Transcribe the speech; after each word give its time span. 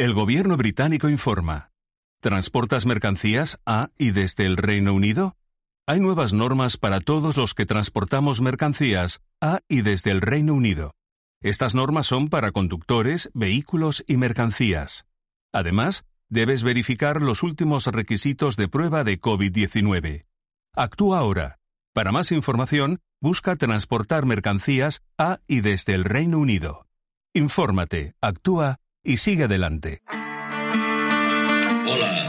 El 0.00 0.14
gobierno 0.14 0.56
británico 0.56 1.10
informa. 1.10 1.72
¿Transportas 2.22 2.86
mercancías 2.86 3.60
a 3.66 3.90
y 3.98 4.12
desde 4.12 4.46
el 4.46 4.56
Reino 4.56 4.94
Unido? 4.94 5.36
Hay 5.86 6.00
nuevas 6.00 6.32
normas 6.32 6.78
para 6.78 7.00
todos 7.00 7.36
los 7.36 7.52
que 7.52 7.66
transportamos 7.66 8.40
mercancías 8.40 9.20
a 9.42 9.60
y 9.68 9.82
desde 9.82 10.10
el 10.10 10.22
Reino 10.22 10.54
Unido. 10.54 10.94
Estas 11.42 11.74
normas 11.74 12.06
son 12.06 12.30
para 12.30 12.50
conductores, 12.50 13.28
vehículos 13.34 14.02
y 14.08 14.16
mercancías. 14.16 15.04
Además, 15.52 16.06
debes 16.30 16.62
verificar 16.62 17.20
los 17.20 17.42
últimos 17.42 17.84
requisitos 17.84 18.56
de 18.56 18.68
prueba 18.68 19.04
de 19.04 19.20
COVID-19. 19.20 20.24
Actúa 20.74 21.18
ahora. 21.18 21.58
Para 21.92 22.10
más 22.10 22.32
información, 22.32 23.00
busca 23.20 23.54
transportar 23.56 24.24
mercancías 24.24 25.02
a 25.18 25.40
y 25.46 25.60
desde 25.60 25.92
el 25.92 26.04
Reino 26.04 26.38
Unido. 26.38 26.86
Infórmate, 27.34 28.14
actúa 28.22 28.80
y 29.02 29.16
sigue 29.16 29.44
adelante. 29.44 30.02
Hola. 31.86 32.26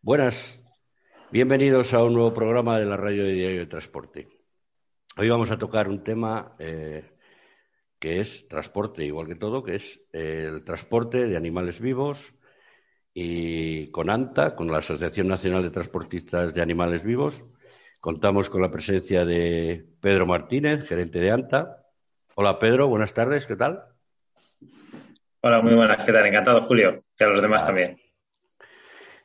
Buenas, 0.00 0.60
bienvenidos 1.30 1.94
a 1.94 2.04
un 2.04 2.12
nuevo 2.12 2.34
programa 2.34 2.78
de 2.78 2.84
la 2.84 2.96
Radio 2.96 3.24
de 3.24 3.32
Diario 3.32 3.60
de 3.60 3.66
Transporte. 3.66 4.28
Hoy 5.16 5.28
vamos 5.28 5.50
a 5.50 5.58
tocar 5.58 5.88
un 5.88 6.04
tema 6.04 6.54
eh, 6.58 7.13
que 8.04 8.20
es 8.20 8.46
transporte, 8.48 9.02
igual 9.02 9.26
que 9.26 9.34
todo, 9.34 9.64
que 9.64 9.76
es 9.76 9.98
el 10.12 10.62
transporte 10.62 11.26
de 11.26 11.38
animales 11.38 11.80
vivos 11.80 12.34
y 13.14 13.86
con 13.92 14.10
ANTA, 14.10 14.54
con 14.56 14.70
la 14.70 14.76
Asociación 14.76 15.26
Nacional 15.26 15.62
de 15.62 15.70
Transportistas 15.70 16.52
de 16.52 16.60
Animales 16.60 17.02
Vivos. 17.02 17.42
Contamos 18.02 18.50
con 18.50 18.60
la 18.60 18.70
presencia 18.70 19.24
de 19.24 19.86
Pedro 20.02 20.26
Martínez, 20.26 20.86
gerente 20.86 21.18
de 21.18 21.30
ANTA. 21.30 21.78
Hola 22.34 22.58
Pedro, 22.58 22.88
buenas 22.88 23.14
tardes, 23.14 23.46
¿qué 23.46 23.56
tal? 23.56 23.82
Hola, 25.40 25.62
muy 25.62 25.74
buenas, 25.74 26.04
¿qué 26.04 26.12
tal? 26.12 26.26
Encantado, 26.26 26.60
Julio, 26.60 27.02
y 27.18 27.24
a 27.24 27.28
los 27.28 27.40
demás 27.40 27.64
también. 27.64 27.98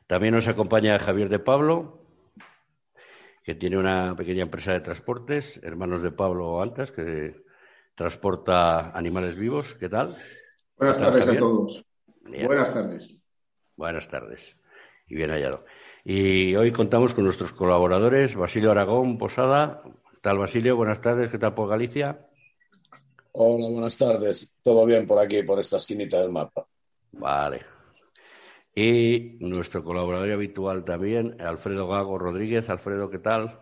También 0.06 0.32
nos 0.32 0.48
acompaña 0.48 0.98
Javier 0.98 1.28
de 1.28 1.38
Pablo, 1.38 2.06
que 3.44 3.54
tiene 3.54 3.76
una 3.76 4.16
pequeña 4.16 4.44
empresa 4.44 4.72
de 4.72 4.80
transportes, 4.80 5.60
hermanos 5.62 6.00
de 6.00 6.12
Pablo 6.12 6.62
Antas, 6.62 6.90
que 6.92 7.49
transporta 8.00 8.96
animales 8.96 9.36
vivos. 9.36 9.76
¿Qué 9.78 9.90
tal? 9.90 10.16
Buenas 10.78 10.96
tardes 10.96 11.28
a 11.28 11.38
todos. 11.38 11.84
Buenas 12.24 12.72
tardes. 12.72 13.16
Buenas 13.76 14.08
tardes. 14.08 14.56
Y 15.06 15.16
bien 15.16 15.28
hallado. 15.28 15.66
Y 16.02 16.56
hoy 16.56 16.72
contamos 16.72 17.12
con 17.12 17.24
nuestros 17.24 17.52
colaboradores, 17.52 18.34
Basilio 18.34 18.70
Aragón, 18.70 19.18
Posada. 19.18 19.82
¿Qué 19.84 20.16
tal, 20.22 20.38
Basilio? 20.38 20.76
Buenas 20.76 21.02
tardes. 21.02 21.30
¿Qué 21.30 21.36
tal 21.36 21.52
por 21.52 21.68
Galicia? 21.68 22.26
Hola, 23.32 23.68
buenas 23.68 23.98
tardes. 23.98 24.50
Todo 24.62 24.86
bien 24.86 25.06
por 25.06 25.18
aquí, 25.18 25.42
por 25.42 25.60
esta 25.60 25.76
esquinita 25.76 26.22
del 26.22 26.30
mapa. 26.30 26.66
Vale, 27.12 27.66
y 28.74 29.36
nuestro 29.40 29.84
colaborador 29.84 30.30
habitual 30.30 30.84
también, 30.84 31.36
Alfredo 31.38 31.86
Gago 31.86 32.18
Rodríguez. 32.18 32.70
Alfredo, 32.70 33.10
¿qué 33.10 33.18
tal? 33.18 33.60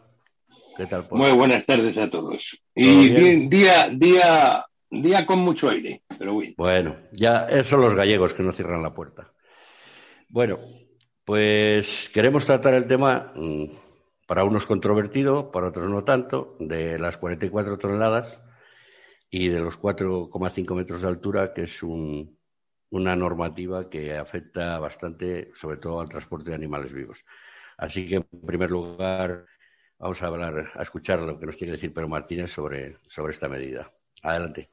¿Qué 0.77 0.87
tal? 0.87 1.05
Muy 1.11 1.31
buenas 1.33 1.67
tardes 1.67 1.99
a 1.99 2.09
todos. 2.09 2.61
Y 2.75 3.09
bien? 3.09 3.51
día, 3.51 3.89
día, 3.89 4.65
día 4.91 5.27
con 5.27 5.41
mucho 5.41 5.69
aire, 5.71 6.03
pero 6.19 6.39
bien. 6.39 6.55
Bueno, 6.57 6.97
ya 7.13 7.49
son 7.65 7.81
los 7.81 7.95
gallegos 7.95 8.33
que 8.33 8.43
no 8.43 8.53
cierran 8.53 8.83
la 8.83 8.95
puerta. 8.95 9.33
Bueno, 10.29 10.59
pues 11.25 12.11
queremos 12.13 12.47
tratar 12.47 12.75
el 12.75 12.87
tema, 12.87 13.33
mm, 13.35 13.65
para 14.27 14.45
unos 14.45 14.67
controvertido, 14.67 15.51
para 15.51 15.69
otros 15.69 15.89
no 15.89 16.05
tanto, 16.05 16.57
de 16.61 16.99
las 16.99 17.17
44 17.17 17.79
toneladas 17.79 18.41
y 19.31 19.49
de 19.49 19.61
los 19.61 19.77
4,5 19.77 20.75
metros 20.75 21.03
de 21.03 21.09
altura, 21.09 21.53
que 21.55 21.63
es 21.63 21.83
un, 21.83 22.39
una 22.91 23.17
normativa 23.17 23.89
que 23.89 24.17
afecta 24.17 24.79
bastante, 24.79 25.51
sobre 25.55 25.79
todo 25.79 26.01
al 26.01 26.09
transporte 26.09 26.51
de 26.51 26.57
animales 26.57 26.93
vivos. 26.93 27.25
Así 27.77 28.07
que, 28.07 28.17
en 28.17 28.47
primer 28.47 28.71
lugar, 28.71 29.47
vamos 29.99 30.23
a 30.23 30.27
hablar, 30.27 30.71
a 30.75 30.83
escuchar 30.83 31.21
lo 31.21 31.39
que 31.39 31.47
nos 31.47 31.57
quiere 31.57 31.73
decir 31.73 31.93
Pedro 31.93 32.09
Martínez 32.09 32.51
sobre, 32.51 32.97
sobre 33.09 33.33
esta 33.33 33.49
medida. 33.49 33.91
Adelante. 34.23 34.71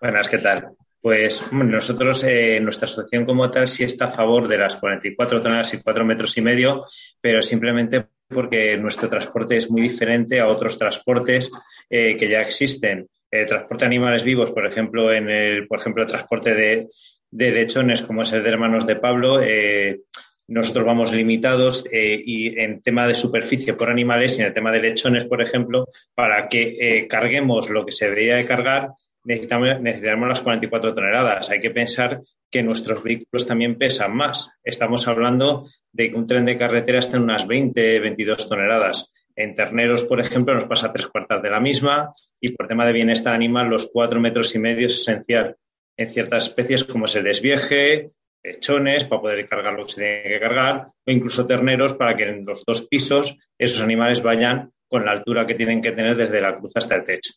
Buenas, 0.00 0.28
¿qué 0.28 0.38
tal? 0.38 0.68
Pues 1.00 1.52
nosotros, 1.52 2.24
eh, 2.24 2.58
nuestra 2.60 2.86
asociación 2.86 3.24
como 3.24 3.50
tal, 3.50 3.68
sí 3.68 3.84
está 3.84 4.06
a 4.06 4.10
favor 4.10 4.48
de 4.48 4.58
las 4.58 4.76
44 4.76 5.40
toneladas 5.40 5.74
y 5.74 5.82
4 5.82 6.04
metros 6.04 6.36
y 6.36 6.40
medio, 6.40 6.84
pero 7.20 7.40
simplemente 7.40 8.06
porque 8.28 8.76
nuestro 8.76 9.08
transporte 9.08 9.56
es 9.56 9.70
muy 9.70 9.82
diferente 9.82 10.40
a 10.40 10.48
otros 10.48 10.76
transportes 10.76 11.50
eh, 11.88 12.16
que 12.16 12.28
ya 12.28 12.40
existen 12.40 13.08
el 13.30 13.46
transporte 13.46 13.84
de 13.84 13.86
animales 13.86 14.24
vivos, 14.24 14.52
por 14.52 14.66
ejemplo, 14.66 15.12
en 15.12 15.28
el, 15.28 15.66
por 15.66 15.80
ejemplo, 15.80 16.02
el 16.02 16.08
transporte 16.08 16.54
de, 16.54 16.88
lechones, 17.30 18.02
como 18.02 18.22
es 18.22 18.32
el 18.32 18.42
de 18.42 18.48
hermanos 18.48 18.86
de 18.86 18.96
Pablo, 18.96 19.40
eh, 19.42 20.00
nosotros 20.48 20.86
vamos 20.86 21.12
limitados 21.12 21.84
eh, 21.92 22.20
y 22.24 22.58
en 22.58 22.80
tema 22.80 23.06
de 23.06 23.14
superficie 23.14 23.74
por 23.74 23.90
animales 23.90 24.38
y 24.38 24.40
en 24.40 24.48
el 24.48 24.54
tema 24.54 24.72
de 24.72 24.80
lechones, 24.80 25.26
por 25.26 25.42
ejemplo, 25.42 25.86
para 26.14 26.48
que 26.48 26.76
eh, 26.80 27.06
carguemos 27.06 27.68
lo 27.70 27.84
que 27.84 27.92
se 27.92 28.06
debería 28.06 28.36
de 28.36 28.46
cargar, 28.46 28.88
necesitamos, 29.24 30.28
las 30.28 30.40
44 30.40 30.94
toneladas. 30.94 31.50
Hay 31.50 31.60
que 31.60 31.70
pensar 31.70 32.22
que 32.50 32.62
nuestros 32.62 33.02
vehículos 33.02 33.46
también 33.46 33.76
pesan 33.76 34.16
más. 34.16 34.50
Estamos 34.64 35.06
hablando 35.06 35.66
de 35.92 36.10
que 36.10 36.16
un 36.16 36.26
tren 36.26 36.46
de 36.46 36.56
carretera 36.56 36.98
está 36.98 37.18
en 37.18 37.24
unas 37.24 37.46
20, 37.46 38.00
22 38.00 38.48
toneladas. 38.48 39.12
En 39.36 39.54
terneros, 39.54 40.02
por 40.04 40.18
ejemplo, 40.18 40.54
nos 40.54 40.64
pasa 40.64 40.92
tres 40.92 41.06
cuartas 41.08 41.42
de 41.42 41.50
la 41.50 41.60
misma 41.60 42.14
y 42.40 42.52
por 42.52 42.66
tema 42.66 42.86
de 42.86 42.92
bienestar 42.92 43.34
animal, 43.34 43.68
los 43.68 43.88
cuatro 43.92 44.18
metros 44.18 44.54
y 44.54 44.58
medio 44.58 44.86
es 44.86 44.94
esencial. 44.94 45.56
En 45.96 46.08
ciertas 46.08 46.48
especies, 46.48 46.84
como 46.84 47.04
es 47.04 47.14
el 47.16 47.24
desvieje, 47.24 48.08
lechones 48.42 49.04
para 49.04 49.20
poder 49.20 49.48
cargar 49.48 49.74
lo 49.74 49.84
que 49.84 49.92
se 49.92 50.00
tiene 50.00 50.22
que 50.22 50.40
cargar, 50.40 50.86
o 51.06 51.10
incluso 51.10 51.46
terneros 51.46 51.94
para 51.94 52.16
que 52.16 52.24
en 52.24 52.44
los 52.44 52.64
dos 52.64 52.86
pisos 52.86 53.36
esos 53.58 53.82
animales 53.82 54.22
vayan 54.22 54.72
con 54.88 55.04
la 55.04 55.12
altura 55.12 55.46
que 55.46 55.54
tienen 55.54 55.82
que 55.82 55.92
tener 55.92 56.16
desde 56.16 56.40
la 56.40 56.56
cruz 56.56 56.72
hasta 56.74 56.96
el 56.96 57.04
techo. 57.04 57.34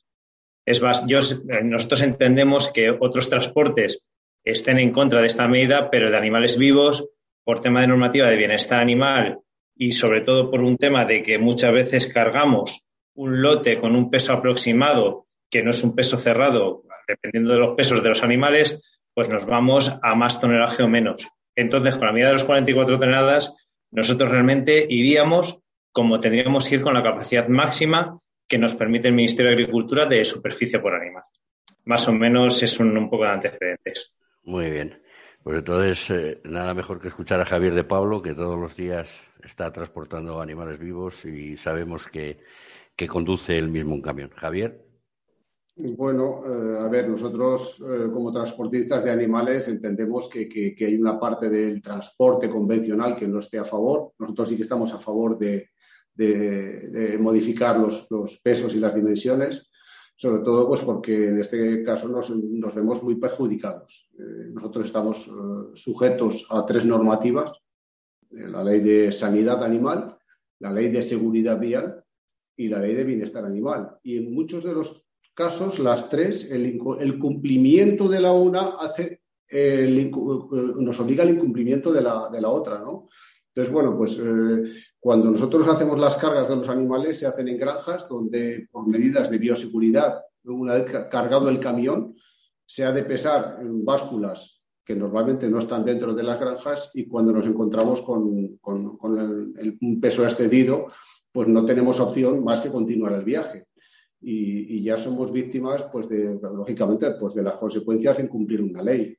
Es 0.65 0.81
más, 0.81 1.05
nosotros 1.63 2.01
entendemos 2.01 2.71
que 2.71 2.91
otros 2.91 3.29
transportes 3.29 4.03
estén 4.43 4.79
en 4.79 4.91
contra 4.91 5.19
de 5.21 5.27
esta 5.27 5.47
medida, 5.47 5.89
pero 5.89 6.09
de 6.09 6.17
animales 6.17 6.57
vivos, 6.57 7.13
por 7.43 7.61
tema 7.61 7.81
de 7.81 7.87
normativa 7.87 8.29
de 8.29 8.37
bienestar 8.37 8.79
animal 8.79 9.39
y 9.75 9.91
sobre 9.91 10.21
todo 10.21 10.49
por 10.49 10.61
un 10.61 10.77
tema 10.77 11.05
de 11.05 11.23
que 11.23 11.39
muchas 11.39 11.73
veces 11.73 12.13
cargamos 12.13 12.85
un 13.15 13.41
lote 13.41 13.77
con 13.77 13.95
un 13.95 14.09
peso 14.09 14.33
aproximado 14.33 15.25
que 15.49 15.63
no 15.63 15.71
es 15.71 15.83
un 15.83 15.95
peso 15.95 16.17
cerrado, 16.17 16.83
dependiendo 17.07 17.53
de 17.53 17.59
los 17.59 17.75
pesos 17.75 18.01
de 18.01 18.09
los 18.09 18.23
animales, 18.23 19.00
pues 19.13 19.29
nos 19.29 19.45
vamos 19.45 19.99
a 20.01 20.15
más 20.15 20.39
tonelaje 20.39 20.83
o 20.83 20.87
menos. 20.87 21.27
Entonces, 21.55 21.97
con 21.97 22.07
la 22.07 22.13
medida 22.13 22.27
de 22.27 22.33
los 22.33 22.43
44 22.43 22.99
toneladas, 22.99 23.53
nosotros 23.91 24.31
realmente 24.31 24.85
iríamos 24.89 25.61
como 25.91 26.19
tendríamos 26.19 26.67
que 26.67 26.75
ir 26.75 26.81
con 26.81 26.93
la 26.93 27.03
capacidad 27.03 27.47
máxima 27.47 28.17
que 28.47 28.57
nos 28.57 28.73
permite 28.73 29.07
el 29.07 29.13
Ministerio 29.13 29.51
de 29.51 29.61
Agricultura 29.61 30.05
de 30.05 30.23
superficie 30.25 30.79
por 30.79 30.93
animal. 30.93 31.23
Más 31.85 32.07
o 32.07 32.13
menos 32.13 32.61
es 32.63 32.79
un, 32.79 33.09
poco 33.09 33.23
de 33.23 33.29
antecedentes. 33.29 34.11
Muy 34.43 34.69
bien. 34.69 35.01
Pues 35.43 35.57
entonces, 35.57 36.09
eh, 36.11 36.41
nada 36.43 36.73
mejor 36.73 37.01
que 37.01 37.07
escuchar 37.07 37.41
a 37.41 37.45
Javier 37.45 37.73
de 37.73 37.83
Pablo, 37.83 38.21
que 38.21 38.33
todos 38.33 38.59
los 38.59 38.75
días 38.75 39.09
está 39.43 39.71
transportando 39.71 40.39
animales 40.39 40.79
vivos 40.79 41.25
y 41.25 41.57
sabemos 41.57 42.07
que, 42.07 42.39
conduce 43.09 43.57
él 43.57 43.67
mismo 43.67 43.95
un 43.95 44.01
camión. 44.01 44.29
Javier. 44.35 44.79
Bueno, 45.75 46.41
eh, 46.45 46.79
a 46.79 46.89
ver, 46.89 47.07
nosotros 47.07 47.79
eh, 47.79 48.09
como 48.11 48.31
transportistas 48.31 49.05
de 49.05 49.11
animales 49.11 49.69
entendemos 49.69 50.27
que, 50.27 50.75
hay 50.79 50.95
una 50.95 51.17
parte 51.17 51.49
del 51.49 51.81
transporte 51.81 52.49
convencional 52.49 53.15
que 53.15 53.27
no 53.27 53.39
esté 53.39 53.57
a 53.57 53.65
favor. 53.65 54.11
Nosotros 54.19 54.49
sí 54.49 54.57
que 54.57 54.63
estamos 54.63 54.93
a 54.93 54.99
favor 54.99 55.37
de, 55.37 55.69
modificar 57.19 57.79
los, 57.79 58.07
pesos 58.43 58.75
y 58.75 58.79
las 58.79 58.93
dimensiones 58.93 59.67
sobre 60.17 60.43
todo 60.43 60.67
pues 60.67 60.81
porque 60.81 61.29
en 61.29 61.39
este 61.39 61.83
caso 61.83 62.07
nos, 62.07 62.29
vemos 62.75 63.01
muy 63.01 63.15
perjudicados. 63.15 64.07
Eh, 64.19 64.51
nosotros 64.53 64.85
estamos 64.85 65.27
sujetos 65.73 66.45
a 66.51 66.63
tres 66.63 66.85
normativas, 66.85 67.51
la 68.29 68.63
ley 68.63 68.81
de 68.81 69.11
sanidad 69.11 69.63
animal, 69.63 70.15
la 70.59 70.71
ley 70.71 70.91
de 70.91 71.01
seguridad 71.01 71.59
vial 71.59 72.03
y 72.55 72.67
la 72.67 72.77
ley 72.77 72.93
de 72.93 73.03
bienestar 73.03 73.45
animal. 73.45 73.97
Y 74.03 74.17
en 74.17 74.31
muchos 74.31 74.63
de 74.63 74.73
los 74.73 75.00
casos, 75.41 75.79
las 75.79 76.07
tres, 76.07 76.47
el, 76.51 76.77
cumplimiento 76.77 78.07
de 78.07 78.21
la 78.21 78.31
una 78.31 78.75
hace, 78.79 79.21
nos 79.49 80.99
obliga 80.99 81.23
al 81.23 81.31
incumplimiento 81.31 81.91
de 81.91 82.03
la, 82.03 82.29
de 82.31 82.41
la 82.41 82.49
otra, 82.49 82.77
¿no? 82.77 83.09
Entonces, 83.47 83.73
bueno, 83.73 83.97
pues 83.97 84.19
eh, 84.21 84.71
cuando 84.99 85.31
nosotros 85.31 85.67
hacemos 85.67 85.97
las 85.99 86.15
cargas 86.17 86.47
de 86.47 86.57
los 86.57 86.69
animales 86.69 87.17
se 87.17 87.25
hacen 87.25 87.47
en 87.47 87.57
granjas 87.57 88.07
donde 88.07 88.67
por 88.71 88.87
medidas 88.87 89.31
de 89.31 89.39
bioseguridad, 89.39 90.21
una 90.43 90.75
vez 90.75 90.85
cargado 91.09 91.49
el 91.49 91.59
camión, 91.59 92.15
se 92.67 92.83
ha 92.85 92.91
de 92.91 93.03
pesar 93.03 93.57
en 93.61 93.83
básculas 93.83 94.61
que 94.85 94.95
normalmente 94.95 95.49
no 95.49 95.57
están 95.57 95.83
dentro 95.83 96.13
de 96.13 96.23
las 96.23 96.39
granjas 96.39 96.91
y 96.93 97.07
cuando 97.07 97.33
nos 97.33 97.47
encontramos 97.47 98.01
con, 98.03 98.59
un 98.61 99.99
peso 99.99 100.23
excedido, 100.23 100.87
pues 101.31 101.47
no 101.47 101.65
tenemos 101.65 101.99
opción 101.99 102.43
más 102.43 102.61
que 102.61 102.69
continuar 102.69 103.13
el 103.13 103.25
viaje. 103.25 103.65
Y, 104.21 104.83
ya 104.83 104.97
somos 104.97 105.31
víctimas, 105.31 105.83
pues 105.91 106.07
de, 106.09 106.39
lógicamente, 106.41 107.11
pues 107.19 107.33
de 107.33 107.43
las 107.43 107.55
consecuencias 107.55 108.17
de 108.17 108.23
incumplir 108.23 108.61
una 108.61 108.83
ley. 108.83 109.15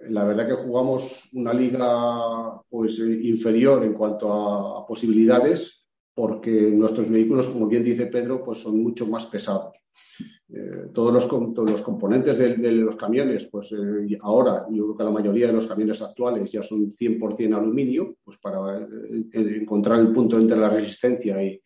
La 0.00 0.24
verdad 0.24 0.46
que 0.46 0.64
jugamos 0.64 1.28
una 1.32 1.52
liga 1.52 2.60
pues, 2.68 2.98
inferior 2.98 3.84
en 3.84 3.94
cuanto 3.94 4.32
a 4.32 4.86
posibilidades, 4.86 5.86
porque 6.14 6.50
nuestros 6.50 7.10
vehículos, 7.10 7.48
como 7.48 7.66
bien 7.66 7.84
dice 7.84 8.06
Pedro, 8.06 8.44
pues 8.44 8.58
son 8.58 8.82
mucho 8.82 9.06
más 9.06 9.26
pesados. 9.26 9.84
Eh, 10.56 10.90
todos, 10.92 11.12
los, 11.12 11.56
los, 11.68 11.82
componentes 11.82 12.38
de, 12.38 12.72
los 12.72 12.96
camiones, 12.96 13.46
pues 13.46 13.72
eh, 13.72 14.16
ahora 14.20 14.66
yo 14.70 14.84
creo 14.84 14.96
que 14.96 15.04
la 15.04 15.10
mayoría 15.10 15.46
de 15.46 15.54
los 15.54 15.66
camiones 15.66 16.02
actuales 16.02 16.52
ya 16.52 16.62
son 16.62 16.92
100% 16.92 17.56
aluminio, 17.56 18.16
pues 18.22 18.36
para 18.38 18.78
eh, 18.78 19.24
encontrar 19.32 20.00
el 20.00 20.12
punto 20.12 20.38
entre 20.38 20.58
la 20.58 20.68
resistencia 20.68 21.42
y, 21.42 21.60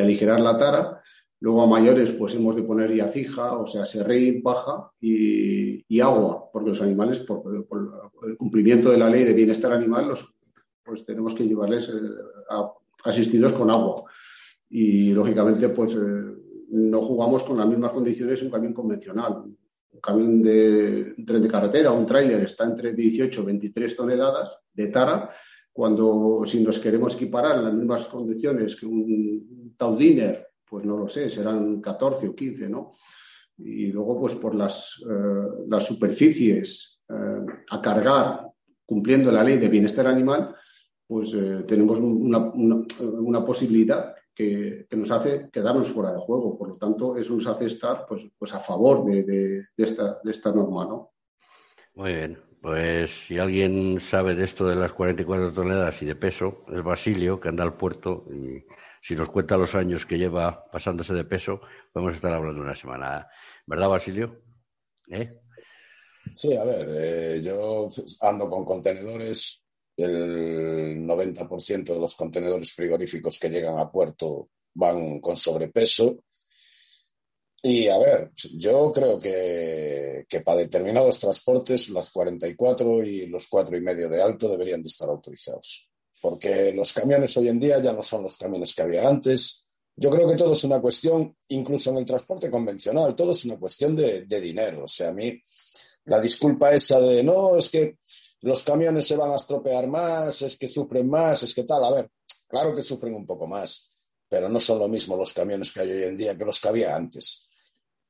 aligerar 0.00 0.40
la 0.40 0.56
tara. 0.56 0.99
Luego 1.40 1.62
a 1.62 1.66
mayores 1.66 2.12
pues 2.12 2.34
hemos 2.34 2.54
de 2.54 2.62
poner 2.62 2.94
ya 2.94 3.08
fija, 3.08 3.56
o 3.56 3.66
sea, 3.66 3.86
serrey, 3.86 4.42
paja 4.42 4.90
y, 5.00 6.00
agua, 6.00 6.50
porque 6.52 6.70
los 6.70 6.82
animales, 6.82 7.20
por, 7.20 7.42
el 8.26 8.36
cumplimiento 8.36 8.90
de 8.90 8.98
la 8.98 9.08
ley 9.08 9.24
de 9.24 9.32
bienestar 9.32 9.72
animal, 9.72 10.08
los, 10.08 10.34
pues 10.84 11.04
tenemos 11.06 11.34
que 11.34 11.46
llevarles 11.46 11.90
asistidos 13.04 13.54
con 13.54 13.70
agua. 13.70 14.04
Y 14.68 15.12
lógicamente, 15.12 15.70
pues 15.70 15.96
no 16.70 17.02
jugamos 17.02 17.42
con 17.42 17.56
las 17.56 17.66
mismas 17.66 17.92
condiciones 17.92 18.42
un 18.42 18.50
camión 18.50 18.74
convencional. 18.74 19.42
Un 19.92 20.00
camión 20.00 20.42
de 20.42 21.14
tren 21.26 21.42
de 21.42 21.48
carretera, 21.48 21.90
un 21.90 22.06
tráiler 22.06 22.42
está 22.42 22.64
entre 22.64 22.92
18 22.92 23.40
y 23.40 23.44
23 23.44 23.96
toneladas 23.96 24.58
de 24.74 24.88
tara, 24.88 25.30
cuando 25.72 26.42
si 26.46 26.62
nos 26.62 26.78
queremos 26.78 27.14
equiparar 27.14 27.56
en 27.56 27.64
las 27.64 27.74
mismas 27.74 28.06
condiciones 28.06 28.76
que 28.76 28.86
un 28.86 29.74
Taudiner, 29.76 30.49
pues 30.70 30.84
no 30.84 30.96
lo 30.96 31.08
sé, 31.08 31.28
serán 31.28 31.80
14 31.80 32.28
o 32.28 32.34
15, 32.34 32.68
¿no? 32.68 32.92
Y 33.58 33.88
luego, 33.88 34.20
pues 34.20 34.36
por 34.36 34.54
las, 34.54 35.02
eh, 35.02 35.64
las 35.68 35.84
superficies 35.84 37.00
eh, 37.08 37.46
a 37.70 37.82
cargar 37.82 38.46
cumpliendo 38.86 39.30
la 39.30 39.44
ley 39.44 39.58
de 39.58 39.68
bienestar 39.68 40.06
animal, 40.06 40.54
pues 41.06 41.32
eh, 41.34 41.64
tenemos 41.66 41.98
una, 41.98 42.38
una, 42.38 43.44
posibilidad 43.44 44.14
que, 44.34 44.86
nos 44.92 45.10
hace 45.10 45.50
quedarnos 45.52 45.90
fuera 45.90 46.12
de 46.12 46.20
juego. 46.20 46.56
Por 46.56 46.68
lo 46.68 46.76
tanto, 46.76 47.16
eso 47.16 47.34
nos 47.34 47.46
hace 47.46 47.66
estar 47.66 48.06
pues, 48.08 48.22
pues 48.38 48.54
a 48.54 48.60
favor 48.60 49.04
de, 49.04 49.64
esta, 49.76 50.20
de 50.22 50.30
esta 50.30 50.52
norma, 50.52 50.84
¿no? 50.84 51.10
Muy 51.94 52.12
bien. 52.12 52.38
Pues 52.62 53.10
si 53.26 53.38
alguien 53.38 54.00
sabe 54.00 54.34
de 54.34 54.44
esto 54.44 54.66
de 54.68 54.76
las 54.76 54.92
44 54.92 55.52
toneladas 55.52 56.02
y 56.02 56.06
de 56.06 56.14
peso, 56.14 56.64
es 56.68 56.82
Basilio, 56.82 57.40
que 57.40 57.48
anda 57.48 57.64
al 57.64 57.74
puerto 57.74 58.24
y 58.30 58.64
si 59.00 59.14
nos 59.14 59.30
cuenta 59.30 59.56
los 59.56 59.74
años 59.74 60.04
que 60.04 60.18
lleva 60.18 60.66
pasándose 60.70 61.14
de 61.14 61.24
peso, 61.24 61.60
podemos 61.92 62.14
estar 62.14 62.32
hablando 62.32 62.60
una 62.60 62.74
semana. 62.74 63.28
¿Verdad, 63.66 63.88
Basilio? 63.88 64.42
¿Eh? 65.10 65.40
Sí, 66.34 66.54
a 66.54 66.64
ver, 66.64 66.88
eh, 66.90 67.42
yo 67.42 67.88
ando 68.20 68.48
con 68.48 68.64
contenedores 68.64 69.62
el 69.96 70.98
90% 71.06 71.92
de 71.92 71.98
los 71.98 72.14
contenedores 72.14 72.72
frigoríficos 72.72 73.38
que 73.38 73.48
llegan 73.48 73.78
a 73.78 73.90
puerto 73.90 74.50
van 74.74 75.20
con 75.20 75.36
sobrepeso. 75.36 76.24
Y 77.62 77.88
a 77.88 77.98
ver, 77.98 78.30
yo 78.56 78.90
creo 78.90 79.18
que, 79.18 80.24
que 80.28 80.40
para 80.40 80.58
determinados 80.58 81.18
transportes 81.18 81.90
las 81.90 82.10
44 82.10 83.04
y 83.04 83.26
los 83.26 83.48
cuatro 83.48 83.76
y 83.76 83.82
medio 83.82 84.08
de 84.08 84.22
alto 84.22 84.48
deberían 84.48 84.80
de 84.80 84.88
estar 84.88 85.10
autorizados. 85.10 85.89
Porque 86.20 86.72
los 86.72 86.92
camiones 86.92 87.36
hoy 87.36 87.48
en 87.48 87.58
día 87.58 87.80
ya 87.80 87.92
no 87.92 88.02
son 88.02 88.24
los 88.24 88.36
camiones 88.36 88.74
que 88.74 88.82
había 88.82 89.08
antes. 89.08 89.64
Yo 89.96 90.10
creo 90.10 90.28
que 90.28 90.36
todo 90.36 90.52
es 90.52 90.64
una 90.64 90.80
cuestión, 90.80 91.36
incluso 91.48 91.90
en 91.90 91.98
el 91.98 92.04
transporte 92.04 92.50
convencional, 92.50 93.14
todo 93.14 93.32
es 93.32 93.44
una 93.44 93.58
cuestión 93.58 93.96
de, 93.96 94.22
dinero. 94.22 94.84
O 94.84 94.88
sea, 94.88 95.08
a 95.08 95.12
mí 95.12 95.40
la 96.04 96.20
disculpa 96.20 96.70
esa 96.70 97.00
de 97.00 97.22
no, 97.22 97.56
es 97.56 97.68
que 97.68 97.98
los 98.42 98.62
camiones 98.62 99.06
se 99.06 99.16
van 99.16 99.32
a 99.32 99.36
estropear 99.36 99.86
más, 99.86 100.42
es 100.42 100.56
que 100.56 100.68
sufren 100.68 101.08
más, 101.08 101.42
es 101.42 101.54
que 101.54 101.64
tal. 101.64 101.84
A 101.84 101.90
ver, 101.90 102.10
claro 102.48 102.74
que 102.74 102.82
sufren 102.82 103.14
un 103.14 103.26
poco 103.26 103.46
más, 103.46 103.90
pero 104.28 104.48
no 104.48 104.60
son 104.60 104.78
lo 104.78 104.88
mismo 104.88 105.16
los 105.16 105.32
camiones 105.32 105.72
que 105.72 105.80
hay 105.80 105.90
hoy 105.90 106.04
en 106.04 106.16
día 106.16 106.36
que 106.36 106.44
los 106.44 106.60
que 106.60 106.68
había 106.68 106.96
antes. 106.96 107.50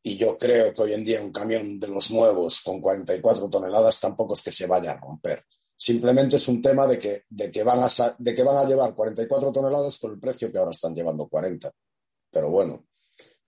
Y 0.03 0.17
yo 0.17 0.37
creo 0.39 0.73
que 0.73 0.83
hoy 0.83 0.95
en 0.95 1.05
día 1.05 1.23
un 1.23 1.33
camión 1.33 1.79
de 1.79 1.89
los 1.89 2.11
nuevos 2.11 2.61
con 2.63 2.81
44 2.81 3.51
toneladas 3.51 4.01
tampoco 4.01 4.35
es 4.35 4.43
que 4.43 4.53
se 4.53 4.67
vaya 4.67 4.93
a 4.93 4.97
romper. 4.97 5.45
Simplemente 5.83 6.37
es 6.37 6.47
un 6.47 6.61
tema 6.61 6.87
de 6.87 6.99
que, 6.99 7.25
de 7.31 7.51
que, 7.51 7.63
van, 7.63 7.79
a, 7.79 7.89
de 8.19 8.35
que 8.35 8.43
van 8.43 8.59
a 8.59 8.69
llevar 8.69 8.95
44 8.95 9.51
toneladas 9.51 9.97
por 9.97 10.13
el 10.13 10.21
precio 10.21 10.53
que 10.53 10.59
ahora 10.59 10.73
están 10.73 10.95
llevando 10.95 11.27
40. 11.27 11.73
Pero 12.31 12.51
bueno, 12.51 12.85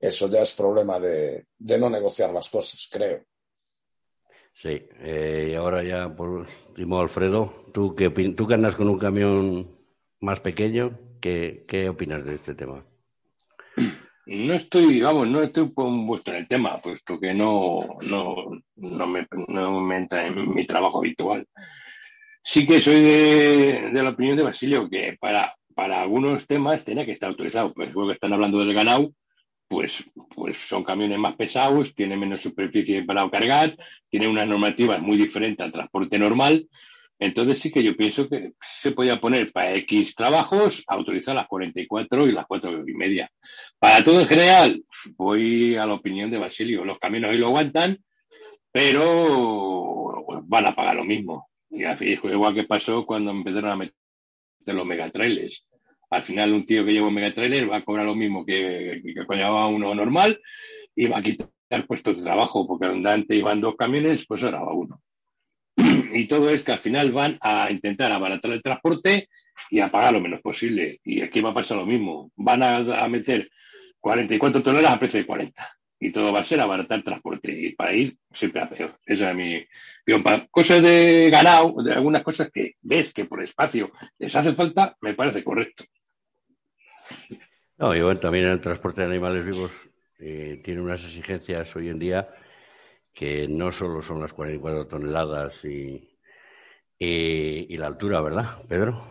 eso 0.00 0.30
ya 0.30 0.40
es 0.40 0.54
problema 0.54 0.98
de, 0.98 1.44
de 1.58 1.78
no 1.78 1.90
negociar 1.90 2.32
las 2.32 2.48
cosas, 2.48 2.88
creo. 2.90 3.22
Sí, 4.54 4.82
eh, 5.00 5.48
y 5.50 5.54
ahora 5.54 5.84
ya 5.84 6.08
por 6.16 6.46
último, 6.70 7.00
Alfredo, 7.00 7.66
¿tú 7.74 7.94
que, 7.94 8.08
tú 8.08 8.46
que 8.46 8.54
andas 8.54 8.76
con 8.76 8.88
un 8.88 8.98
camión 8.98 9.78
más 10.20 10.40
pequeño, 10.40 10.98
¿qué, 11.20 11.66
qué 11.68 11.90
opinas 11.90 12.24
de 12.24 12.36
este 12.36 12.54
tema? 12.54 12.82
No 14.24 14.54
estoy, 14.54 15.02
vamos, 15.02 15.28
no 15.28 15.42
estoy 15.42 15.68
puesto 15.68 16.30
en 16.30 16.38
el 16.38 16.48
tema, 16.48 16.80
puesto 16.80 17.20
que 17.20 17.34
no, 17.34 17.98
no, 18.08 18.52
no, 18.76 19.06
me, 19.06 19.26
no 19.48 19.80
me 19.82 19.96
entra 19.98 20.26
en 20.26 20.54
mi 20.54 20.66
trabajo 20.66 21.00
habitual. 21.00 21.46
Sí 22.42 22.66
que 22.66 22.80
soy 22.80 23.00
de, 23.00 23.90
la 23.92 24.10
opinión 24.10 24.36
de 24.36 24.42
Basilio, 24.42 24.88
que 24.90 25.16
para, 25.20 25.54
para 25.74 26.02
algunos 26.02 26.46
temas 26.46 26.84
tenía 26.84 27.06
que 27.06 27.12
estar 27.12 27.30
autorizado. 27.30 27.72
Pues 27.72 27.92
luego 27.92 28.08
que 28.08 28.14
están 28.14 28.32
hablando 28.32 28.58
del 28.58 28.74
ganado, 28.74 29.12
pues, 29.68 30.04
pues 30.34 30.58
son 30.58 30.84
camiones 30.84 31.18
más 31.18 31.34
pesados, 31.34 31.94
tienen 31.94 32.20
menos 32.20 32.42
superficie 32.42 33.04
para 33.04 33.28
cargar, 33.30 33.76
tienen 34.10 34.30
unas 34.30 34.46
normativas 34.46 35.00
muy 35.00 35.16
diferentes 35.16 35.64
al 35.64 35.72
transporte 35.72 36.18
normal. 36.18 36.68
Entonces 37.18 37.60
sí 37.60 37.70
que 37.70 37.84
yo 37.84 37.96
pienso 37.96 38.28
que 38.28 38.52
se 38.60 38.90
podía 38.90 39.20
poner 39.20 39.52
para 39.52 39.74
X 39.76 40.16
trabajos, 40.16 40.82
autorizar 40.88 41.36
las 41.36 41.46
44 41.46 42.26
y 42.26 42.32
las 42.32 42.46
4 42.46 42.82
y 42.86 42.94
media. 42.94 43.30
Para 43.78 44.02
todo 44.02 44.20
en 44.20 44.26
general, 44.26 44.82
voy 45.16 45.76
a 45.76 45.86
la 45.86 45.94
opinión 45.94 46.32
de 46.32 46.38
Basilio. 46.38 46.84
Los 46.84 46.98
camiones 46.98 47.30
hoy 47.30 47.38
lo 47.38 47.46
aguantan, 47.46 47.96
pero 48.72 50.24
van 50.42 50.66
a 50.66 50.74
pagar 50.74 50.96
lo 50.96 51.04
mismo. 51.04 51.48
Y 51.72 51.84
igual 51.84 52.54
que 52.54 52.64
pasó 52.64 53.04
cuando 53.04 53.30
empezaron 53.30 53.70
a 53.70 53.76
meter 53.76 53.94
los 54.66 54.86
megatrailers 54.86 55.66
al 56.12 56.22
final 56.22 56.52
un 56.52 56.66
tío 56.66 56.84
que 56.84 56.92
lleva 56.92 57.08
un 57.08 57.14
megatrailer 57.14 57.70
va 57.70 57.78
a 57.78 57.84
cobrar 57.84 58.04
lo 58.04 58.14
mismo 58.14 58.44
que, 58.44 59.00
que, 59.02 59.14
que 59.14 59.44
uno 59.44 59.94
normal 59.94 60.38
y 60.94 61.06
va 61.06 61.18
a 61.18 61.22
quitar 61.22 61.48
puestos 61.86 62.18
de 62.18 62.24
trabajo, 62.24 62.66
porque 62.66 62.86
donde 62.86 63.10
antes 63.10 63.36
iban 63.36 63.62
dos 63.62 63.76
camiones, 63.76 64.26
pues 64.26 64.42
ahora 64.42 64.60
va 64.60 64.74
uno. 64.74 65.00
Y 66.14 66.26
todo 66.26 66.50
es 66.50 66.62
que 66.62 66.72
al 66.72 66.78
final 66.78 67.12
van 67.12 67.38
a 67.40 67.70
intentar 67.70 68.12
abaratar 68.12 68.52
el 68.52 68.62
transporte 68.62 69.30
y 69.70 69.80
a 69.80 69.90
pagar 69.90 70.12
lo 70.12 70.20
menos 70.20 70.42
posible. 70.42 71.00
Y 71.02 71.22
aquí 71.22 71.40
va 71.40 71.50
a 71.50 71.54
pasar 71.54 71.78
lo 71.78 71.86
mismo. 71.86 72.30
Van 72.36 72.62
a, 72.62 73.08
meter 73.08 73.48
44 73.98 74.62
toneladas 74.62 74.96
a 74.96 74.98
precio 74.98 75.20
de 75.20 75.26
40. 75.26 75.76
Y 76.04 76.10
todo 76.10 76.32
va 76.32 76.40
a 76.40 76.44
ser 76.44 76.60
abaratar 76.60 77.02
transporte. 77.02 77.52
Y 77.52 77.74
para 77.74 77.94
ir 77.94 78.16
siempre 78.32 78.60
a 78.60 78.68
peor. 78.68 78.96
Esa 79.06 79.30
es 79.30 79.36
mi 79.36 79.64
opinión. 80.14 80.48
cosas 80.50 80.82
de 80.82 81.30
ganado, 81.30 81.82
de 81.82 81.92
algunas 81.92 82.22
cosas 82.22 82.50
que 82.50 82.74
ves 82.82 83.12
que 83.12 83.24
por 83.24 83.42
espacio 83.42 83.92
les 84.18 84.34
hace 84.34 84.52
falta, 84.54 84.96
me 85.00 85.14
parece 85.14 85.44
correcto. 85.44 85.84
No, 87.78 87.94
y 87.94 88.02
bueno, 88.02 88.18
también 88.20 88.46
el 88.46 88.60
transporte 88.60 89.00
de 89.00 89.08
animales 89.08 89.44
vivos 89.44 89.70
eh, 90.18 90.60
tiene 90.64 90.80
unas 90.80 91.02
exigencias 91.04 91.74
hoy 91.76 91.88
en 91.88 91.98
día 91.98 92.28
que 93.12 93.46
no 93.48 93.72
solo 93.72 94.02
son 94.02 94.20
las 94.20 94.32
44 94.32 94.86
toneladas 94.86 95.64
y, 95.64 96.16
y, 96.98 97.76
la 97.76 97.88
altura, 97.88 98.20
¿verdad, 98.20 98.62
Pedro? 98.68 99.04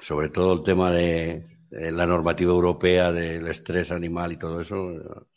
Sobre 0.00 0.28
todo 0.28 0.54
el 0.54 0.62
tema 0.62 0.92
de, 0.92 1.46
la 1.70 2.06
normativa 2.06 2.52
europea 2.52 3.12
del 3.12 3.46
estrés 3.48 3.90
animal 3.90 4.32
y 4.32 4.38
todo 4.38 4.60
eso. 4.60 5.28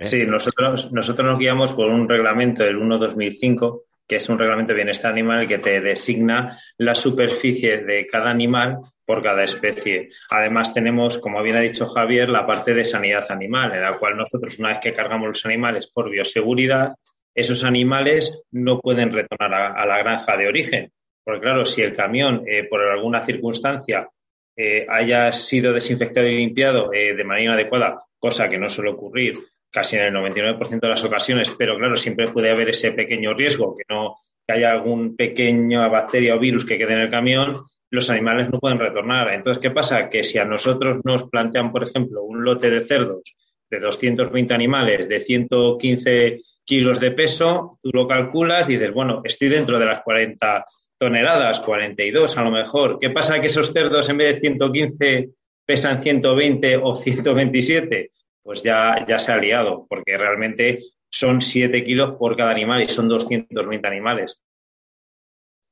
¿Eh? 0.00 0.06
Sí, 0.06 0.26
nosotros, 0.26 0.92
nosotros 0.92 1.26
nos 1.26 1.38
guiamos 1.38 1.72
por 1.72 1.88
un 1.88 2.08
reglamento 2.08 2.64
del 2.64 2.78
1-2005 2.78 3.82
que 4.10 4.16
es 4.16 4.28
un 4.28 4.40
reglamento 4.40 4.72
de 4.72 4.78
bienestar 4.78 5.12
animal 5.12 5.46
que 5.46 5.58
te 5.58 5.80
designa 5.80 6.58
la 6.78 6.96
superficie 6.96 7.76
de 7.84 8.08
cada 8.08 8.28
animal 8.28 8.78
por 9.06 9.22
cada 9.22 9.44
especie. 9.44 10.08
Además, 10.30 10.74
tenemos, 10.74 11.16
como 11.18 11.40
bien 11.44 11.56
ha 11.56 11.60
dicho 11.60 11.86
Javier, 11.86 12.28
la 12.28 12.44
parte 12.44 12.74
de 12.74 12.84
sanidad 12.84 13.30
animal, 13.30 13.72
en 13.72 13.82
la 13.82 13.96
cual 13.96 14.16
nosotros, 14.16 14.58
una 14.58 14.70
vez 14.70 14.80
que 14.80 14.92
cargamos 14.92 15.28
los 15.28 15.46
animales 15.46 15.86
por 15.86 16.10
bioseguridad, 16.10 16.92
esos 17.32 17.62
animales 17.62 18.42
no 18.50 18.80
pueden 18.80 19.12
retornar 19.12 19.76
a, 19.78 19.86
la 19.86 19.98
granja 19.98 20.36
de 20.36 20.48
origen. 20.48 20.90
Porque, 21.22 21.42
claro, 21.42 21.64
si 21.64 21.82
el 21.82 21.94
camión, 21.94 22.42
eh, 22.48 22.66
por 22.68 22.80
alguna 22.82 23.20
circunstancia, 23.20 24.08
eh, 24.56 24.86
haya 24.88 25.30
sido 25.30 25.72
desinfectado 25.72 26.26
y 26.26 26.36
limpiado 26.36 26.92
eh, 26.92 27.14
de 27.14 27.24
manera 27.24 27.54
adecuada, 27.54 28.02
cosa 28.18 28.48
que 28.48 28.58
no 28.58 28.68
suele 28.68 28.90
ocurrir, 28.90 29.38
casi 29.70 29.96
en 29.96 30.04
el 30.04 30.14
99% 30.14 30.80
de 30.80 30.88
las 30.88 31.04
ocasiones, 31.04 31.50
pero 31.56 31.76
claro, 31.78 31.96
siempre 31.96 32.28
puede 32.28 32.50
haber 32.50 32.70
ese 32.70 32.92
pequeño 32.92 33.34
riesgo, 33.34 33.76
que 33.76 33.84
no 33.88 34.16
que 34.46 34.54
haya 34.54 34.72
algún 34.72 35.16
pequeño 35.16 35.88
bacteria 35.90 36.34
o 36.34 36.38
virus 36.38 36.64
que 36.64 36.78
quede 36.78 36.94
en 36.94 37.00
el 37.00 37.10
camión, 37.10 37.56
los 37.90 38.08
animales 38.10 38.48
no 38.50 38.58
pueden 38.58 38.78
retornar. 38.78 39.32
Entonces, 39.32 39.60
¿qué 39.60 39.70
pasa? 39.70 40.08
Que 40.08 40.22
si 40.22 40.38
a 40.38 40.44
nosotros 40.44 41.00
nos 41.04 41.24
plantean, 41.24 41.72
por 41.72 41.84
ejemplo, 41.84 42.22
un 42.22 42.44
lote 42.44 42.70
de 42.70 42.82
cerdos 42.82 43.22
de 43.68 43.78
220 43.78 44.52
animales 44.54 45.08
de 45.08 45.20
115 45.20 46.38
kilos 46.64 46.98
de 46.98 47.12
peso, 47.12 47.78
tú 47.82 47.90
lo 47.92 48.06
calculas 48.06 48.68
y 48.68 48.74
dices, 48.74 48.92
bueno, 48.92 49.22
estoy 49.24 49.48
dentro 49.48 49.78
de 49.78 49.86
las 49.86 50.02
40 50.02 50.64
toneladas, 50.98 51.60
42 51.60 52.36
a 52.36 52.42
lo 52.42 52.50
mejor. 52.50 52.98
¿Qué 53.00 53.10
pasa 53.10 53.40
que 53.40 53.46
esos 53.46 53.72
cerdos 53.72 54.08
en 54.08 54.18
vez 54.18 54.34
de 54.34 54.40
115 54.40 55.28
pesan 55.64 56.00
120 56.00 56.76
o 56.76 56.94
127? 56.94 58.10
Pues 58.42 58.62
ya, 58.62 59.04
ya 59.06 59.18
se 59.18 59.32
ha 59.32 59.38
liado, 59.38 59.86
porque 59.88 60.16
realmente 60.16 60.78
son 61.10 61.40
7 61.40 61.82
kilos 61.84 62.16
por 62.18 62.36
cada 62.36 62.50
animal 62.50 62.82
y 62.82 62.88
son 62.88 63.08
220 63.08 63.86
animales. 63.86 64.40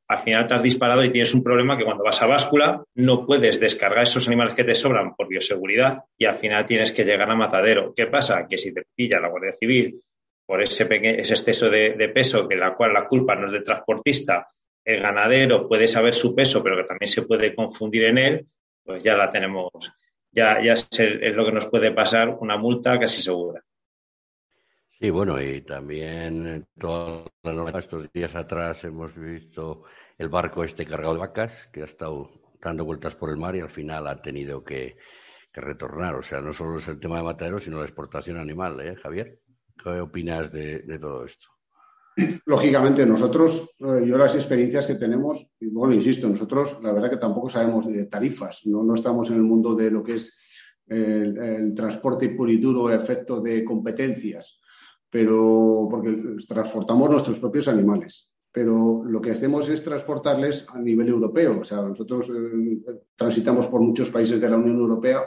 Al 0.08 0.18
final 0.20 0.46
te 0.46 0.54
has 0.54 0.62
disparado 0.62 1.04
y 1.04 1.12
tienes 1.12 1.34
un 1.34 1.42
problema 1.42 1.76
que 1.76 1.84
cuando 1.84 2.02
vas 2.02 2.22
a 2.22 2.26
báscula 2.26 2.82
no 2.94 3.26
puedes 3.26 3.60
descargar 3.60 4.04
esos 4.04 4.26
animales 4.26 4.54
que 4.54 4.64
te 4.64 4.74
sobran 4.74 5.14
por 5.14 5.28
bioseguridad 5.28 5.98
y 6.16 6.24
al 6.24 6.34
final 6.34 6.64
tienes 6.64 6.92
que 6.92 7.04
llegar 7.04 7.30
a 7.30 7.34
matadero. 7.34 7.92
¿Qué 7.94 8.06
pasa? 8.06 8.46
Que 8.48 8.56
si 8.56 8.72
te 8.72 8.84
pilla 8.94 9.20
la 9.20 9.28
Guardia 9.28 9.52
Civil 9.52 10.00
por 10.46 10.62
ese, 10.62 10.88
ese 10.90 11.34
exceso 11.34 11.68
de, 11.68 12.08
peso, 12.08 12.48
que 12.48 12.56
la 12.56 12.74
cual 12.74 12.94
la 12.94 13.06
culpa 13.06 13.34
no 13.34 13.48
es 13.48 13.52
del 13.52 13.64
transportista, 13.64 14.46
el 14.82 15.02
ganadero 15.02 15.68
puede 15.68 15.86
saber 15.86 16.14
su 16.14 16.34
peso, 16.34 16.62
pero 16.62 16.76
que 16.76 16.84
también 16.84 17.08
se 17.08 17.22
puede 17.22 17.54
confundir 17.54 18.04
en 18.04 18.16
él, 18.16 18.46
pues 18.82 19.04
ya 19.04 19.14
la 19.14 19.30
tenemos, 19.30 19.70
ya, 20.30 20.62
ya 20.62 20.72
es, 20.72 20.88
lo 21.34 21.44
que 21.44 21.52
nos 21.52 21.66
puede 21.66 21.92
pasar 21.92 22.30
una 22.40 22.56
multa 22.56 22.98
casi 22.98 23.22
segura. 23.22 23.62
Sí, 24.98 25.10
bueno, 25.10 25.40
y 25.40 25.62
también 25.62 26.66
todos 26.78 27.30
estos 27.78 28.12
días 28.12 28.34
atrás 28.34 28.82
hemos 28.84 29.14
visto 29.14 29.84
el 30.16 30.28
barco 30.28 30.64
este 30.64 30.84
cargado 30.84 31.14
de 31.14 31.20
vacas 31.20 31.68
que 31.72 31.82
ha 31.82 31.84
estado 31.84 32.30
dando 32.60 32.84
vueltas 32.84 33.14
por 33.14 33.30
el 33.30 33.36
mar 33.36 33.54
y 33.54 33.60
al 33.60 33.70
final 33.70 34.08
ha 34.08 34.20
tenido 34.20 34.64
que, 34.64 34.96
retornar. 35.52 36.14
O 36.14 36.22
sea, 36.22 36.40
no 36.40 36.52
solo 36.52 36.78
es 36.78 36.86
el 36.86 37.00
tema 37.00 37.16
de 37.16 37.24
mataderos, 37.24 37.64
sino 37.64 37.78
la 37.78 37.84
exportación 37.84 38.38
animal, 38.38 38.80
¿eh, 38.80 38.94
Javier? 38.94 39.40
¿Qué 39.82 39.88
opinas 39.88 40.52
de 40.52 40.98
todo 41.00 41.24
esto? 41.24 41.48
Lógicamente, 42.46 43.06
nosotros, 43.06 43.70
eh, 43.78 44.04
yo 44.06 44.18
las 44.18 44.34
experiencias 44.34 44.86
que 44.86 44.96
tenemos, 44.96 45.46
y 45.60 45.66
bueno, 45.68 45.94
insisto, 45.94 46.28
nosotros 46.28 46.78
la 46.82 46.92
verdad 46.92 47.10
que 47.10 47.16
tampoco 47.16 47.48
sabemos 47.48 47.86
de 47.86 48.06
tarifas, 48.06 48.62
no, 48.64 48.82
no 48.82 48.94
estamos 48.94 49.30
en 49.30 49.36
el 49.36 49.42
mundo 49.42 49.74
de 49.74 49.90
lo 49.90 50.02
que 50.02 50.14
es 50.14 50.34
el, 50.88 51.74
transporte 51.74 52.30
puro 52.30 52.50
y 52.50 52.58
duro, 52.58 52.90
efecto 52.90 53.40
de 53.40 53.64
competencias, 53.64 54.60
pero 55.10 55.86
porque 55.90 56.18
transportamos 56.46 57.10
nuestros 57.10 57.38
propios 57.38 57.68
animales. 57.68 58.30
Pero 58.50 59.02
lo 59.04 59.20
que 59.20 59.32
hacemos 59.32 59.68
es 59.68 59.82
transportarles 59.84 60.66
a 60.70 60.80
nivel 60.80 61.08
europeo. 61.08 61.60
O 61.60 61.64
sea, 61.64 61.82
nosotros 61.82 62.30
eh, 62.30 62.80
transitamos 63.14 63.66
por 63.66 63.80
muchos 63.80 64.10
países 64.10 64.40
de 64.40 64.48
la 64.48 64.56
Unión 64.56 64.78
Europea 64.78 65.22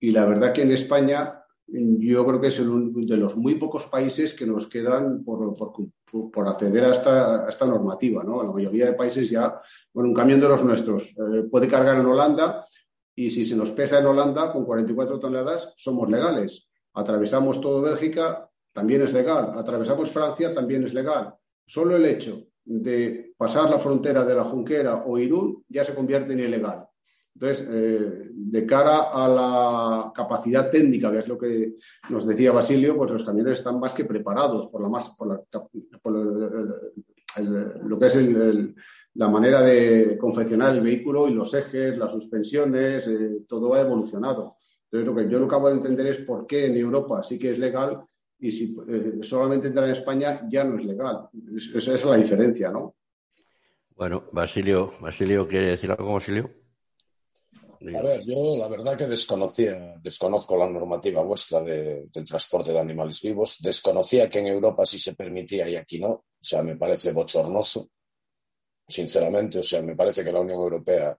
y 0.00 0.10
la 0.10 0.26
verdad 0.26 0.52
que 0.52 0.62
en 0.62 0.72
España 0.72 1.39
yo 1.72 2.26
creo 2.26 2.40
que 2.40 2.48
es 2.48 2.58
uno 2.58 2.90
de 3.06 3.16
los 3.16 3.36
muy 3.36 3.54
pocos 3.54 3.86
países 3.86 4.34
que 4.34 4.46
nos 4.46 4.66
quedan 4.66 5.22
por, 5.24 5.56
por, 5.56 6.48
acceder 6.48 6.84
a 6.84 7.48
esta, 7.48 7.66
normativa. 7.66 8.24
¿no? 8.24 8.42
La 8.42 8.50
mayoría 8.50 8.86
de 8.86 8.94
países 8.94 9.30
ya, 9.30 9.60
bueno, 9.92 10.10
un 10.10 10.14
camión 10.14 10.40
de 10.40 10.48
los 10.48 10.64
nuestros 10.64 11.10
eh, 11.10 11.44
puede 11.50 11.68
cargar 11.68 11.98
en 11.98 12.06
Holanda 12.06 12.66
y 13.14 13.30
si 13.30 13.44
se 13.44 13.54
nos 13.54 13.70
pesa 13.70 13.98
en 13.98 14.06
Holanda 14.06 14.52
con 14.52 14.64
44 14.64 15.20
toneladas 15.20 15.72
somos 15.76 16.10
legales. 16.10 16.68
Atravesamos 16.94 17.60
todo 17.60 17.82
Bélgica, 17.82 18.48
también 18.72 19.02
es 19.02 19.12
legal. 19.12 19.52
Atravesamos 19.54 20.10
Francia, 20.10 20.52
también 20.52 20.84
es 20.84 20.94
legal. 20.94 21.34
Solo 21.66 21.96
el 21.96 22.04
hecho 22.04 22.46
de 22.64 23.32
pasar 23.36 23.70
la 23.70 23.78
frontera 23.78 24.24
de 24.24 24.34
la 24.34 24.44
Junquera 24.44 25.04
o 25.06 25.18
Irún 25.18 25.64
ya 25.68 25.84
se 25.84 25.94
convierte 25.94 26.32
en 26.32 26.40
ilegal. 26.40 26.86
Entonces, 27.34 27.66
eh, 27.70 28.28
de 28.32 28.66
cara 28.66 29.10
a 29.12 29.28
la 29.28 30.12
capacidad 30.14 30.70
técnica, 30.70 31.10
que 31.10 31.18
es 31.18 31.28
lo 31.28 31.38
que 31.38 31.74
nos 32.10 32.26
decía 32.26 32.52
Basilio, 32.52 32.96
pues 32.96 33.10
los 33.10 33.24
camiones 33.24 33.58
están 33.58 33.78
más 33.80 33.94
que 33.94 34.04
preparados 34.04 34.66
por, 34.66 34.82
la 34.82 34.88
más, 34.88 35.08
por, 35.16 35.28
lo 37.84 37.98
que 37.98 38.06
es 38.06 38.16
la 39.14 39.28
manera 39.28 39.62
de 39.62 40.18
confeccionar 40.18 40.76
el 40.76 40.82
vehículo 40.82 41.28
y 41.28 41.34
los 41.34 41.54
ejes, 41.54 41.96
las 41.96 42.12
suspensiones, 42.12 43.06
eh, 43.06 43.42
todo 43.48 43.74
ha 43.74 43.80
evolucionado. 43.80 44.56
Entonces, 44.84 45.06
lo 45.06 45.14
que 45.14 45.32
yo 45.32 45.38
no 45.38 45.46
acabo 45.46 45.68
de 45.68 45.76
entender 45.76 46.06
es 46.08 46.18
por 46.18 46.46
qué 46.46 46.66
en 46.66 46.76
Europa 46.76 47.22
sí 47.22 47.38
que 47.38 47.50
es 47.50 47.58
legal 47.58 48.02
y 48.38 48.50
si 48.50 48.76
eh, 48.88 49.18
solamente 49.22 49.68
entrar 49.68 49.86
en 49.86 49.92
España 49.92 50.46
ya 50.50 50.64
no 50.64 50.78
es 50.78 50.84
legal. 50.84 51.28
esa 51.74 51.94
es 51.94 52.04
la 52.04 52.16
diferencia, 52.16 52.70
¿no? 52.70 52.96
Bueno, 53.96 54.24
Basilio, 54.32 54.94
Basilio, 55.00 55.46
¿quiere 55.46 55.70
decir 55.70 55.90
algo, 55.90 56.14
Basilio? 56.14 56.59
A 57.82 58.02
ver, 58.02 58.22
yo 58.26 58.58
la 58.58 58.68
verdad 58.68 58.94
que 58.94 59.06
desconocía, 59.06 59.94
desconozco 60.02 60.54
la 60.54 60.68
normativa 60.68 61.22
vuestra 61.22 61.62
de, 61.62 62.08
del 62.12 62.24
transporte 62.24 62.72
de 62.72 62.78
animales 62.78 63.22
vivos, 63.22 63.56
desconocía 63.58 64.28
que 64.28 64.40
en 64.40 64.48
Europa 64.48 64.84
sí 64.84 64.98
se 64.98 65.14
permitía 65.14 65.66
y 65.66 65.76
aquí 65.76 65.98
no, 65.98 66.10
o 66.10 66.24
sea, 66.38 66.62
me 66.62 66.76
parece 66.76 67.12
bochornoso, 67.12 67.88
sinceramente, 68.86 69.60
o 69.60 69.62
sea, 69.62 69.80
me 69.80 69.96
parece 69.96 70.22
que 70.22 70.30
la 70.30 70.40
Unión 70.40 70.60
Europea 70.60 71.18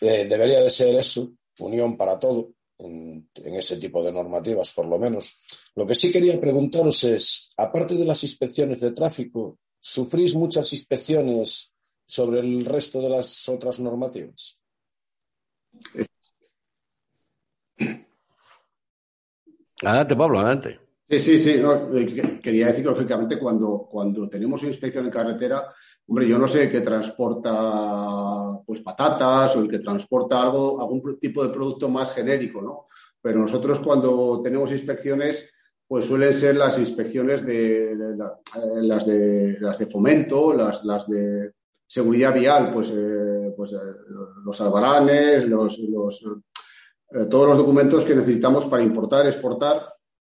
eh, 0.00 0.24
debería 0.26 0.62
de 0.62 0.70
ser 0.70 0.94
eso, 0.94 1.30
unión 1.58 1.94
para 1.98 2.18
todo, 2.18 2.52
en, 2.78 3.28
en, 3.34 3.54
ese 3.56 3.76
tipo 3.76 4.02
de 4.02 4.12
normativas, 4.12 4.72
por 4.72 4.86
lo 4.86 4.98
menos. 4.98 5.42
Lo 5.74 5.86
que 5.86 5.94
sí 5.94 6.10
quería 6.10 6.40
preguntaros 6.40 7.04
es, 7.04 7.50
aparte 7.58 7.96
de 7.96 8.04
las 8.06 8.22
inspecciones 8.22 8.80
de 8.80 8.92
tráfico, 8.92 9.58
¿sufrís 9.78 10.34
muchas 10.34 10.72
inspecciones 10.72 11.76
sobre 12.06 12.40
el 12.40 12.64
resto 12.64 13.02
de 13.02 13.10
las 13.10 13.46
otras 13.50 13.78
normativas? 13.80 14.57
Adelante, 19.82 20.16
Pablo, 20.16 20.38
adelante. 20.40 20.80
Sí, 21.08 21.24
sí, 21.24 21.38
sí. 21.38 21.50
Eh, 21.50 22.40
quería 22.42 22.66
decir 22.66 22.84
que, 22.84 22.90
lógicamente, 22.90 23.38
cuando, 23.38 23.88
cuando 23.90 24.28
tenemos 24.28 24.62
inspección 24.62 25.06
en 25.06 25.10
carretera, 25.10 25.72
hombre, 26.06 26.28
yo 26.28 26.38
no 26.38 26.46
sé 26.46 26.68
qué 26.70 26.80
transporta 26.80 28.58
pues 28.66 28.80
patatas 28.80 29.56
o 29.56 29.60
el 29.60 29.70
que 29.70 29.78
transporta 29.78 30.42
algo, 30.42 30.80
algún 30.80 31.18
tipo 31.18 31.42
de 31.42 31.54
producto 31.54 31.88
más 31.88 32.12
genérico, 32.12 32.60
¿no? 32.60 32.88
Pero 33.22 33.38
nosotros 33.38 33.78
cuando 33.80 34.42
tenemos 34.42 34.70
inspecciones, 34.72 35.50
pues 35.86 36.04
suelen 36.04 36.34
ser 36.34 36.56
las 36.56 36.78
inspecciones 36.78 37.46
de, 37.46 37.94
las 38.82 39.06
de 39.06 39.56
las 39.60 39.78
de 39.78 39.86
fomento, 39.86 40.52
las, 40.52 40.84
las 40.84 41.08
de 41.08 41.52
seguridad 41.86 42.34
vial, 42.34 42.70
pues, 42.74 42.90
eh, 42.90 43.27
pues 43.58 43.72
eh, 43.72 43.76
los 44.44 44.60
albaranes, 44.60 45.48
los, 45.48 45.80
los 45.80 46.22
eh, 47.12 47.26
todos 47.28 47.48
los 47.48 47.58
documentos 47.58 48.04
que 48.04 48.14
necesitamos 48.14 48.66
para 48.66 48.84
importar, 48.84 49.26
exportar 49.26 49.82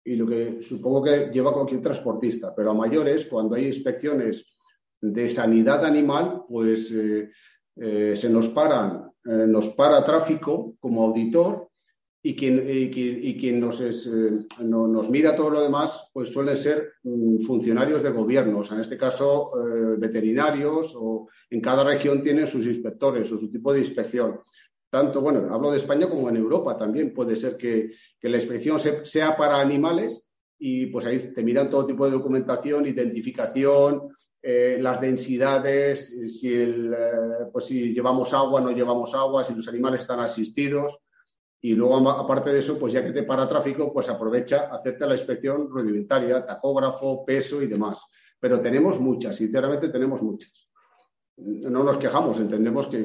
y 0.04 0.16
lo 0.16 0.26
que 0.26 0.64
supongo 0.64 1.04
que 1.04 1.30
lleva 1.32 1.54
cualquier 1.54 1.84
transportista. 1.84 2.52
Pero 2.56 2.72
a 2.72 2.74
mayores, 2.74 3.28
cuando 3.28 3.54
hay 3.54 3.68
inspecciones 3.68 4.44
de 5.00 5.30
sanidad 5.30 5.86
animal, 5.86 6.46
pues 6.50 6.88
se 6.88 8.30
nos 8.30 8.48
paran, 8.50 9.12
nos 9.24 9.70
para 9.70 10.04
tráfico 10.04 10.76
como 10.80 11.04
auditor 11.04 11.70
y 12.24 12.36
quien, 12.36 12.64
y, 12.68 13.38
quien 13.40 13.60
nos, 13.60 13.80
es, 13.80 14.06
eh, 14.06 14.46
nos 14.60 15.10
mira 15.10 15.36
todo 15.36 15.50
lo 15.50 15.62
demás, 15.62 16.10
pues 16.14 16.30
suelen 16.30 16.56
ser 16.56 16.94
mm, 17.04 17.44
funcionarios 17.46 18.04
del 18.04 18.14
gobierno, 18.14 18.60
o 18.60 18.64
sea, 18.64 18.76
en 18.76 18.84
este 18.84 18.98
caso 18.98 19.52
eh, 19.60 19.96
veterinarios, 19.98 20.94
o 20.96 21.30
en 21.50 21.62
cada 21.62 21.84
región 21.84 22.22
tienen 22.22 22.46
sus 22.46 22.66
inspectores 22.68 23.32
o 23.32 23.40
su 23.40 23.50
tipo 23.50 23.74
de 23.74 23.80
inspección. 23.80 24.40
Tanto, 24.90 25.22
bueno, 25.22 25.48
hablo 25.50 25.72
de 25.72 25.78
España 25.78 26.08
como 26.10 26.30
en 26.30 26.36
Europa 26.36 26.78
también. 26.78 27.14
Puede 27.14 27.38
ser 27.38 27.56
que, 27.58 27.92
que 28.20 28.30
la 28.30 28.38
inspección 28.38 28.80
sea 29.04 29.38
para 29.38 29.60
animales 29.60 30.28
y 30.60 30.88
pues 30.88 31.06
ahí 31.06 31.18
te 31.34 31.44
miran 31.44 31.70
todo 31.70 31.86
tipo 31.86 32.06
de 32.06 32.12
documentación, 32.12 32.86
identificación, 32.86 34.10
eh, 34.44 34.78
las 34.82 35.00
densidades, 35.00 36.14
si, 36.28 36.54
el, 36.54 36.94
pues 37.54 37.66
si 37.66 37.94
llevamos 37.94 38.34
agua, 38.34 38.60
no 38.60 38.72
llevamos 38.72 39.16
agua, 39.16 39.46
si 39.46 39.56
los 39.56 39.68
animales 39.70 40.02
están 40.02 40.20
asistidos 40.20 41.00
y 41.64 41.76
luego, 41.76 42.10
aparte 42.10 42.52
de 42.52 42.60
eso, 42.60 42.80
pues 42.80 42.92
ya 42.92 43.04
que 43.06 43.12
te 43.12 43.22
para 43.22 43.48
tráfico, 43.48 43.94
pues 43.94 44.10
aprovecha, 44.10 44.74
acepta 44.74 45.06
la 45.06 45.14
inspección 45.14 45.70
rudimentaria, 45.70 46.44
tacógrafo, 46.44 47.24
peso 47.24 47.62
y 47.62 47.68
demás. 47.68 48.00
Pero 48.40 48.60
tenemos 48.60 49.00
muchas, 49.00 49.38
sinceramente 49.38 49.90
tenemos 49.90 50.24
muchas. 50.24 50.52
No 51.38 51.84
nos 51.84 51.98
quejamos, 51.98 52.40
entendemos 52.40 52.88
que, 52.88 52.96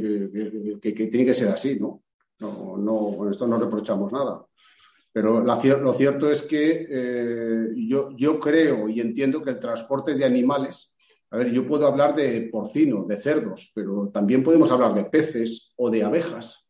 tiene 0.81 1.27
que 1.27 1.35
ser 1.35 1.49
así, 1.49 1.79
¿no? 1.79 2.03
No, 2.39 3.15
con 3.17 3.31
esto 3.31 3.47
no 3.47 3.59
reprochamos 3.59 4.11
nada. 4.11 4.47
Pero 5.13 5.43
lo 5.43 5.95
cierto 5.95 6.31
es 6.31 6.43
que 6.43 6.87
eh, 6.89 7.69
yo, 7.77 8.11
yo 8.17 8.41
creo 8.41 8.89
y 8.89 9.01
entiendo 9.01 9.43
que 9.43 9.51
el 9.51 9.61
transporte 9.61 10.15
de 10.15 10.25
animales, 10.25 10.95
a 11.31 11.39
ver, 11.39 11.53
yo 11.53 11.67
puedo 11.67 11.87
hablar 11.87 12.15
de 12.15 12.49
porcinos, 12.51 13.07
de 13.07 13.21
cerdos, 13.21 13.71
pero 13.75 14.11
también 14.13 14.43
podemos 14.43 14.71
hablar 14.71 14.95
de 14.95 15.05
peces 15.05 15.73
o 15.77 15.91
de 15.91 16.05
abejas 16.05 16.66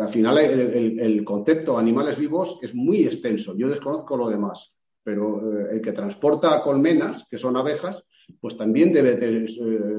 al 0.00 0.08
final 0.08 0.38
el, 0.38 1.24
concepto 1.24 1.78
animales 1.78 2.18
vivos 2.18 2.58
es 2.62 2.74
muy 2.74 3.04
extenso. 3.04 3.56
Yo 3.56 3.68
desconozco 3.68 4.16
lo 4.16 4.28
demás, 4.28 4.72
pero 5.02 5.60
eh, 5.60 5.68
el 5.72 5.80
que 5.80 5.92
transporta 5.92 6.60
colmenas, 6.62 7.26
que 7.30 7.38
son 7.38 7.56
abejas, 7.56 8.04
pues 8.40 8.56
también 8.56 8.92
debe 8.92 9.12
eh, 9.22 9.46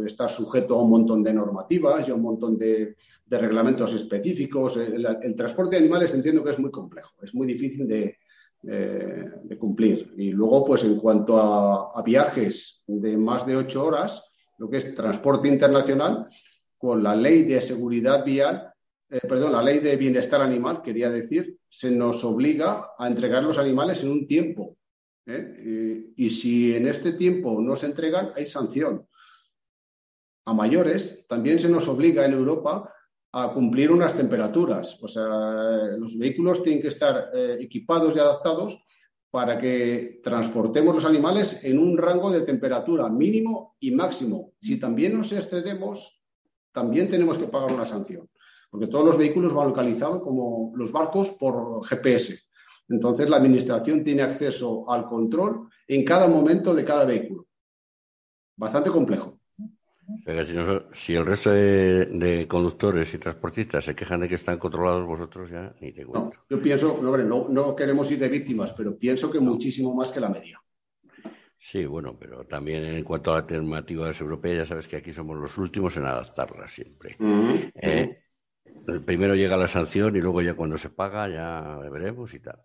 estar 0.06 0.30
sujeto 0.30 0.76
a 0.76 0.84
un 0.84 0.90
montón 0.90 1.24
de 1.24 1.34
normativas 1.34 2.08
y 2.08 2.12
a 2.12 2.16
un 2.16 2.22
montón 2.22 2.58
de, 2.58 2.96
reglamentos 3.30 3.94
específicos. 3.94 4.78
El, 4.78 5.36
transporte 5.36 5.76
de 5.76 5.82
animales 5.82 6.14
entiendo 6.14 6.44
que 6.44 6.52
es 6.52 6.60
muy 6.60 6.72
complejo, 6.72 7.12
es 7.22 7.34
muy 7.34 7.48
difícil 7.48 7.88
de, 7.88 8.18
eh, 8.64 9.30
cumplir. 9.58 10.14
Y 10.18 10.32
luego, 10.32 10.66
pues 10.66 10.84
en 10.84 10.98
cuanto 10.98 11.38
a, 11.38 12.02
viajes 12.04 12.82
de 12.86 13.18
más 13.18 13.46
de 13.46 13.56
ocho 13.56 13.86
horas, 13.86 14.24
lo 14.58 14.70
que 14.70 14.78
es 14.78 14.96
transporte 14.96 15.48
internacional, 15.48 16.28
con 16.78 17.02
la 17.04 17.16
ley 17.16 17.44
de 17.44 17.60
seguridad 17.60 18.24
vial, 18.24 18.67
eh, 19.10 19.20
perdón, 19.28 19.54
la 19.54 19.64
ley 19.64 19.80
de 19.80 19.96
bienestar 19.96 20.42
animal, 20.42 20.82
quería 20.82 21.10
decir, 21.10 21.58
se 21.70 21.92
nos 21.92 22.24
obliga 22.24 22.92
a 22.98 23.08
entregar 23.08 23.44
los 23.44 23.58
animales 23.58 24.04
en 24.04 24.12
un 24.12 24.28
tiempo 24.28 24.78
¿eh? 25.28 26.14
Y, 26.16 26.30
si 26.30 26.76
en 26.76 26.88
este 26.88 27.14
tiempo 27.14 27.62
no 27.62 27.76
se 27.76 27.88
entregan, 27.88 28.32
hay 28.36 28.48
sanción. 28.48 29.08
A 30.46 30.54
mayores 30.54 31.26
también 31.28 31.60
se 31.60 31.70
nos 31.70 31.88
obliga 31.88 32.26
en 32.26 32.34
Europa 32.34 32.92
a 33.34 33.54
cumplir 33.54 33.92
unas 33.92 34.16
temperaturas. 34.16 34.98
O 35.04 35.08
sea, 35.08 35.98
los 35.98 36.18
vehículos 36.18 36.64
tienen 36.64 36.82
que 36.82 36.88
estar 36.88 37.30
eh, 37.34 37.58
equipados 37.60 38.16
y 38.16 38.20
adaptados 38.20 38.82
para 39.30 39.60
que 39.60 40.22
transportemos 40.24 40.96
los 40.96 41.06
animales 41.06 41.60
en 41.64 41.78
un 41.78 41.98
rango 41.98 42.32
de 42.32 42.42
temperatura 42.42 43.10
mínimo 43.10 43.76
y 43.82 43.92
máximo. 43.92 44.54
Si 44.62 44.80
también 44.80 45.18
nos 45.18 45.32
excedemos, 45.34 46.24
también 46.72 47.12
tenemos 47.12 47.38
que 47.38 47.48
pagar 47.48 47.74
una 47.74 47.86
sanción, 47.86 48.30
porque 48.78 48.92
todos 48.92 49.06
los 49.06 49.18
vehículos 49.18 49.56
van 49.56 49.70
localizados 49.70 50.22
como 50.22 50.72
los 50.76 50.92
barcos 50.92 51.32
por 51.32 51.84
GPS. 51.88 52.38
Entonces, 52.90 53.28
la 53.28 53.38
Administración 53.38 54.04
tiene 54.04 54.22
acceso 54.22 54.88
al 54.88 55.08
control 55.08 55.68
en 55.88 56.06
cada 56.06 56.28
momento 56.28 56.76
de 56.76 56.86
cada 56.86 57.04
vehículo. 57.04 57.48
Bastante 58.56 58.92
complejo. 58.92 59.40
si, 60.94 61.16
el 61.16 61.26
resto 61.26 61.50
de, 61.50 62.46
conductores 62.48 63.12
y 63.16 63.18
transportistas 63.18 63.84
se 63.84 63.96
quejan 63.96 64.20
de 64.20 64.30
que 64.30 64.36
están 64.36 64.60
controlados, 64.60 65.08
vosotros 65.08 65.50
ya 65.50 65.74
ni 65.82 65.92
te 65.92 66.06
cuento. 66.06 66.38
yo 66.48 66.62
pienso, 66.62 67.00
no, 67.02 67.48
no 67.50 67.76
queremos 67.76 68.12
ir 68.12 68.20
de 68.20 68.30
víctimas, 68.30 68.74
pero 68.78 68.96
pienso 68.96 69.32
que 69.32 69.40
muchísimo 69.40 69.96
más 69.96 70.12
que 70.12 70.20
la 70.20 70.30
media. 70.30 70.62
Sí, 71.58 71.84
bueno, 71.88 72.16
pero 72.18 72.46
también 72.46 72.84
en 72.84 73.04
cuanto 73.04 73.34
a 73.34 73.38
alternativas 73.38 74.22
europeas, 74.22 74.58
ya 74.58 74.66
sabes 74.68 74.88
que 74.88 74.98
aquí 74.98 75.14
somos 75.14 75.36
los 75.36 75.58
últimos 75.58 75.98
en 75.98 76.06
adaptarlas 76.06 76.72
siempre. 76.72 77.18
Eh, 77.74 78.20
primero 79.06 79.36
llega 79.36 79.58
la 79.58 79.68
sanción 79.68 80.16
y 80.16 80.20
luego 80.20 80.42
ya 80.42 80.56
cuando 80.56 80.78
se 80.78 80.90
paga 80.90 81.30
ya 81.30 81.78
veremos 81.90 82.34
y 82.34 82.40
tal. 82.40 82.60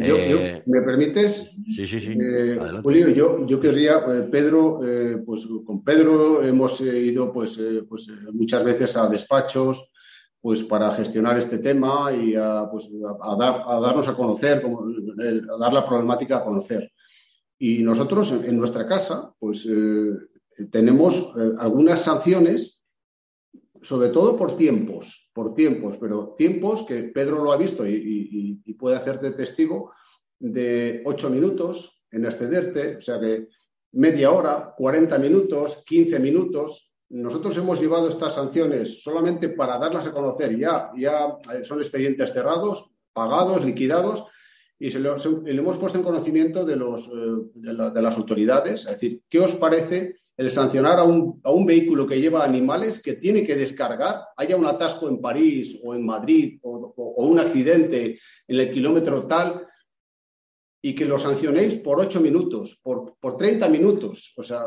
Eh, 0.00 0.62
¿Me 0.66 0.82
permites? 0.82 1.50
Sí, 1.74 1.84
sí, 1.84 2.00
sí. 2.00 2.12
Eh, 2.12 2.56
Julio, 2.84 3.08
yo, 3.08 3.44
yo 3.46 3.58
querría, 3.58 3.96
eh, 3.96 4.28
Pedro, 4.30 4.80
pues 5.26 5.44
con 5.66 5.82
Pedro 5.82 6.42
hemos 6.44 6.80
ido 6.80 7.32
pues, 7.32 7.58
pues 7.88 8.06
muchas 8.32 8.64
veces 8.64 8.96
a 8.96 9.08
despachos 9.08 9.90
pues 10.40 10.62
para 10.62 10.94
gestionar 10.94 11.36
este 11.36 11.58
tema 11.58 12.12
y 12.12 12.36
a, 12.36 12.68
pues, 12.70 12.88
a, 13.22 13.36
dar, 13.36 13.62
a 13.66 13.80
darnos 13.80 14.06
a 14.06 14.14
conocer, 14.14 14.62
como, 14.62 14.82
a 14.82 15.58
dar 15.58 15.72
la 15.72 15.84
problemática 15.84 16.38
a 16.38 16.44
conocer. 16.44 16.92
Y 17.58 17.82
nosotros 17.82 18.30
en, 18.30 18.56
nuestra 18.56 18.86
casa 18.86 19.34
pues 19.40 19.68
tenemos 20.70 21.32
algunas 21.58 22.04
sanciones, 22.04 22.84
sobre 23.82 24.10
todo 24.10 24.36
por 24.36 24.56
tiempos 24.56 25.27
por 25.38 25.54
tiempos, 25.54 25.96
pero 26.00 26.34
tiempos 26.36 26.82
que 26.82 27.04
Pedro 27.14 27.44
lo 27.44 27.52
ha 27.52 27.56
visto 27.56 27.86
y, 27.86 28.60
puede 28.76 28.96
hacerte 28.96 29.30
testigo 29.30 29.92
de 30.36 31.00
ocho 31.04 31.30
minutos 31.30 32.02
en 32.10 32.24
excederte, 32.24 32.96
o 32.96 33.00
sea 33.00 33.20
que 33.20 33.46
media 33.92 34.32
hora, 34.32 34.74
40 34.76 35.16
minutos, 35.18 35.84
15 35.86 36.18
minutos. 36.18 36.90
Nosotros 37.10 37.56
hemos 37.56 37.80
llevado 37.80 38.08
estas 38.08 38.34
sanciones 38.34 39.00
solamente 39.00 39.50
para 39.50 39.78
darlas 39.78 40.08
a 40.08 40.12
conocer. 40.12 40.58
Ya, 40.58 40.90
ya 40.96 41.36
son 41.62 41.82
expedientes 41.82 42.32
cerrados, 42.32 42.90
pagados, 43.12 43.64
liquidados, 43.64 44.24
y 44.76 44.90
se 44.90 44.98
lo, 44.98 45.16
hemos 45.46 45.78
puesto 45.78 45.98
en 45.98 46.04
conocimiento 46.04 46.64
de, 46.64 46.74
los, 46.74 47.06
eh, 47.06 47.92
de 47.94 48.02
las 48.02 48.16
autoridades. 48.16 48.86
Es 48.86 48.90
decir, 48.90 49.22
¿qué 49.28 49.38
os 49.38 49.54
parece 49.54 50.16
el 50.38 50.52
sancionar 50.52 51.00
a 51.00 51.02
un, 51.02 51.40
a 51.42 51.50
un, 51.50 51.66
vehículo 51.66 52.06
que 52.06 52.20
lleva 52.20 52.44
animales 52.44 53.02
que 53.02 53.14
tiene 53.14 53.44
que 53.44 53.56
descargar, 53.56 54.20
haya 54.36 54.56
un 54.56 54.66
atasco 54.66 55.08
en 55.08 55.20
París 55.20 55.80
o 55.82 55.96
en 55.96 56.06
Madrid 56.06 56.60
o, 56.62 56.94
un 57.16 57.40
accidente 57.40 58.20
en 58.46 58.60
el 58.60 58.72
kilómetro 58.72 59.26
tal, 59.26 59.66
y 60.80 60.94
que 60.94 61.06
lo 61.06 61.18
sancionéis 61.18 61.74
por 61.80 62.00
ocho 62.00 62.20
minutos, 62.20 62.78
por, 62.80 63.16
por 63.18 63.36
30 63.36 63.68
minutos. 63.68 64.32
O 64.36 64.44
sea, 64.44 64.60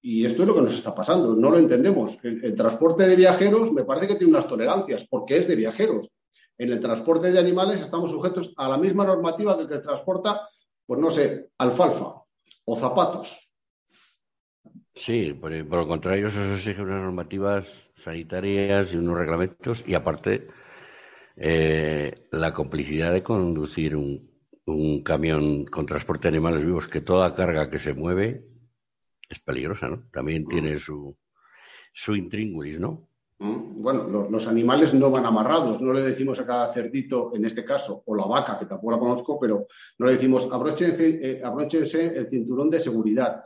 y 0.00 0.24
esto 0.24 0.42
es 0.42 0.48
lo 0.48 0.54
que 0.54 0.62
nos 0.62 0.74
está 0.74 0.94
pasando, 0.94 1.34
no 1.34 1.50
lo 1.50 1.58
entendemos. 1.58 2.16
El, 2.22 2.54
transporte 2.54 3.08
de 3.08 3.16
viajeros 3.16 3.72
me 3.72 3.84
parece 3.84 4.06
que 4.06 4.14
tiene 4.14 4.32
unas 4.32 4.46
tolerancias, 4.46 5.04
porque 5.10 5.38
es 5.38 5.48
de 5.48 5.56
viajeros. 5.56 6.08
En 6.56 6.70
el 6.70 6.78
transporte 6.78 7.32
de 7.32 7.40
animales 7.40 7.80
estamos 7.80 8.12
sujetos 8.12 8.52
a 8.56 8.68
la 8.68 8.78
misma 8.78 9.04
normativa 9.04 9.56
que 9.56 9.62
el 9.62 9.68
que 9.68 9.78
transporta, 9.78 10.48
pues 10.86 11.00
no 11.00 11.10
sé, 11.10 11.50
alfalfa 11.58 12.22
o 12.64 12.76
zapatos. 12.76 13.51
Sí, 14.94 15.32
por, 15.32 15.52
lo 15.52 15.88
contrario, 15.88 16.28
eso 16.28 16.54
exige 16.54 16.82
unas 16.82 17.02
normativas 17.02 17.66
sanitarias 17.96 18.92
y 18.92 18.96
unos 18.96 19.18
reglamentos 19.18 19.82
y 19.86 19.94
aparte 19.94 20.48
eh, 21.36 22.28
la 22.30 22.52
complicidad 22.52 23.12
de 23.12 23.22
conducir 23.22 23.96
un, 23.96 24.30
un, 24.66 25.02
camión 25.02 25.64
con 25.64 25.86
transporte 25.86 26.22
de 26.24 26.36
animales 26.36 26.64
vivos, 26.64 26.88
que 26.88 27.00
toda 27.00 27.34
carga 27.34 27.70
que 27.70 27.78
se 27.78 27.94
mueve 27.94 28.44
es 29.28 29.40
peligrosa, 29.40 29.88
¿no? 29.88 30.04
También 30.12 30.46
tiene 30.46 30.78
su, 30.78 31.16
su 31.94 32.14
intríngulis, 32.14 32.78
¿no? 32.78 33.08
Mm, 33.38 33.82
bueno, 33.82 34.28
los, 34.30 34.46
animales 34.46 34.94
no 34.94 35.10
van 35.10 35.26
amarrados, 35.26 35.80
no 35.80 35.92
le 35.92 36.02
decimos 36.02 36.38
a 36.38 36.46
cada 36.46 36.72
cerdito, 36.72 37.32
en 37.34 37.44
este 37.44 37.64
caso, 37.64 38.02
o 38.06 38.14
la 38.14 38.26
vaca, 38.26 38.58
que 38.58 38.66
tampoco 38.66 38.92
la 38.92 38.98
conozco, 38.98 39.40
pero 39.40 39.66
no 39.98 40.06
le 40.06 40.12
decimos 40.12 40.48
abróchense, 40.52 41.30
eh, 41.30 41.42
abróchense 41.42 42.16
el 42.16 42.28
cinturón 42.28 42.70
de 42.70 42.78
seguridad 42.78 43.42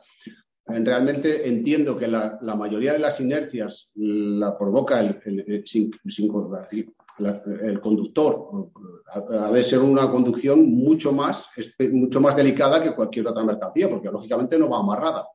realmente 0.66 1.48
entiendo 1.48 1.96
que 1.96 2.08
la, 2.08 2.38
mayoría 2.56 2.92
de 2.92 2.98
las 2.98 3.20
inercias 3.20 3.90
la 3.94 4.56
provoca 4.58 5.00
el, 5.00 5.20
el, 5.24 5.64
el 7.18 7.80
conductor. 7.80 8.70
Ha 9.30 9.50
de 9.50 9.64
ser 9.64 9.78
una 9.78 10.10
conducción 10.10 10.68
mucho 10.70 11.12
más, 11.12 11.48
mucho 11.92 12.20
más 12.20 12.36
delicada 12.36 12.82
que 12.82 12.94
cualquier 12.94 13.28
otra 13.28 13.44
mercancía, 13.44 13.88
porque 13.88 14.10
lógicamente 14.10 14.58
no 14.58 14.68
va 14.68 14.80
amarrada. 14.80 15.26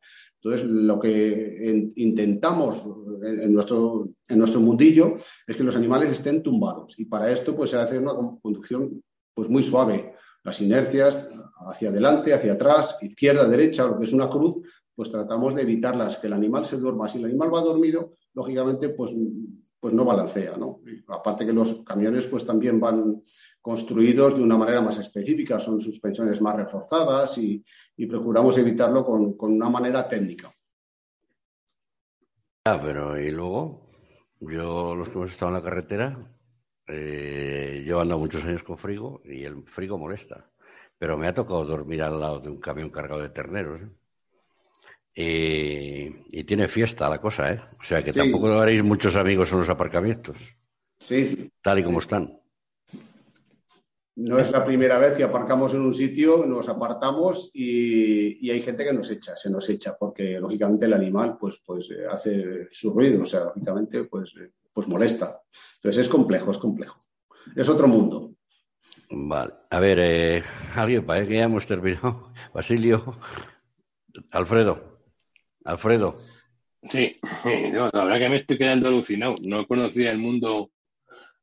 Entonces, 0.43 0.67
lo 0.67 0.99
que 0.99 1.91
intentamos 1.97 2.83
en, 3.23 3.53
nuestro, 3.53 4.09
en 4.27 4.39
nuestro 4.39 4.59
mundillo 4.59 5.17
es 5.45 5.55
que 5.55 5.63
los 5.63 5.75
animales 5.75 6.09
estén 6.09 6.41
tumbados. 6.41 6.95
Y 6.97 7.05
para 7.05 7.31
esto, 7.31 7.55
pues 7.55 7.69
se 7.69 7.77
hace 7.77 7.99
una 7.99 8.13
conducción 8.41 9.03
pues, 9.35 9.49
muy 9.49 9.63
suave. 9.63 10.15
Las 10.43 10.59
inercias 10.59 11.29
hacia 11.67 11.89
adelante, 11.89 12.33
hacia 12.33 12.53
atrás, 12.53 12.97
izquierda, 13.01 13.47
derecha, 13.47 13.85
lo 13.85 13.99
que 13.99 14.05
es 14.05 14.13
una 14.13 14.29
cruz, 14.29 14.57
pues 15.01 15.09
tratamos 15.09 15.55
de 15.55 15.63
evitarlas, 15.63 16.17
que 16.17 16.27
el 16.27 16.33
animal 16.33 16.63
se 16.63 16.77
duerma. 16.77 17.09
Si 17.09 17.17
el 17.17 17.25
animal 17.25 17.51
va 17.51 17.61
dormido, 17.61 18.13
lógicamente, 18.35 18.89
pues, 18.89 19.11
pues 19.79 19.95
no 19.95 20.05
balancea, 20.05 20.55
¿no? 20.57 20.79
aparte 21.07 21.43
que 21.43 21.51
los 21.51 21.83
camiones, 21.83 22.27
pues 22.27 22.45
también 22.45 22.79
van 22.79 23.19
construidos 23.59 24.35
de 24.35 24.43
una 24.43 24.57
manera 24.57 24.79
más 24.79 24.99
específica, 24.99 25.57
son 25.57 25.79
suspensiones 25.79 26.39
más 26.39 26.55
reforzadas 26.55 27.35
y, 27.39 27.65
procuramos 28.07 28.55
evitarlo 28.59 29.03
con, 29.03 29.35
una 29.39 29.71
manera 29.71 30.07
técnica. 30.07 30.53
Ah, 32.65 32.79
pero 32.79 33.19
y 33.19 33.31
luego, 33.31 33.89
yo 34.39 34.93
los 34.93 35.09
que 35.09 35.15
hemos 35.15 35.31
estado 35.31 35.49
en 35.49 35.55
la 35.55 35.63
carretera, 35.63 36.31
eh, 36.85 37.83
yo 37.87 37.99
ando 37.99 38.19
muchos 38.19 38.43
años 38.43 38.61
con 38.61 38.77
frigo 38.77 39.23
y 39.25 39.45
el 39.45 39.63
frigo 39.63 39.97
molesta, 39.97 40.51
pero 40.99 41.17
me 41.17 41.27
ha 41.27 41.33
tocado 41.33 41.65
dormir 41.65 42.03
al 42.03 42.19
lado 42.19 42.39
de 42.39 42.49
un 42.49 42.59
camión 42.59 42.91
cargado 42.91 43.23
de 43.23 43.29
terneros. 43.29 43.81
¿eh? 43.81 43.89
Y, 45.13 46.43
tiene 46.43 46.67
fiesta 46.67 47.09
la 47.09 47.19
cosa, 47.19 47.51
¿eh? 47.51 47.59
O 47.79 47.83
sea 47.83 48.01
que 48.01 48.13
tampoco 48.13 48.47
haréis 48.53 48.83
muchos 48.83 49.15
amigos 49.15 49.51
en 49.51 49.59
los 49.59 49.69
aparcamientos. 49.69 50.37
Sí, 50.99 51.27
sí. 51.27 51.51
Tal 51.61 51.79
y 51.79 51.83
como 51.83 51.99
están. 51.99 52.41
No 54.15 54.37
es 54.37 54.51
la 54.51 54.63
primera 54.63 54.97
vez 54.99 55.15
que 55.15 55.23
aparcamos 55.23 55.73
en 55.73 55.81
un 55.81 55.93
sitio, 55.93 56.45
nos 56.45 56.67
apartamos 56.67 57.49
y, 57.53 58.49
hay 58.49 58.61
gente 58.61 58.83
que 58.83 58.93
nos 58.93 59.09
echa, 59.09 59.35
se 59.35 59.49
nos 59.49 59.69
echa, 59.69 59.95
porque 59.97 60.39
lógicamente 60.39 60.85
el 60.85 60.93
animal 60.93 61.37
pues, 61.39 61.55
pues 61.65 61.89
eh, 61.91 62.05
hace 62.09 62.67
su 62.71 62.93
ruido, 62.93 63.23
o 63.23 63.25
sea, 63.25 63.45
lógicamente 63.45 64.03
pues, 64.03 64.33
eh, 64.39 64.51
pues 64.73 64.87
molesta. 64.87 65.41
Entonces 65.75 66.05
es 66.05 66.09
complejo, 66.09 66.51
es 66.51 66.57
complejo. 66.57 66.99
Es 67.55 67.69
otro 67.69 67.87
mundo. 67.87 68.35
Vale. 69.09 69.53
A 69.69 69.79
ver, 69.79 69.99
eh, 69.99 70.43
alguien, 70.75 71.05
parece 71.05 71.29
que 71.29 71.35
ya 71.35 71.43
hemos 71.43 71.65
terminado. 71.65 72.31
Basilio, 72.53 73.17
Alfredo. 74.31 75.00
Alfredo. 75.65 76.17
Sí, 76.89 77.15
la 77.45 77.89
verdad 77.91 78.19
que 78.19 78.29
me 78.29 78.35
estoy 78.37 78.57
quedando 78.57 78.87
alucinado. 78.87 79.35
No 79.41 79.67
conocía 79.67 80.11
el 80.11 80.17
mundo 80.17 80.71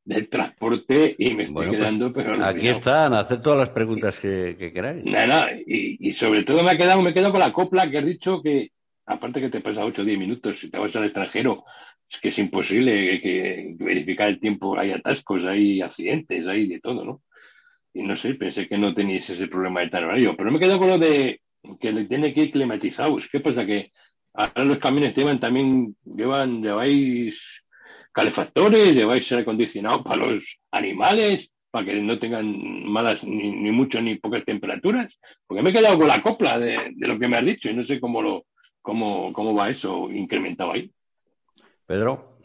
del 0.08 0.28
transporte 0.28 1.14
y 1.18 1.34
me 1.34 1.42
estoy 1.42 1.66
pues, 1.66 1.76
quedando, 1.76 2.12
pero 2.12 2.42
aquí 2.42 2.68
están, 2.68 3.12
haced 3.12 3.40
todas 3.40 3.58
las 3.58 3.68
preguntas 3.68 4.18
que, 4.18 4.56
queráis. 4.72 5.04
Nada, 5.04 5.50
y, 5.66 6.12
sobre 6.12 6.44
todo 6.44 6.62
me 6.62 6.70
ha 6.70 6.78
quedado, 6.78 7.02
me 7.02 7.12
quedado 7.12 7.30
con 7.30 7.40
la 7.40 7.52
copla 7.52 7.90
que 7.90 7.98
has 7.98 8.06
dicho 8.06 8.40
que, 8.40 8.70
aparte 9.04 9.42
que 9.42 9.50
te 9.50 9.60
pasa 9.60 9.84
8 9.84 10.00
o 10.00 10.04
10 10.06 10.18
minutos, 10.18 10.58
si 10.58 10.70
te 10.70 10.78
vas 10.78 10.96
al 10.96 11.04
extranjero, 11.04 11.64
es 12.10 12.20
que 12.20 12.28
es 12.28 12.38
imposible 12.38 13.20
que, 13.20 13.74
verificar 13.78 14.30
el 14.30 14.40
tiempo, 14.40 14.78
hay 14.78 14.92
atascos, 14.92 15.44
hay 15.44 15.82
accidentes, 15.82 16.46
hay 16.46 16.66
de 16.66 16.80
todo, 16.80 17.04
¿no? 17.04 17.22
Y 17.92 18.02
no 18.02 18.16
sé, 18.16 18.34
pensé 18.34 18.66
que 18.66 18.78
no 18.78 18.94
teníais 18.94 19.28
ese 19.28 19.46
problema 19.46 19.80
de 19.80 19.88
tan 19.88 20.04
horario, 20.04 20.34
pero 20.38 20.50
me 20.50 20.56
he 20.56 20.60
quedado 20.60 20.78
con 20.78 20.88
lo 20.88 20.98
de 20.98 21.42
que 21.80 21.92
le 21.92 22.06
tiene 22.06 22.32
que 22.32 22.44
ir 22.44 22.50
climatizados. 22.50 23.28
¿Qué 23.28 23.40
pasa? 23.40 23.66
Que 23.66 23.92
ahora 24.38 24.64
los 24.64 24.78
camiones 24.78 25.14
llevan 25.14 25.40
también, 25.40 25.96
llevan, 26.04 26.62
lleváis 26.62 27.62
calefactores, 28.12 28.94
lleváis 28.94 29.30
aire 29.32 29.42
acondicionado 29.42 30.02
para 30.02 30.26
los 30.26 30.58
animales, 30.70 31.52
para 31.70 31.86
que 31.86 32.00
no 32.00 32.18
tengan 32.18 32.46
malas 32.84 33.24
ni, 33.24 33.50
ni 33.50 33.70
mucho 33.72 34.00
ni 34.00 34.16
pocas 34.16 34.44
temperaturas. 34.44 35.18
Porque 35.46 35.62
me 35.62 35.70
he 35.70 35.72
quedado 35.72 35.98
con 35.98 36.08
la 36.08 36.22
copla 36.22 36.58
de, 36.58 36.94
lo 36.96 37.18
que 37.18 37.28
me 37.28 37.36
has 37.36 37.44
dicho 37.44 37.68
y 37.68 37.74
no 37.74 37.82
sé 37.82 38.00
cómo 38.00 38.22
lo 38.22 38.46
cómo, 38.80 39.32
cómo 39.32 39.54
va 39.54 39.68
eso 39.70 40.08
incrementado 40.10 40.72
ahí. 40.72 40.90
Pedro. 41.86 42.38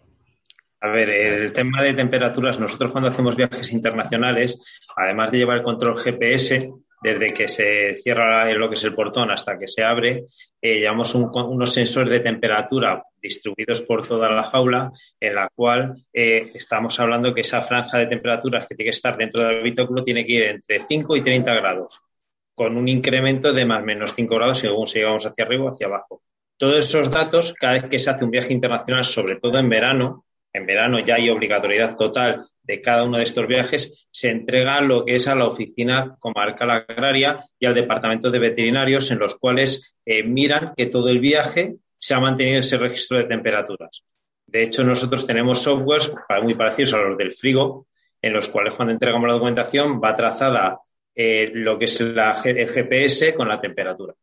A 0.82 0.90
ver, 0.90 1.10
el 1.10 1.54
tema 1.54 1.82
de 1.82 1.94
temperaturas, 1.94 2.60
nosotros 2.60 2.92
cuando 2.92 3.08
hacemos 3.08 3.38
viajes 3.38 3.72
internacionales, 3.72 4.82
además 4.98 5.32
de 5.32 5.38
llevar 5.38 5.58
el 5.58 5.64
control 5.64 5.98
GPS, 5.98 6.60
desde 7.04 7.28
que 7.36 7.48
se 7.50 7.98
cierra 7.98 8.50
lo 8.54 8.70
que 8.70 8.76
es 8.76 8.84
el 8.86 8.96
portón 8.96 9.30
hasta 9.30 9.60
que 9.60 9.68
se 9.68 9.84
abre, 9.84 10.24
eh, 10.62 10.80
llevamos 10.80 11.14
unos 11.14 11.74
sensores 11.74 12.10
de 12.10 12.22
temperatura 12.22 13.04
distribuidos 13.22 13.82
por 13.82 14.08
toda 14.08 14.30
la 14.30 14.44
jaula, 14.44 14.92
en 15.20 15.36
la 15.36 15.50
cual 15.54 15.92
eh, 16.14 16.50
estamos 16.54 16.98
hablando 17.02 17.34
que 17.34 17.42
esa 17.42 17.62
franja 17.62 18.00
de 18.00 18.08
temperaturas 18.08 18.68
que 18.68 18.76
tiene 18.76 18.88
que 18.88 18.96
estar 18.96 19.18
dentro 19.18 19.46
del 19.46 19.60
habitáculo 19.60 20.04
tiene 20.04 20.26
que 20.26 20.32
ir 20.32 20.44
entre 20.44 20.80
5 20.80 21.18
y 21.18 21.22
30 21.22 21.54
grados, 21.54 22.00
con 22.56 22.78
un 22.78 22.88
incremento 22.88 23.52
de 23.52 23.66
más 23.66 23.82
o 23.82 23.86
menos 23.86 24.14
5 24.16 24.36
grados 24.36 24.60
según 24.60 24.88
si 24.88 25.00
llegamos 25.00 25.26
hacia 25.26 25.44
arriba 25.44 25.66
o 25.66 25.70
hacia 25.70 25.88
abajo. 25.88 26.22
Todos 26.58 26.86
esos 26.86 27.12
datos, 27.12 27.54
cada 27.60 27.74
vez 27.74 27.86
que 27.88 28.00
se 28.00 28.10
hace 28.10 28.24
un 28.24 28.32
viaje 28.32 28.54
internacional, 28.54 29.04
sobre 29.04 29.36
todo 29.36 29.60
en 29.60 29.68
verano, 29.68 30.24
en 30.54 30.66
verano 30.66 31.00
ya 31.00 31.16
hay 31.16 31.30
obligatoriedad 31.30 31.98
total 31.98 32.46
de 32.64 32.82
cada 32.82 33.04
uno 33.04 33.18
de 33.18 33.24
estos 33.24 33.48
viajes, 33.48 34.08
se 34.10 34.30
entrega 34.30 34.82
lo 34.82 35.06
que 35.06 35.16
es 35.16 35.28
a 35.28 35.36
la 35.36 35.48
oficina 35.48 36.16
comarcal 36.20 36.72
agraria 36.72 37.38
y 37.60 37.66
al 37.66 37.76
departamento 37.76 38.32
de 38.32 38.40
veterinarios, 38.40 39.12
en 39.12 39.20
los 39.20 39.36
cuales 39.36 39.96
eh, 40.06 40.24
miran 40.24 40.74
que 40.76 40.88
todo 40.88 41.10
el 41.10 41.20
viaje 41.20 41.76
se 42.00 42.14
ha 42.14 42.20
mantenido 42.20 42.60
ese 42.60 42.78
registro 42.78 43.18
de 43.18 43.26
temperaturas. 43.26 44.04
De 44.48 44.64
hecho, 44.64 44.84
nosotros 44.84 45.26
tenemos 45.26 45.62
softwares 45.62 46.14
muy 46.42 46.54
parecidos 46.54 46.94
a 46.94 47.02
los 47.02 47.18
del 47.18 47.34
frigo, 47.34 47.88
en 48.22 48.34
los 48.34 48.48
cuales 48.48 48.74
cuando 48.74 48.94
entregamos 48.94 49.28
la 49.28 49.34
documentación 49.34 50.02
va 50.02 50.16
trazada 50.16 50.80
eh, 51.16 51.50
lo 51.54 51.78
que 51.78 51.86
es 51.86 52.00
el 52.00 52.70
GPS 52.70 53.34
con 53.34 53.48
la 53.48 53.60
temperatura. 53.60 54.14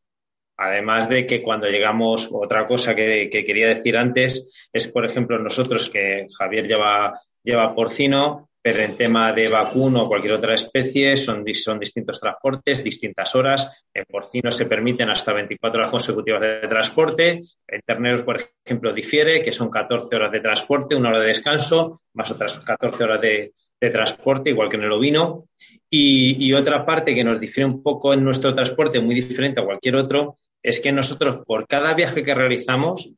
Además 0.62 1.08
de 1.08 1.26
que 1.26 1.40
cuando 1.40 1.68
llegamos, 1.68 2.28
otra 2.30 2.66
cosa 2.66 2.94
que, 2.94 3.30
quería 3.30 3.68
decir 3.68 3.96
antes 3.96 4.68
es, 4.70 4.88
por 4.88 5.06
ejemplo, 5.06 5.38
nosotros 5.38 5.88
que 5.88 6.26
Javier 6.38 6.66
lleva, 6.66 7.18
lleva 7.42 7.74
porcino, 7.74 8.50
pero 8.60 8.80
en 8.82 8.94
tema 8.94 9.32
de 9.32 9.46
vacuno 9.50 10.02
o 10.02 10.08
cualquier 10.08 10.34
otra 10.34 10.54
especie 10.54 11.16
son, 11.16 11.46
son 11.54 11.80
distintos 11.80 12.20
transportes, 12.20 12.84
distintas 12.84 13.34
horas. 13.34 13.86
En 13.94 14.04
porcino 14.04 14.50
se 14.50 14.66
permiten 14.66 15.08
hasta 15.08 15.32
24 15.32 15.80
horas 15.80 15.90
consecutivas 15.90 16.42
de 16.42 16.68
transporte. 16.68 17.40
En 17.66 17.80
terneros, 17.80 18.20
por 18.20 18.38
ejemplo, 18.62 18.92
difiere, 18.92 19.42
que 19.42 19.52
son 19.52 19.70
14 19.70 20.14
horas 20.14 20.30
de 20.30 20.40
transporte, 20.40 20.94
una 20.94 21.08
hora 21.08 21.20
de 21.20 21.28
descanso, 21.28 22.02
más 22.12 22.30
otras 22.32 22.58
14 22.58 23.04
horas 23.04 23.20
de, 23.22 23.54
transporte, 23.80 24.50
igual 24.50 24.68
que 24.68 24.76
en 24.76 24.82
el 24.82 24.92
ovino. 24.92 25.46
Y, 25.88 26.52
otra 26.52 26.84
parte 26.84 27.14
que 27.14 27.24
nos 27.24 27.40
difiere 27.40 27.66
un 27.70 27.82
poco 27.82 28.12
en 28.12 28.22
nuestro 28.22 28.54
transporte, 28.54 29.00
muy 29.00 29.14
diferente 29.14 29.58
a 29.58 29.64
cualquier 29.64 29.96
otro, 29.96 30.36
es 30.62 30.80
que 30.80 30.92
nosotros 30.92 31.44
por 31.46 31.66
cada 31.66 31.94
viaje 31.94 32.22
que 32.22 32.34
realizamos, 32.34 33.12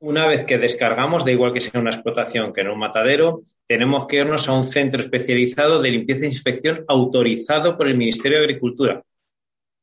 una 0.00 0.26
vez 0.26 0.44
que 0.44 0.58
descargamos, 0.58 1.24
da 1.24 1.32
igual 1.32 1.52
que 1.52 1.60
sea 1.60 1.80
una 1.80 1.90
explotación 1.90 2.52
que 2.52 2.60
en 2.60 2.68
un 2.68 2.78
matadero, 2.78 3.38
tenemos 3.66 4.06
que 4.06 4.18
irnos 4.18 4.48
a 4.48 4.52
un 4.52 4.64
centro 4.64 5.00
especializado 5.00 5.82
de 5.82 5.90
limpieza 5.90 6.24
e 6.24 6.28
inspección 6.28 6.84
autorizado 6.88 7.76
por 7.76 7.88
el 7.88 7.96
Ministerio 7.96 8.38
de 8.38 8.44
Agricultura. 8.44 9.02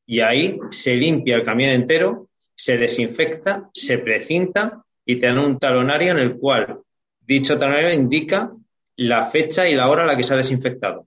Y 0.06 0.20
ahí 0.20 0.56
se 0.70 0.96
limpia 0.96 1.36
el 1.36 1.44
camión 1.44 1.70
entero, 1.70 2.28
se 2.54 2.76
desinfecta, 2.76 3.68
se 3.72 3.98
precinta 3.98 4.84
y 5.04 5.16
te 5.18 5.26
dan 5.26 5.38
un 5.38 5.58
talonario 5.58 6.12
en 6.12 6.18
el 6.18 6.36
cual 6.36 6.80
dicho 7.20 7.58
talonario 7.58 7.92
indica 7.92 8.50
la 8.96 9.26
fecha 9.26 9.68
y 9.68 9.74
la 9.74 9.88
hora 9.88 10.04
a 10.04 10.06
la 10.06 10.16
que 10.16 10.22
se 10.22 10.32
ha 10.32 10.38
desinfectado, 10.38 11.06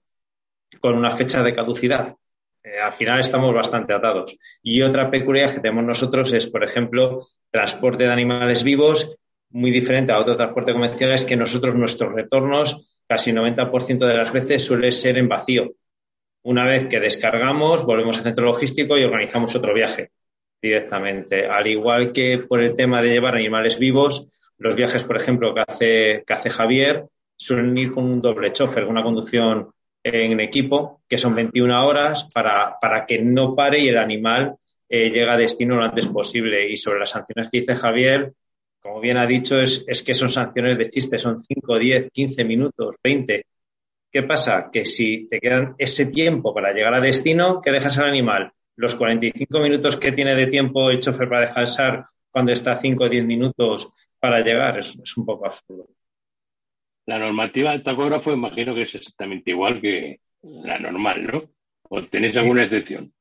con 0.80 0.96
una 0.96 1.10
fecha 1.10 1.42
de 1.42 1.52
caducidad. 1.52 2.16
Eh, 2.62 2.78
al 2.78 2.92
final 2.92 3.20
estamos 3.20 3.54
bastante 3.54 3.92
atados. 3.92 4.36
Y 4.62 4.82
otra 4.82 5.10
peculiaridad 5.10 5.54
que 5.54 5.60
tenemos 5.60 5.84
nosotros 5.84 6.32
es, 6.32 6.46
por 6.46 6.64
ejemplo, 6.64 7.26
transporte 7.50 8.04
de 8.04 8.10
animales 8.10 8.62
vivos, 8.62 9.16
muy 9.50 9.70
diferente 9.70 10.12
a 10.12 10.18
otro 10.18 10.36
transporte 10.36 10.72
convencional, 10.72 11.14
es 11.14 11.24
que 11.24 11.36
nosotros 11.36 11.74
nuestros 11.74 12.12
retornos, 12.12 12.98
casi 13.08 13.32
90% 13.32 14.06
de 14.06 14.14
las 14.14 14.32
veces, 14.32 14.64
suele 14.64 14.92
ser 14.92 15.18
en 15.18 15.28
vacío. 15.28 15.72
Una 16.42 16.64
vez 16.64 16.86
que 16.86 17.00
descargamos, 17.00 17.84
volvemos 17.84 18.16
al 18.18 18.24
centro 18.24 18.44
logístico 18.44 18.96
y 18.96 19.04
organizamos 19.04 19.54
otro 19.54 19.74
viaje 19.74 20.10
directamente. 20.62 21.46
Al 21.46 21.66
igual 21.66 22.12
que 22.12 22.38
por 22.38 22.62
el 22.62 22.74
tema 22.74 23.02
de 23.02 23.10
llevar 23.10 23.34
animales 23.34 23.78
vivos, 23.78 24.26
los 24.58 24.76
viajes, 24.76 25.04
por 25.04 25.16
ejemplo, 25.16 25.54
que 25.54 25.64
hace, 25.66 26.24
que 26.26 26.32
hace 26.32 26.50
Javier, 26.50 27.06
suelen 27.36 27.76
ir 27.76 27.92
con 27.92 28.04
un 28.04 28.20
doble 28.20 28.52
chofer, 28.52 28.84
una 28.84 29.02
conducción 29.02 29.70
en 30.02 30.40
equipo, 30.40 31.02
que 31.08 31.18
son 31.18 31.34
21 31.34 31.86
horas, 31.86 32.28
para, 32.32 32.78
para 32.80 33.06
que 33.06 33.20
no 33.20 33.54
pare 33.54 33.80
y 33.80 33.88
el 33.88 33.98
animal 33.98 34.56
eh, 34.88 35.10
llegue 35.10 35.30
a 35.30 35.36
destino 35.36 35.76
lo 35.76 35.84
antes 35.84 36.06
posible. 36.08 36.68
Y 36.68 36.76
sobre 36.76 37.00
las 37.00 37.10
sanciones 37.10 37.48
que 37.50 37.60
dice 37.60 37.74
Javier, 37.74 38.32
como 38.80 39.00
bien 39.00 39.18
ha 39.18 39.26
dicho, 39.26 39.60
es, 39.60 39.84
es 39.86 40.02
que 40.02 40.14
son 40.14 40.30
sanciones 40.30 40.78
de 40.78 40.88
chiste, 40.88 41.18
son 41.18 41.40
5, 41.40 41.78
10, 41.78 42.10
15 42.10 42.44
minutos, 42.44 42.96
20. 43.02 43.44
¿Qué 44.10 44.22
pasa? 44.22 44.70
Que 44.72 44.84
si 44.84 45.28
te 45.28 45.38
quedan 45.38 45.74
ese 45.78 46.06
tiempo 46.06 46.52
para 46.52 46.72
llegar 46.72 46.94
a 46.94 47.00
destino, 47.00 47.60
¿qué 47.60 47.70
dejas 47.70 47.98
al 47.98 48.08
animal? 48.08 48.52
Los 48.76 48.94
45 48.96 49.60
minutos 49.60 49.96
que 49.96 50.12
tiene 50.12 50.34
de 50.34 50.46
tiempo 50.46 50.90
el 50.90 51.00
chofer 51.00 51.28
para 51.28 51.42
descansar 51.42 52.04
cuando 52.30 52.52
está 52.52 52.74
5 52.74 53.04
o 53.04 53.08
10 53.08 53.24
minutos 53.24 53.88
para 54.18 54.40
llegar 54.40 54.78
es, 54.78 54.98
es 55.00 55.16
un 55.16 55.26
poco 55.26 55.46
absurdo. 55.46 55.88
La 57.10 57.18
normativa 57.18 57.72
del 57.72 57.82
tacógrafo 57.82 58.32
imagino 58.32 58.72
que 58.72 58.82
es 58.82 58.94
exactamente 58.94 59.50
igual 59.50 59.80
que 59.80 60.20
la 60.42 60.78
normal, 60.78 61.26
¿no? 61.26 61.42
¿O 61.88 62.04
tenéis 62.04 62.36
alguna 62.36 62.62
excepción? 62.62 63.12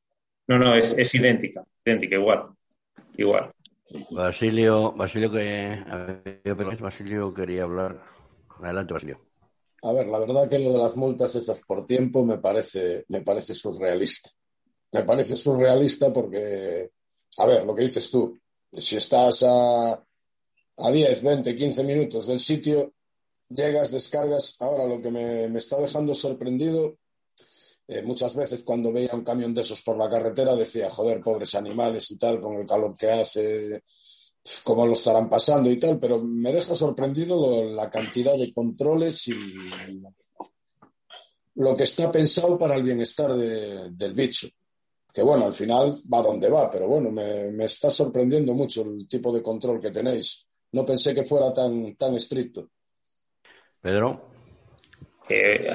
No, 0.48 0.60
no, 0.60 0.76
es, 0.76 0.96
es 0.96 1.16
idéntica, 1.16 1.66
idéntica, 1.84 2.18
igual. 2.18 2.50
Igual. 3.18 3.52
Basilio, 4.12 4.92
Basilio 4.92 5.32
que 5.32 5.84
Basilio 6.80 7.34
quería 7.34 7.64
hablar. 7.64 8.00
Adelante, 8.62 8.94
Basilio. 8.94 9.22
A 9.82 9.92
ver, 9.92 10.06
la 10.06 10.20
verdad 10.20 10.48
que 10.48 10.60
lo 10.60 10.72
de 10.72 10.78
las 10.78 10.96
multas 10.96 11.34
esas 11.34 11.60
por 11.62 11.88
tiempo 11.88 12.24
me 12.24 12.38
parece, 12.38 13.06
me 13.08 13.24
parece 13.24 13.56
surrealista. 13.56 14.30
Me 14.92 15.02
parece 15.02 15.36
surrealista 15.36 16.14
porque, 16.14 16.92
a 17.40 17.46
ver, 17.48 17.66
lo 17.66 17.74
que 17.74 17.86
dices 17.86 18.12
tú, 18.12 18.38
si 18.72 18.98
estás 18.98 19.42
a, 19.48 19.94
a 19.94 20.92
10, 20.92 21.24
20, 21.24 21.56
15 21.56 21.84
minutos 21.84 22.28
del 22.28 22.40
sitio, 22.40 22.94
llegas, 23.50 23.92
descargas. 23.92 24.56
Ahora, 24.60 24.86
lo 24.86 25.02
que 25.02 25.12
me, 25.12 25.58
está 25.58 25.80
dejando 25.80 26.14
sorprendido, 26.14 26.98
eh, 27.88 28.02
muchas 28.04 28.36
veces 28.36 28.64
cuando 28.64 28.94
veía 28.94 29.14
un 29.14 29.24
camión 29.24 29.54
de 29.54 29.62
esos 29.62 29.82
por 29.82 29.98
la 29.98 30.10
carretera 30.10 30.56
decía, 30.56 30.90
joder, 30.90 31.22
pobres 31.22 31.56
animales 31.56 32.12
y 32.12 32.18
tal, 32.18 32.40
con 32.40 32.56
el 32.56 32.66
calor 32.66 32.96
que 32.96 33.12
hace, 33.12 33.84
cómo 34.64 34.86
lo 34.86 34.94
estarán 34.94 35.30
pasando 35.30 35.70
y 35.70 35.80
tal, 35.80 36.00
pero 36.00 36.22
me 36.24 36.54
deja 36.54 36.76
sorprendido 36.76 37.64
la 37.66 37.90
cantidad 37.90 38.38
de 38.38 38.54
controles 38.54 39.28
y 39.28 39.36
lo 41.56 41.76
que 41.76 41.84
está 41.84 42.12
pensado 42.12 42.58
para 42.58 42.76
el 42.76 42.84
bienestar 42.84 43.36
del 43.36 44.14
bicho. 44.14 44.48
Que 45.12 45.24
bueno, 45.24 45.46
al 45.46 45.54
final 45.54 46.04
va 46.12 46.22
donde 46.22 46.50
va, 46.50 46.70
pero 46.70 46.88
bueno, 46.88 47.12
me, 47.12 47.52
me 47.52 47.66
está 47.66 47.90
sorprendiendo 47.90 48.54
mucho 48.54 48.84
el 48.84 49.08
tipo 49.08 49.34
de 49.34 49.42
control 49.42 49.82
que 49.82 49.90
tenéis. 49.90 50.48
No 50.72 50.86
pensé 50.86 51.16
que 51.16 51.26
fuera 51.26 51.52
tan, 51.52 51.96
tan 51.96 52.14
estricto. 52.14 52.70
Pedro. 53.82 54.26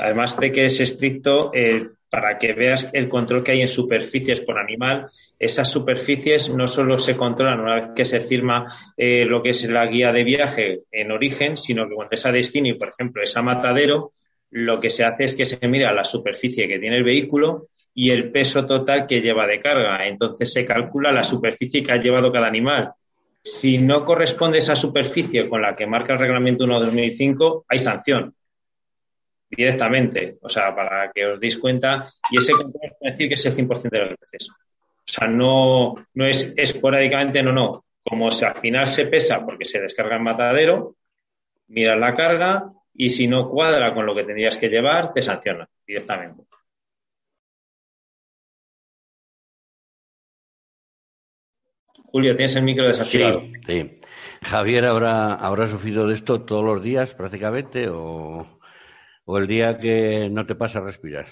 además 0.01 0.38
de 0.38 0.53
que 0.53 0.67
es 0.67 0.81
estricto, 0.81 1.53
eh, 1.55 1.88
para 2.11 2.38
que 2.38 2.53
veas 2.53 2.90
el 2.93 3.09
control 3.09 3.43
que 3.43 3.53
hay 3.53 3.61
en 3.61 3.67
superficies 3.67 4.40
por 4.40 4.59
animal, 4.59 5.07
esas 5.37 5.71
superficies 5.71 6.49
no 6.55 6.69
solo 6.69 6.97
se 6.97 7.17
controlan 7.17 7.61
una 7.61 7.75
vez 7.75 7.85
que 7.97 8.05
se 8.05 8.21
firma 8.21 8.64
eh, 8.97 9.25
lo 9.25 9.43
que 9.43 9.51
es 9.51 9.69
la 9.69 9.87
guía 9.87 10.12
de 10.12 10.23
viaje 10.23 10.83
en 10.93 11.11
origen, 11.11 11.57
sino 11.57 11.88
que 11.88 11.95
cuando 11.97 12.14
es 12.14 12.25
a 12.25 12.31
destino 12.31 12.69
y, 12.69 12.75
por 12.75 12.90
ejemplo, 12.90 13.21
es 13.21 13.37
a 13.37 13.43
matadero, 13.43 14.12
lo 14.51 14.79
que 14.79 14.90
se 14.90 15.05
hace 15.05 15.25
es 15.25 15.35
que 15.35 15.45
se 15.45 15.67
mira 15.67 15.93
la 15.93 16.05
superficie 16.05 16.69
que 16.69 16.79
tiene 16.79 16.99
el 16.99 17.03
vehículo 17.05 17.67
y 17.93 18.11
el 18.11 18.31
peso 18.31 18.64
total 18.64 19.07
que 19.07 19.21
lleva 19.21 19.49
de 19.49 19.59
carga. 19.59 20.07
Entonces 20.07 20.53
se 20.53 20.64
calcula 20.64 21.11
la 21.11 21.25
superficie 21.25 21.83
que 21.83 21.93
ha 21.93 22.01
llevado 22.01 22.31
cada 22.31 22.47
animal 22.47 22.93
si 23.44 23.76
no 23.76 24.04
corresponde 24.04 24.59
esa 24.59 24.74
superficie 24.74 25.48
con 25.48 25.61
la 25.61 25.76
que 25.76 25.87
marca 25.87 26.14
el 26.14 26.18
reglamento 26.18 26.64
1 26.64 26.80
2005, 26.80 27.66
hay 27.68 27.78
sanción 27.78 28.35
directamente, 29.50 30.38
o 30.40 30.48
sea, 30.48 30.74
para 30.74 31.12
que 31.12 31.26
os 31.26 31.38
deis 31.38 31.59
cuenta, 31.59 32.09
y 32.30 32.38
ese 32.38 32.52
control 32.52 32.92
es 33.00 33.12
decir 33.12 33.28
que 33.28 33.35
es 33.35 33.46
el 33.46 33.54
100% 33.54 33.90
de 33.90 33.98
las 33.98 34.18
veces. 34.18 34.48
O 34.50 35.02
sea, 35.04 35.28
no, 35.28 35.94
no 36.14 36.26
es 36.26 36.54
esporádicamente, 36.57 37.42
no, 37.42 37.52
no. 37.52 37.85
Como 38.02 38.30
si 38.30 38.44
al 38.46 38.57
final 38.57 38.87
se 38.87 39.07
pesa 39.07 39.44
porque 39.44 39.66
se 39.66 39.80
descarga 39.80 40.16
el 40.16 40.22
matadero, 40.22 40.96
miras 41.68 41.98
la 41.98 42.14
carga 42.14 42.62
y 42.94 43.11
si 43.11 43.28
no 43.28 43.50
cuadra 43.50 43.94
con 43.94 44.07
lo 44.07 44.14
que 44.14 44.24
tendrías 44.24 44.57
que 44.57 44.68
llevar, 44.68 45.12
te 45.12 45.20
sanciona 45.20 45.68
directamente. 45.87 46.44
Julio, 52.14 52.37
¿tienes 52.37 52.55
el 52.55 52.62
micro 52.62 52.87
desactivado? 52.87 53.40
Sí, 53.40 53.53
sí. 53.66 53.90
Javier 54.40 54.85
habrá, 54.85 55.35
habrá 55.35 55.66
sufrido 55.66 56.07
de 56.07 56.14
esto 56.14 56.42
todos 56.42 56.64
los 56.64 56.81
días 56.81 57.12
prácticamente 57.12 57.88
o, 57.88 58.46
o 59.24 59.38
el 59.38 59.48
día 59.48 59.79
que 59.79 60.29
no 60.31 60.46
te 60.46 60.55
pasa 60.55 60.79
a 60.79 60.83
respirar. 60.83 61.27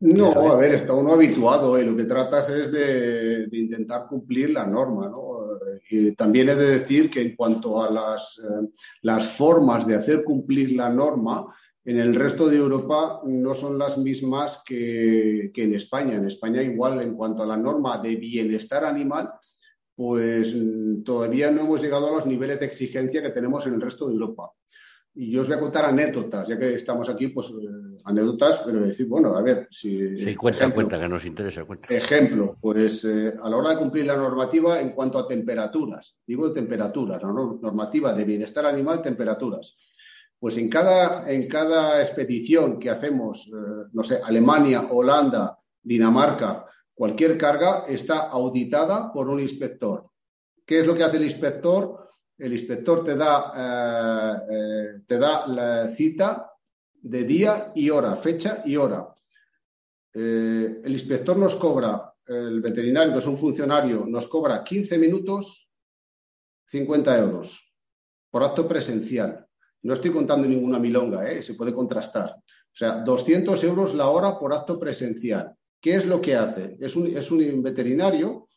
No, 0.00 0.32
a 0.32 0.56
ver, 0.56 0.74
está 0.74 0.92
uno 0.92 1.12
habituado 1.12 1.80
y 1.80 1.84
lo 1.84 1.94
que 1.94 2.02
tratas 2.02 2.48
es 2.48 2.72
de, 2.72 3.48
intentar 3.52 4.08
cumplir 4.08 4.50
la 4.50 4.66
norma, 4.66 5.08
¿no? 5.08 5.56
Y 5.88 6.16
también 6.16 6.48
he 6.48 6.56
de 6.56 6.80
decir 6.80 7.08
que 7.08 7.20
en 7.20 7.36
cuanto 7.36 7.80
a 7.80 7.88
las, 7.88 8.40
eh, 8.40 8.66
las 9.02 9.36
formas 9.36 9.86
de 9.86 9.94
hacer 9.94 10.24
cumplir 10.24 10.72
la 10.72 10.90
norma, 10.90 11.46
en 11.84 12.00
el 12.00 12.16
resto 12.16 12.48
de 12.48 12.56
Europa 12.56 13.20
no 13.24 13.54
son 13.54 13.78
las 13.78 13.96
mismas 13.96 14.60
que, 14.66 15.52
que 15.54 15.62
en 15.62 15.74
España. 15.74 16.16
En 16.16 16.24
España 16.24 16.60
igual 16.60 17.00
en 17.00 17.14
cuanto 17.14 17.44
a 17.44 17.46
la 17.46 17.56
norma 17.56 17.98
de 17.98 18.16
bienestar 18.16 18.84
animal, 18.84 19.30
pues 19.96 20.54
mm, 20.54 21.02
todavía 21.02 21.50
no 21.50 21.62
hemos 21.62 21.80
llegado 21.80 22.08
a 22.08 22.18
los 22.18 22.26
niveles 22.26 22.60
de 22.60 22.66
exigencia 22.66 23.22
que 23.22 23.30
tenemos 23.30 23.66
en 23.66 23.74
el 23.74 23.80
resto 23.80 24.06
de 24.06 24.12
Europa. 24.12 24.52
Y 25.14 25.30
yo 25.30 25.40
os 25.40 25.48
voy 25.48 25.56
a 25.56 25.60
contar 25.60 25.86
anécdotas, 25.86 26.46
ya 26.46 26.58
que 26.58 26.74
estamos 26.74 27.08
aquí, 27.08 27.28
pues 27.28 27.48
eh, 27.48 27.96
anécdotas, 28.04 28.60
pero 28.66 28.84
decir, 28.84 29.06
bueno, 29.06 29.34
a 29.34 29.40
ver, 29.40 29.66
si... 29.70 30.22
Sí, 30.22 30.34
cuenta, 30.34 30.70
cuenta, 30.70 31.00
que 31.00 31.08
nos 31.08 31.24
interesa, 31.24 31.64
cuenta. 31.64 31.88
Ejemplo, 31.94 32.58
pues 32.60 33.02
eh, 33.06 33.32
a 33.42 33.48
la 33.48 33.56
hora 33.56 33.70
de 33.70 33.78
cumplir 33.78 34.04
la 34.04 34.16
normativa 34.16 34.78
en 34.78 34.90
cuanto 34.90 35.18
a 35.18 35.26
temperaturas, 35.26 36.18
digo 36.26 36.52
temperaturas, 36.52 37.22
¿no? 37.22 37.58
normativa 37.62 38.12
de 38.12 38.24
bienestar 38.26 38.66
animal, 38.66 39.00
temperaturas. 39.00 39.74
Pues 40.38 40.58
en 40.58 40.68
cada, 40.68 41.26
en 41.30 41.48
cada 41.48 42.02
expedición 42.02 42.78
que 42.78 42.90
hacemos, 42.90 43.48
eh, 43.48 43.88
no 43.94 44.02
sé, 44.02 44.20
Alemania, 44.22 44.88
Holanda, 44.90 45.58
Dinamarca, 45.82 46.66
cualquier 46.96 47.38
carga 47.38 47.84
está 47.86 48.28
auditada 48.28 49.12
por 49.12 49.28
un 49.28 49.38
inspector. 49.38 50.10
¿Qué 50.66 50.80
es 50.80 50.86
lo 50.86 50.96
que 50.96 51.04
hace 51.04 51.18
el 51.18 51.24
inspector? 51.26 52.06
el 52.38 52.52
inspector 52.52 53.04
te 53.04 53.16
da, 53.16 53.52
eh, 53.56 54.42
eh, 54.50 55.02
te 55.06 55.18
da 55.18 55.46
la 55.46 55.88
cita 55.88 56.52
de 56.92 57.24
día 57.24 57.72
y 57.74 57.88
hora, 57.90 58.16
fecha 58.16 58.62
y 58.64 58.76
hora. 58.76 59.08
Eh, 60.12 60.80
el 60.84 60.92
inspector 60.92 61.36
nos 61.36 61.56
cobra, 61.56 62.12
el 62.26 62.60
veterinario, 62.60 63.12
que 63.12 63.20
es 63.20 63.26
un 63.26 63.38
funcionario, 63.38 64.04
nos 64.06 64.26
cobra 64.26 64.64
15 64.64 64.98
minutos, 64.98 65.70
50 66.66 67.18
euros 67.18 67.72
por 68.30 68.42
acto 68.42 68.66
presencial. 68.66 69.46
No 69.82 69.94
estoy 69.94 70.10
contando 70.10 70.48
ninguna 70.48 70.78
milonga, 70.78 71.40
se 71.42 71.54
puede 71.54 71.72
contrastar. 71.72 72.30
O 72.30 72.78
sea, 72.78 72.96
200 72.96 73.62
euros 73.64 73.94
la 73.94 74.08
hora 74.08 74.38
por 74.38 74.52
acto 74.52 74.78
presencial. 74.78 75.55
¿Qué 75.80 75.94
es 75.94 76.06
lo 76.06 76.20
que 76.20 76.34
hace? 76.34 76.76
Es 76.80 76.96
un, 76.96 77.62
veterinario 77.62 78.48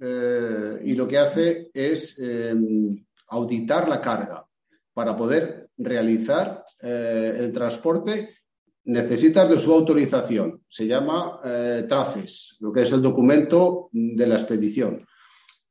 y 0.00 0.92
lo 0.92 1.08
que 1.08 1.18
hace 1.18 1.70
es 1.74 2.18
em, 2.18 3.04
auditar 3.28 3.88
la 3.88 4.00
carga. 4.00 4.44
Para 4.92 5.16
poder 5.16 5.68
realizar 5.76 6.64
eh, 6.80 7.36
el 7.38 7.52
transporte 7.52 8.36
necesitas 8.84 9.48
de 9.48 9.58
su 9.58 9.72
autorización. 9.72 10.62
Se 10.68 10.86
llama 10.86 11.40
eh, 11.44 11.84
TRACES, 11.88 12.56
lo 12.60 12.72
que 12.72 12.82
es 12.82 12.92
el 12.92 13.02
documento 13.02 13.88
de 13.92 14.26
la 14.26 14.36
expedición. 14.36 15.06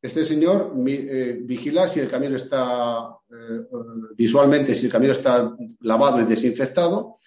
Este 0.01 0.23
señor 0.23 0.73
eh, 0.87 1.39
vigila 1.41 1.89
si 1.89 1.99
el 1.99 2.09
camión 2.09 2.35
está 2.35 3.09
visualmente, 4.15 4.73
si 4.73 4.85
el 4.85 4.91
camión 4.91 5.11
está 5.11 5.53
lavado 5.81 6.21
y 6.21 6.25
desinfectado, 6.25 7.17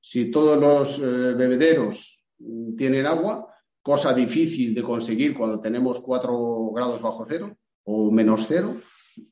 si 0.00 0.30
todos 0.30 0.58
los 0.58 0.98
bebederos 1.36 2.19
tienen 2.76 3.06
agua, 3.06 3.46
cosa 3.82 4.12
difícil 4.12 4.74
de 4.74 4.82
conseguir 4.82 5.36
cuando 5.36 5.60
tenemos 5.60 6.00
4 6.00 6.72
grados 6.72 7.00
bajo 7.02 7.24
cero 7.28 7.56
o 7.84 8.10
menos 8.10 8.46
cero, 8.46 8.76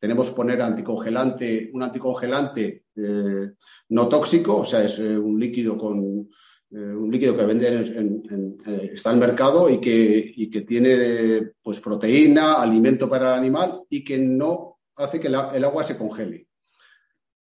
tenemos 0.00 0.28
que 0.28 0.36
poner 0.36 0.60
anticongelante, 0.60 1.70
un 1.72 1.82
anticongelante 1.82 2.82
eh, 2.96 3.50
no 3.90 4.08
tóxico, 4.08 4.58
o 4.58 4.64
sea, 4.64 4.84
es 4.84 4.98
eh, 4.98 5.16
un 5.16 5.38
líquido 5.38 5.78
con 5.78 6.28
eh, 6.70 6.76
un 6.76 7.10
líquido 7.10 7.36
que 7.36 7.46
venden 7.46 8.22
en, 8.30 8.58
está 8.92 9.10
en 9.10 9.14
el 9.14 9.20
mercado 9.20 9.70
y 9.70 9.80
que, 9.80 10.50
que 10.50 10.60
tiene 10.62 11.52
pues 11.62 11.80
proteína, 11.80 12.54
alimento 12.54 13.08
para 13.08 13.32
el 13.32 13.38
animal 13.38 13.82
y 13.88 14.04
que 14.04 14.18
no 14.18 14.78
hace 14.96 15.20
que 15.20 15.28
el 15.28 15.34
agua 15.64 15.84
se 15.84 15.96
congele. 15.96 16.46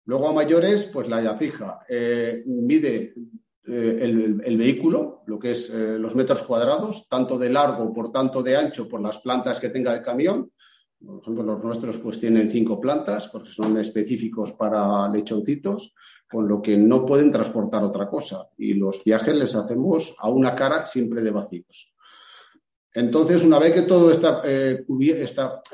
Luego 0.07 0.29
a 0.29 0.33
mayores, 0.33 0.85
pues 0.87 1.09
la 1.09 1.23
yacija 1.23 1.81
mide 2.47 3.15
el, 3.67 4.43
el, 4.45 4.57
vehículo, 4.59 5.23
lo 5.27 5.39
que 5.39 5.53
es 5.53 5.71
los 5.71 6.15
metros 6.15 6.43
cuadrados, 6.43 7.09
tanto 7.09 7.39
de 7.39 7.51
largo 7.51 7.93
por 7.93 8.13
tanto 8.13 8.43
de 8.43 8.57
ancho 8.57 8.89
por 8.89 9.01
las 9.01 9.19
plantas 9.21 9.59
que 9.59 9.71
tenga 9.71 9.95
el 9.95 10.03
camión, 10.03 10.51
por 11.05 11.21
ejemplo, 11.21 11.43
los 11.43 11.63
nuestros 11.63 11.99
pues 11.99 12.19
tienen 12.19 12.51
cinco 12.51 12.81
plantas 12.81 13.29
porque 13.29 13.51
son 13.51 13.79
específicos 13.79 14.53
para 14.53 15.09
lechoncitos, 15.09 15.95
con 16.29 16.49
lo 16.49 16.63
que 16.63 16.77
no 16.77 17.05
pueden 17.05 17.31
transportar 17.31 17.85
otra 17.85 18.09
cosa. 18.09 18.49
Y 18.57 18.75
los 18.75 19.05
viajes 19.05 19.35
les 19.35 19.55
hacemos 19.55 20.15
a 20.19 20.31
una 20.31 20.55
cara 20.55 20.87
siempre 20.87 21.23
de 21.23 21.31
vacíos. 21.31 21.93
Entonces, 22.93 23.43
una 23.43 23.59
vez 23.59 23.75
que 23.75 23.83
todo 23.83 24.11
está, 24.11 24.41
eh, 24.45 24.85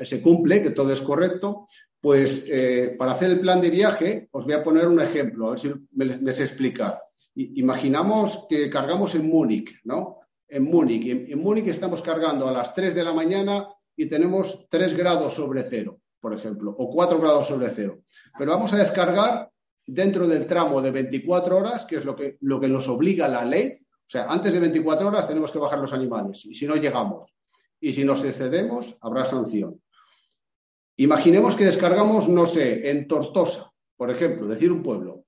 se 0.01 0.21
cumple, 0.21 0.63
que 0.63 0.71
todo 0.71 0.91
es 0.91 1.01
correcto, 1.01 1.67
pues 1.99 2.43
eh, 2.47 2.95
para 2.97 3.13
hacer 3.13 3.29
el 3.29 3.39
plan 3.39 3.61
de 3.61 3.69
viaje 3.69 4.27
os 4.31 4.43
voy 4.43 4.53
a 4.53 4.63
poner 4.63 4.87
un 4.87 4.99
ejemplo, 4.99 5.47
a 5.47 5.49
ver 5.51 5.59
si 5.59 5.71
me, 5.91 6.17
me 6.17 6.31
explicar. 6.31 6.99
Imaginamos 7.35 8.45
que 8.49 8.69
cargamos 8.69 9.15
en 9.15 9.27
Múnich, 9.27 9.79
¿no? 9.83 10.19
En 10.47 10.63
Múnich. 10.63 11.29
En, 11.29 11.39
Múnich 11.39 11.67
estamos 11.67 12.01
cargando 12.01 12.47
a 12.47 12.51
las 12.51 12.73
3 12.73 12.93
de 12.95 13.03
la 13.03 13.13
mañana 13.13 13.67
y 13.95 14.07
tenemos 14.07 14.67
3 14.69 14.95
grados 14.95 15.33
sobre 15.33 15.63
cero, 15.63 15.99
por 16.19 16.33
ejemplo, 16.33 16.75
o 16.77 16.89
4 16.89 17.19
grados 17.19 17.47
sobre 17.47 17.69
cero. 17.69 17.99
Pero 18.37 18.51
vamos 18.51 18.73
a 18.73 18.77
descargar 18.77 19.49
dentro 19.85 20.27
del 20.27 20.45
tramo 20.45 20.81
de 20.81 20.91
24 20.91 21.57
horas, 21.57 21.85
que 21.85 21.97
es 21.97 22.05
lo 22.05 22.15
que, 22.15 22.37
lo 22.41 22.59
que 22.59 22.67
nos 22.67 22.87
obliga 22.87 23.27
la 23.27 23.45
ley. 23.45 23.79
O 23.81 24.09
sea, 24.11 24.25
antes 24.25 24.51
de 24.51 24.59
24 24.59 25.07
horas 25.07 25.27
tenemos 25.27 25.51
que 25.51 25.59
bajar 25.59 25.79
los 25.79 25.93
animales 25.93 26.45
y 26.45 26.53
si 26.53 26.67
no 26.67 26.75
llegamos 26.75 27.33
y 27.79 27.93
si 27.93 28.03
nos 28.03 28.23
excedemos, 28.23 28.95
habrá 29.01 29.25
sanción. 29.25 29.81
Imaginemos 30.97 31.55
que 31.55 31.65
descargamos, 31.65 32.29
no 32.29 32.45
sé, 32.45 32.89
en 32.91 33.07
Tortosa, 33.07 33.71
por 33.97 34.11
ejemplo, 34.11 34.47
decir 34.47 34.71
un 34.71 34.83
pueblo. 34.83 35.25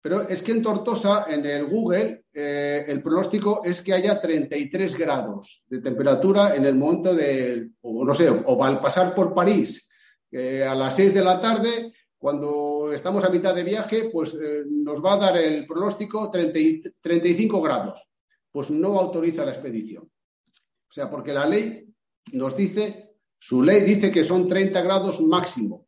Pero 0.00 0.28
es 0.28 0.42
que 0.42 0.52
en 0.52 0.62
Tortosa, 0.62 1.26
en 1.28 1.44
el 1.44 1.66
Google, 1.66 2.24
eh, 2.32 2.84
el 2.86 3.02
pronóstico 3.02 3.62
es 3.64 3.80
que 3.80 3.92
haya 3.92 4.20
33 4.20 4.96
grados 4.96 5.64
de 5.66 5.80
temperatura 5.80 6.54
en 6.54 6.64
el 6.64 6.76
momento 6.76 7.14
de, 7.14 7.70
o 7.80 8.04
no 8.04 8.14
sé, 8.14 8.28
o 8.30 8.64
al 8.64 8.80
pasar 8.80 9.14
por 9.14 9.34
París 9.34 9.88
a 10.30 10.74
las 10.74 10.94
6 10.94 11.14
de 11.14 11.24
la 11.24 11.40
tarde, 11.40 11.92
cuando 12.18 12.92
estamos 12.92 13.22
a 13.22 13.30
mitad 13.30 13.54
de 13.54 13.62
viaje, 13.62 14.10
pues 14.12 14.34
eh, 14.34 14.64
nos 14.68 15.02
va 15.02 15.14
a 15.14 15.18
dar 15.18 15.36
el 15.36 15.66
pronóstico 15.66 16.30
35 16.30 17.62
grados. 17.62 18.04
Pues 18.50 18.70
no 18.70 18.98
autoriza 18.98 19.44
la 19.44 19.52
expedición. 19.52 20.02
O 20.04 20.92
sea, 20.92 21.08
porque 21.08 21.32
la 21.32 21.46
ley 21.46 21.86
nos 22.32 22.56
dice, 22.56 23.14
su 23.38 23.62
ley 23.62 23.82
dice 23.82 24.10
que 24.10 24.24
son 24.24 24.48
30 24.48 24.82
grados 24.82 25.20
máximo. 25.20 25.86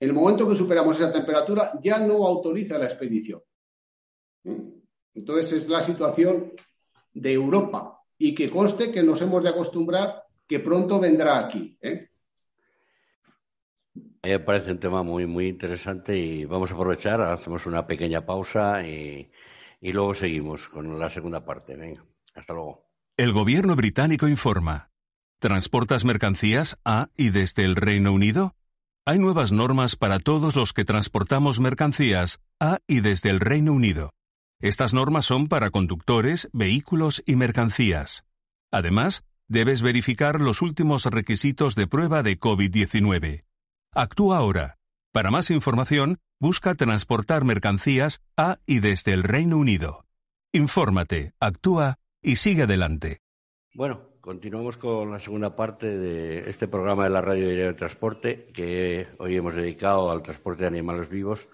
En 0.00 0.08
el 0.08 0.14
momento 0.14 0.48
que 0.48 0.54
superamos 0.54 0.96
esa 0.96 1.12
temperatura, 1.12 1.72
ya 1.82 1.98
no 1.98 2.26
autoriza 2.26 2.78
la 2.78 2.86
expedición. 2.86 3.42
¿Mm? 4.44 4.78
Entonces 5.14 5.52
es 5.52 5.68
la 5.68 5.82
situación 5.82 6.52
de 7.12 7.32
Europa 7.32 8.00
y 8.16 8.34
que 8.34 8.48
conste 8.48 8.92
que 8.92 9.02
nos 9.02 9.20
hemos 9.22 9.42
de 9.42 9.50
acostumbrar 9.50 10.24
que 10.46 10.60
pronto 10.60 11.00
vendrá 11.00 11.38
aquí. 11.38 11.76
¿eh? 11.80 12.08
Me 14.22 14.38
parece 14.40 14.72
un 14.72 14.80
tema 14.80 15.02
muy, 15.02 15.26
muy 15.26 15.48
interesante 15.48 16.16
y 16.16 16.44
vamos 16.44 16.70
a 16.70 16.74
aprovechar, 16.74 17.20
hacemos 17.20 17.66
una 17.66 17.86
pequeña 17.86 18.24
pausa 18.24 18.86
y, 18.86 19.30
y 19.80 19.92
luego 19.92 20.14
seguimos 20.14 20.68
con 20.68 20.98
la 20.98 21.10
segunda 21.10 21.44
parte. 21.44 21.76
Venga, 21.76 22.04
hasta 22.34 22.52
luego. 22.52 22.86
El 23.16 23.32
gobierno 23.32 23.74
británico 23.74 24.28
informa. 24.28 24.90
¿Transportas 25.40 26.04
mercancías 26.04 26.78
a 26.84 27.10
y 27.16 27.30
desde 27.30 27.64
el 27.64 27.76
Reino 27.76 28.12
Unido? 28.12 28.57
Hay 29.08 29.18
nuevas 29.18 29.52
normas 29.52 29.96
para 29.96 30.18
todos 30.18 30.54
los 30.54 30.74
que 30.74 30.84
transportamos 30.84 31.60
mercancías 31.60 32.42
a 32.60 32.80
y 32.86 33.00
desde 33.00 33.30
el 33.30 33.40
Reino 33.40 33.72
Unido. 33.72 34.10
Estas 34.60 34.92
normas 34.92 35.24
son 35.24 35.48
para 35.48 35.70
conductores, 35.70 36.50
vehículos 36.52 37.22
y 37.24 37.36
mercancías. 37.36 38.26
Además, 38.70 39.24
debes 39.48 39.80
verificar 39.80 40.42
los 40.42 40.60
últimos 40.60 41.06
requisitos 41.06 41.74
de 41.74 41.86
prueba 41.86 42.22
de 42.22 42.38
COVID-19. 42.38 43.44
Actúa 43.94 44.36
ahora. 44.36 44.76
Para 45.10 45.30
más 45.30 45.50
información, 45.50 46.18
busca 46.38 46.74
transportar 46.74 47.46
mercancías 47.46 48.20
a 48.36 48.58
y 48.66 48.80
desde 48.80 49.14
el 49.14 49.22
Reino 49.22 49.56
Unido. 49.56 50.04
Infórmate, 50.52 51.32
actúa 51.40 51.98
y 52.20 52.36
sigue 52.36 52.64
adelante. 52.64 53.22
Bueno, 53.72 54.07
continuamos 54.28 54.76
con 54.76 55.10
la 55.10 55.20
segunda 55.20 55.56
parte 55.56 55.86
de 55.86 56.50
este 56.50 56.68
programa 56.68 57.04
de 57.04 57.08
la 57.08 57.22
Radio 57.22 57.48
de 57.48 57.72
Transporte 57.72 58.50
que 58.52 59.06
hoy 59.20 59.34
hemos 59.34 59.54
dedicado 59.54 60.10
al 60.10 60.22
transporte 60.22 60.64
de 60.64 60.66
animales 60.66 61.08
vivos 61.08 61.48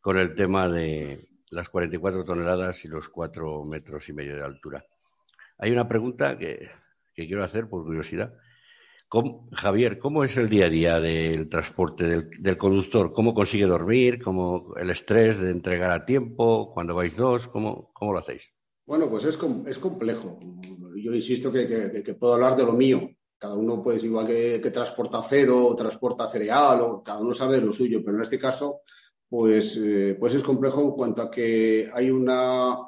con 0.00 0.16
el 0.16 0.36
tema 0.36 0.68
de 0.68 1.26
las 1.50 1.68
44 1.68 2.24
toneladas 2.24 2.84
y 2.84 2.86
los 2.86 3.08
4 3.08 3.64
metros 3.64 4.08
y 4.08 4.12
medio 4.12 4.36
de 4.36 4.44
altura. 4.44 4.84
Hay 5.58 5.72
una 5.72 5.88
pregunta 5.88 6.38
que, 6.38 6.70
quiero 7.12 7.42
hacer 7.42 7.68
por 7.68 7.82
curiosidad. 7.82 8.32
Javier, 9.50 9.98
¿cómo 9.98 10.22
es 10.22 10.36
el 10.36 10.48
día 10.48 10.66
a 10.66 10.70
día 10.70 11.00
del 11.00 11.50
transporte 11.50 12.04
del, 12.38 12.56
conductor? 12.56 13.10
¿Cómo 13.10 13.34
consigue 13.34 13.66
dormir? 13.66 14.22
¿Cómo 14.22 14.76
el 14.76 14.90
estrés 14.90 15.40
de 15.40 15.50
entregar 15.50 15.90
a 15.90 16.04
tiempo? 16.04 16.72
¿Cuando 16.72 16.94
vais 16.94 17.16
dos? 17.16 17.48
¿Cómo, 17.48 17.90
cómo 17.94 18.12
lo 18.12 18.20
hacéis? 18.20 18.55
Bueno, 18.86 19.10
pues 19.10 19.24
es, 19.24 19.36
es 19.66 19.78
complejo. 19.78 20.38
Yo 20.96 21.12
insisto 21.12 21.52
que, 21.52 22.16
puedo 22.18 22.34
hablar 22.34 22.56
de 22.56 22.64
lo 22.64 22.72
mío. 22.72 23.10
Cada 23.38 23.54
uno 23.54 23.82
puede 23.82 23.98
ser 23.98 24.06
igual 24.08 24.26
que, 24.26 24.70
transporta 24.72 25.18
acero 25.18 25.66
o 25.66 25.76
transporta 25.76 26.30
cereal, 26.30 26.80
o 26.80 27.02
cada 27.02 27.20
uno 27.20 27.34
sabe 27.34 27.60
lo 27.60 27.72
suyo, 27.72 28.00
pero 28.04 28.16
en 28.16 28.22
este 28.22 28.38
caso, 28.38 28.80
pues, 29.28 29.76
eh, 29.76 30.16
pues 30.18 30.34
es 30.34 30.42
complejo 30.42 30.82
en 30.82 30.90
cuanto 30.92 31.22
a 31.22 31.30
que 31.30 31.90
hay 31.92 32.10
una 32.10 32.78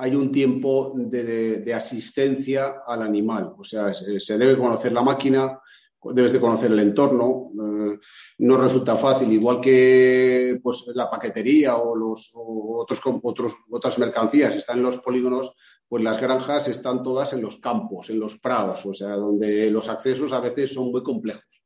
hay 0.00 0.14
un 0.14 0.32
tiempo 0.32 0.92
de, 0.94 1.74
asistencia 1.74 2.76
al 2.86 3.02
animal. 3.02 3.52
O 3.58 3.64
sea, 3.64 3.92
se, 3.92 4.38
debe 4.38 4.56
conocer 4.56 4.92
la 4.92 5.02
máquina, 5.02 5.60
debes 6.04 6.32
de 6.32 6.40
conocer 6.40 6.70
el 6.70 6.78
entorno. 6.78 7.50
Eh, 7.54 7.98
no 8.38 8.56
resulta 8.56 8.96
fácil, 8.96 9.32
igual 9.32 9.60
que 9.60 10.58
pues, 10.62 10.84
la 10.94 11.10
paquetería 11.10 11.76
o, 11.76 11.94
los, 11.94 12.30
otros, 12.34 13.00
otros, 13.22 13.54
otras 13.70 13.98
mercancías 13.98 14.54
están 14.54 14.78
en 14.78 14.84
los 14.84 14.98
polígonos, 14.98 15.52
pues 15.88 16.04
las 16.04 16.20
granjas 16.20 16.68
están 16.68 17.02
todas 17.02 17.32
en 17.32 17.42
los 17.42 17.58
campos, 17.58 18.10
en 18.10 18.20
los 18.20 18.38
prados, 18.38 18.86
o 18.86 18.94
sea, 18.94 19.16
donde 19.16 19.70
los 19.70 19.88
accesos 19.88 20.32
a 20.32 20.40
veces 20.40 20.72
son 20.72 20.90
muy 20.90 21.02
complejos. 21.02 21.62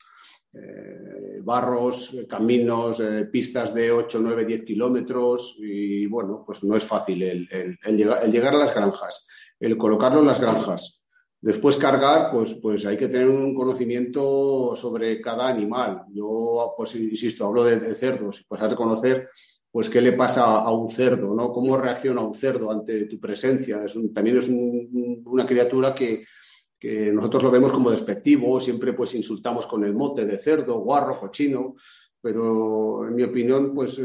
Eh, 0.54 1.40
barros, 1.42 2.16
caminos, 2.28 3.00
eh, 3.00 3.26
pistas 3.30 3.74
de 3.74 3.90
8, 3.90 4.18
9, 4.22 4.44
10 4.44 4.64
kilómetros 4.64 5.56
y 5.58 6.06
bueno, 6.06 6.44
pues 6.46 6.62
no 6.62 6.76
es 6.76 6.84
fácil 6.84 7.22
el, 7.22 7.78
llegar, 7.96 8.54
a 8.54 8.58
las 8.58 8.74
granjas, 8.74 9.26
el 9.58 9.76
colocarlo 9.76 10.20
en 10.20 10.26
las 10.26 10.40
granjas. 10.40 11.03
Después 11.44 11.76
cargar, 11.76 12.30
pues, 12.32 12.54
pues 12.54 12.86
hay 12.86 12.96
que 12.96 13.08
tener 13.08 13.28
un 13.28 13.54
conocimiento 13.54 14.74
sobre 14.74 15.20
cada 15.20 15.46
animal. 15.46 16.04
Yo, 16.10 16.72
pues 16.74 16.94
insisto, 16.94 17.44
hablo 17.44 17.64
de, 17.64 17.94
cerdos, 17.94 18.42
pues 18.48 18.62
has 18.62 18.70
de 18.70 18.76
conocer 18.76 19.28
pues 19.70 19.90
qué 19.90 20.00
le 20.00 20.12
pasa 20.12 20.44
a 20.44 20.72
un 20.72 20.88
cerdo, 20.88 21.34
¿no? 21.34 21.52
Cómo 21.52 21.76
reacciona 21.76 22.22
un 22.22 22.32
cerdo 22.32 22.70
ante 22.70 23.04
tu 23.04 23.20
presencia. 23.20 23.84
Es 23.84 23.92
también 24.14 24.38
es 24.38 24.48
una 24.48 25.44
criatura 25.44 25.94
que, 25.94 26.24
que 26.80 27.12
nosotros 27.12 27.42
lo 27.42 27.50
vemos 27.50 27.72
como 27.72 27.90
despectivo, 27.90 28.58
siempre 28.58 28.94
pues 28.94 29.14
insultamos 29.14 29.66
con 29.66 29.84
el 29.84 29.92
mote 29.92 30.24
de 30.24 30.38
cerdo, 30.38 30.78
guarro, 30.78 31.20
cochino, 31.20 31.74
pero 32.22 33.06
en 33.06 33.16
mi 33.16 33.22
opinión, 33.22 33.74
pues 33.74 33.98
eh, 33.98 34.02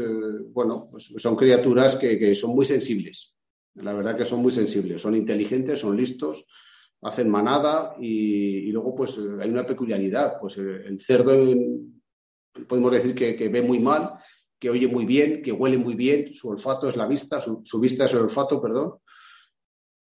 bueno, 0.52 0.88
pues 0.90 1.10
son 1.16 1.36
criaturas 1.36 1.96
que, 1.96 2.34
son 2.34 2.50
muy 2.50 2.66
sensibles. 2.66 3.34
La 3.76 3.94
verdad 3.94 4.14
que 4.14 4.26
son 4.26 4.42
muy 4.42 4.52
sensibles, 4.52 5.00
son 5.00 5.16
inteligentes, 5.16 5.78
son 5.78 5.96
listos, 5.96 6.44
hacen 7.02 7.28
manada 7.28 7.94
y, 7.98 8.70
luego 8.72 8.94
pues 8.94 9.16
eh, 9.16 9.38
hay 9.40 9.50
una 9.50 9.64
peculiaridad, 9.64 10.38
pues 10.40 10.58
eh, 10.58 10.82
el 10.86 11.00
cerdo 11.00 11.32
podemos 12.68 12.92
decir 12.92 13.14
que, 13.14 13.48
ve 13.48 13.62
muy 13.62 13.78
mal, 13.78 14.14
que 14.58 14.70
oye 14.70 14.86
muy 14.86 15.04
bien, 15.04 15.42
que 15.42 15.52
huele 15.52 15.78
muy 15.78 15.94
bien, 15.94 16.32
su 16.32 16.48
olfato 16.48 16.88
es 16.88 16.96
la 16.96 17.06
vista, 17.06 17.40
su, 17.40 17.80
vista 17.80 18.04
es 18.04 18.12
el 18.12 18.20
olfato, 18.20 18.60
perdón. 18.60 18.98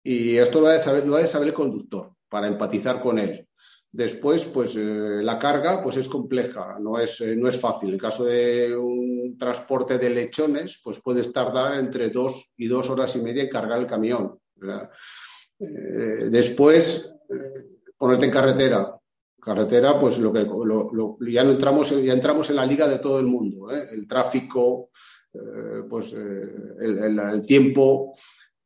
Y 0.04 0.38
esto 0.38 0.60
lo 0.60 0.68
ha 0.68 0.74
de 0.74 0.84
saber, 0.84 1.08
lo 1.08 1.16
ha 1.16 1.22
de 1.22 1.28
saber 1.28 1.50
el 1.50 1.54
conductor 1.54 2.14
para 2.28 2.48
empatizar 2.48 3.02
con 3.02 3.20
él. 3.20 3.48
Después, 3.94 4.46
pues 4.46 4.76
eh, 4.76 5.22
la 5.22 5.38
carga 5.38 5.84
pues 5.84 5.98
es 5.98 6.08
compleja, 6.08 6.78
no 6.80 6.98
es, 6.98 7.20
eh, 7.20 7.36
no 7.36 7.50
es 7.50 7.60
fácil. 7.60 7.90
En 7.90 7.96
el 7.96 8.02
caso 8.02 8.24
de 8.24 8.76
un 8.76 9.38
transporte 9.38 9.98
de 9.98 10.10
lechones, 10.10 10.80
pues 10.82 11.02
puedes 11.02 11.32
tardar 11.34 11.76
entre 11.76 12.10
dos 12.10 12.52
y 12.56 12.68
dos 12.68 12.90
horas 12.90 13.16
y 13.18 13.22
media 13.22 13.44
en 13.44 13.50
cargar 13.50 13.80
el 13.80 13.88
camión. 13.88 14.40
Eh, 15.62 16.30
después, 16.30 17.14
ponerte 17.98 18.26
en 18.26 18.32
carretera. 18.32 18.98
Carretera, 19.40 20.00
pues 20.00 20.18
lo 20.20 20.32
que 20.34 20.48
ya 21.32 21.44
no 21.44 21.52
entramos, 21.52 21.90
ya 22.04 22.14
entramos 22.14 22.50
en 22.50 22.56
la 22.56 22.66
liga 22.66 22.88
de 22.88 23.00
todo 23.00 23.20
el 23.20 23.26
mundo. 23.26 23.72
El 23.72 24.08
tráfico, 24.08 24.92
pues 25.90 26.14
el 26.14 27.46
tiempo. 27.48 28.16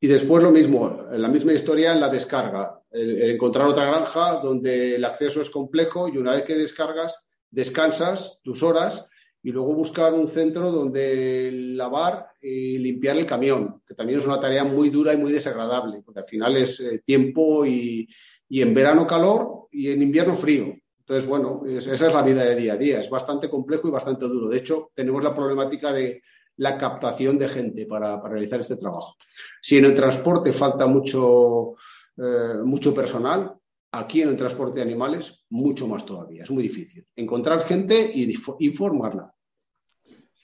Y 0.01 0.07
después 0.07 0.43
lo 0.43 0.51
mismo, 0.51 1.05
la 1.11 1.29
misma 1.29 1.53
historia 1.53 1.93
en 1.93 2.01
la 2.01 2.09
descarga 2.09 2.81
encontrar 2.95 3.67
otra 3.67 3.85
granja 3.85 4.39
donde 4.41 4.95
el 4.95 5.05
acceso 5.05 5.41
es 5.41 5.49
complejo 5.49 6.07
y 6.07 6.17
una 6.17 6.33
vez 6.33 6.43
que 6.43 6.55
descargas, 6.55 7.17
descansas 7.49 8.39
tus 8.43 8.63
horas 8.63 9.05
y 9.45 9.51
luego 9.51 9.75
buscar 9.75 10.11
un 10.11 10.27
centro 10.27 10.71
donde 10.71 11.51
lavar 11.53 12.29
y 12.41 12.79
limpiar 12.79 13.15
el 13.15 13.27
camión, 13.27 13.83
que 13.87 13.93
también 13.93 14.17
es 14.17 14.25
una 14.25 14.41
tarea 14.41 14.63
muy 14.63 14.89
dura 14.89 15.13
y 15.13 15.17
muy 15.17 15.31
desagradable, 15.31 16.01
porque 16.03 16.21
al 16.21 16.25
final 16.25 16.57
es 16.57 16.79
eh, 16.79 17.03
tiempo 17.05 17.63
y, 17.63 18.09
en 18.49 18.73
verano 18.73 19.05
calor 19.05 19.67
y 19.71 19.91
en 19.91 20.01
invierno 20.01 20.35
frío. 20.35 20.73
Entonces, 20.97 21.29
bueno, 21.29 21.61
esa 21.63 21.93
es 21.93 22.01
la 22.01 22.23
vida 22.23 22.43
de 22.43 22.55
día 22.55 22.73
a 22.73 22.77
día. 22.77 22.99
Es 22.99 23.07
bastante 23.07 23.47
complejo 23.47 23.87
y 23.87 23.91
bastante 23.91 24.25
duro. 24.25 24.49
De 24.49 24.57
hecho, 24.57 24.89
tenemos 24.95 25.23
la 25.23 25.35
problemática 25.35 25.93
de 25.93 26.23
la 26.57 26.79
captación 26.79 27.37
de 27.37 27.47
gente 27.47 27.85
para 27.85 28.19
realizar 28.27 28.59
este 28.61 28.77
trabajo. 28.77 29.15
Si 29.61 29.77
en 29.77 29.85
el 29.85 29.93
transporte 29.93 30.53
falta 30.53 30.87
mucho, 30.87 31.75
eh, 32.17 32.63
mucho 32.63 32.95
personal. 32.95 33.53
Aquí 33.91 34.23
en 34.23 34.29
el 34.29 34.35
transporte 34.35 34.77
de 34.77 34.81
animales, 34.81 35.45
mucho 35.51 35.87
más 35.87 36.03
todavía. 36.03 36.43
Es 36.43 36.49
muy 36.49 36.63
difícil. 36.63 37.05
Encontrar 37.15 37.67
gente 37.67 38.11
y, 38.11 38.35
informarla. 38.59 39.34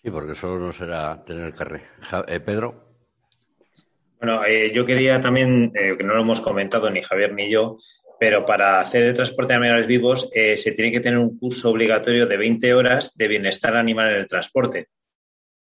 Sí, 0.03 0.09
porque 0.09 0.35
solo 0.35 0.59
no 0.59 0.73
será 0.73 1.23
tener 1.23 1.53
carré. 1.53 1.81
Eh, 2.27 2.39
Pedro. 2.39 2.89
Bueno, 4.19 4.43
eh, 4.45 4.71
yo 4.73 4.85
quería 4.85 5.19
también, 5.19 5.71
que 5.73 6.03
no 6.03 6.15
lo 6.15 6.21
hemos 6.21 6.41
comentado 6.41 6.89
ni 6.89 7.01
Javier 7.01 7.33
ni 7.33 7.51
yo, 7.51 7.77
pero 8.19 8.45
para 8.45 8.79
hacer 8.79 9.03
el 9.03 9.13
transporte 9.13 9.53
de 9.53 9.57
animales 9.57 9.87
vivos 9.87 10.29
se 10.31 10.71
tiene 10.73 10.91
que 10.91 10.99
tener 10.99 11.17
un 11.17 11.39
curso 11.39 11.71
obligatorio 11.71 12.27
de 12.27 12.37
20 12.37 12.73
horas 12.75 13.15
de 13.15 13.27
bienestar 13.27 13.75
animal 13.75 14.11
en 14.11 14.17
el 14.17 14.27
transporte. 14.27 14.89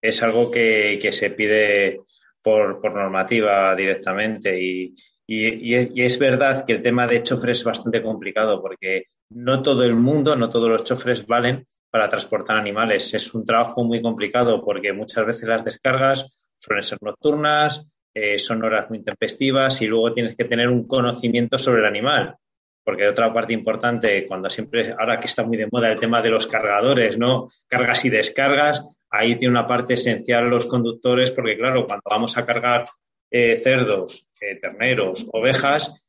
Es 0.02 0.20
algo 0.24 0.50
que, 0.50 0.98
se 1.12 1.30
pide 1.30 2.00
por, 2.42 2.80
por, 2.80 2.94
normativa 2.96 3.74
directamente 3.76 4.60
y, 4.60 4.96
y, 5.32 6.02
es 6.02 6.18
verdad 6.18 6.64
que 6.66 6.72
el 6.72 6.82
tema 6.82 7.06
de 7.06 7.22
chofres 7.22 7.58
es 7.58 7.64
bastante 7.64 8.02
complicado 8.02 8.60
porque 8.60 9.04
no 9.30 9.62
todo 9.62 9.84
el 9.84 9.94
mundo, 9.94 10.34
no 10.34 10.50
todos 10.50 10.68
los 10.68 10.82
chofres 10.82 11.24
valen 11.24 11.68
para 11.90 12.08
transportar 12.08 12.56
animales. 12.56 13.12
Es 13.14 13.34
un 13.34 13.44
trabajo 13.44 13.84
muy 13.84 14.00
complicado 14.00 14.62
porque 14.64 14.92
muchas 14.92 15.26
veces 15.26 15.48
las 15.48 15.64
descargas 15.64 16.26
suelen 16.56 16.82
ser 16.82 16.98
nocturnas, 17.02 17.86
eh, 18.14 18.38
son 18.38 18.62
horas 18.64 18.88
muy 18.88 18.98
intempestivas 18.98 19.80
y 19.82 19.86
luego 19.86 20.12
tienes 20.12 20.36
que 20.36 20.44
tener 20.44 20.68
un 20.68 20.86
conocimiento 20.86 21.58
sobre 21.58 21.80
el 21.80 21.86
animal. 21.86 22.36
Porque 22.82 23.06
otra 23.06 23.32
parte 23.32 23.52
importante, 23.52 24.26
cuando 24.26 24.48
siempre, 24.48 24.92
ahora 24.98 25.18
que 25.20 25.26
está 25.26 25.44
muy 25.44 25.56
de 25.56 25.68
moda 25.70 25.92
el 25.92 26.00
tema 26.00 26.22
de 26.22 26.30
los 26.30 26.46
cargadores, 26.46 27.18
¿no? 27.18 27.48
Cargas 27.68 28.04
y 28.04 28.10
descargas, 28.10 28.96
ahí 29.10 29.38
tiene 29.38 29.52
una 29.52 29.66
parte 29.66 29.94
esencial 29.94 30.48
los 30.48 30.66
conductores, 30.66 31.30
porque 31.30 31.56
claro, 31.56 31.84
cuando 31.86 32.02
vamos 32.10 32.36
a 32.38 32.46
cargar 32.46 32.86
eh, 33.30 33.56
cerdos, 33.56 34.26
eh, 34.40 34.56
terneros, 34.56 35.26
ovejas, 35.32 35.99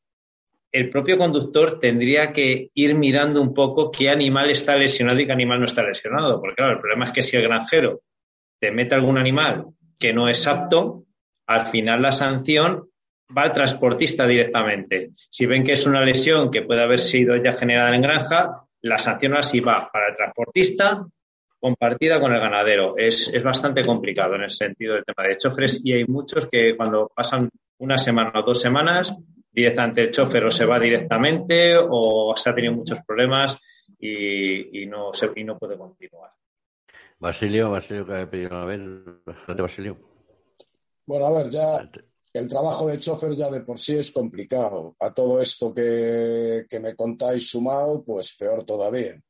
el 0.72 0.90
propio 0.90 1.18
conductor 1.18 1.80
tendría 1.80 2.32
que 2.32 2.70
ir 2.74 2.96
mirando 2.96 3.42
un 3.42 3.54
poco 3.54 3.92
qué 3.92 4.10
animal 4.10 4.50
está 4.50 4.76
lesionado 4.76 5.20
y 5.20 5.26
qué 5.26 5.34
animal 5.34 5.60
no 5.60 5.66
está 5.66 5.84
lesionado. 5.84 6.40
Porque 6.40 6.56
claro, 6.56 6.74
el 6.74 6.80
problema 6.80 7.06
es 7.06 7.12
que 7.12 7.22
si 7.22 7.36
el 7.38 7.44
granjero 7.44 8.02
te 8.60 8.72
mete 8.72 8.96
algún 8.96 9.18
animal 9.18 9.66
que 10.00 10.14
no 10.14 10.30
es 10.30 10.48
apto, 10.48 11.04
al 11.48 11.62
final 11.62 12.02
la 12.02 12.12
sanción 12.12 12.90
va 13.36 13.44
al 13.44 13.52
transportista 13.52 14.26
directamente. 14.26 15.12
Si 15.16 15.46
ven 15.46 15.64
que 15.64 15.74
es 15.74 15.86
una 15.86 16.04
lesión 16.04 16.52
que 16.52 16.62
puede 16.62 16.84
haber 16.84 17.00
sido 17.00 17.36
ya 17.36 17.54
generada 17.54 17.96
en 17.96 18.02
granja, 18.02 18.56
la 18.82 18.98
sanción 18.98 19.36
así 19.36 19.60
va 19.60 19.90
para 19.92 20.10
el 20.10 20.16
transportista 20.16 21.06
compartida 21.60 22.20
con 22.20 22.34
el 22.34 22.40
ganadero. 22.40 22.96
Es, 22.98 23.32
bastante 23.44 23.84
complicado 23.84 24.36
en 24.36 24.44
el 24.44 24.50
sentido 24.50 24.96
del 24.96 25.06
tema 25.06 25.24
de 25.28 25.38
chofres 25.38 25.82
y 25.84 25.94
hay 25.94 26.06
muchos 26.06 26.48
que 26.48 26.76
cuando 26.76 27.12
pasan 27.16 27.50
una 27.78 27.98
semana 27.98 28.32
o 28.40 28.44
dos 28.44 28.60
semanas, 28.60 29.16
directamente 29.52 30.02
el 30.02 30.12
chofer 30.12 30.46
o 30.46 30.52
se 30.52 30.66
va 30.66 30.80
directamente 30.80 31.76
o 31.78 32.34
se 32.36 32.50
ha 32.50 32.56
tenido 32.56 32.74
muchos 32.74 33.02
problemas 33.02 33.58
y, 34.00 34.86
no, 34.88 35.14
se, 35.14 35.32
y 35.36 35.44
no 35.44 35.58
puede 35.58 35.78
continuar. 35.78 36.32
Basilio, 37.20 37.70
Basilio 37.70 38.06
que 38.06 38.16
ha 38.16 38.30
pedido 38.30 38.50
una 38.50 38.66
vez. 38.66 38.82
Basilio? 39.48 39.98
Bueno, 41.06 41.26
a 41.26 41.32
ver, 41.32 41.50
ya 41.50 41.90
el 42.34 42.48
trabajo 42.48 42.88
de 42.88 43.00
chofer 43.00 43.34
ya 43.34 43.52
de 43.52 43.62
por 43.62 43.78
sí 43.78 43.98
es 43.98 44.12
complicado. 44.12 44.96
A 45.00 45.14
todo 45.14 45.40
esto 45.40 45.74
que, 45.74 46.66
que 46.68 46.80
me 46.80 46.96
contáis 46.96 47.50
sumado, 47.50 48.04
pues 48.04 48.36
peor 48.38 48.64
todavía 48.64 49.22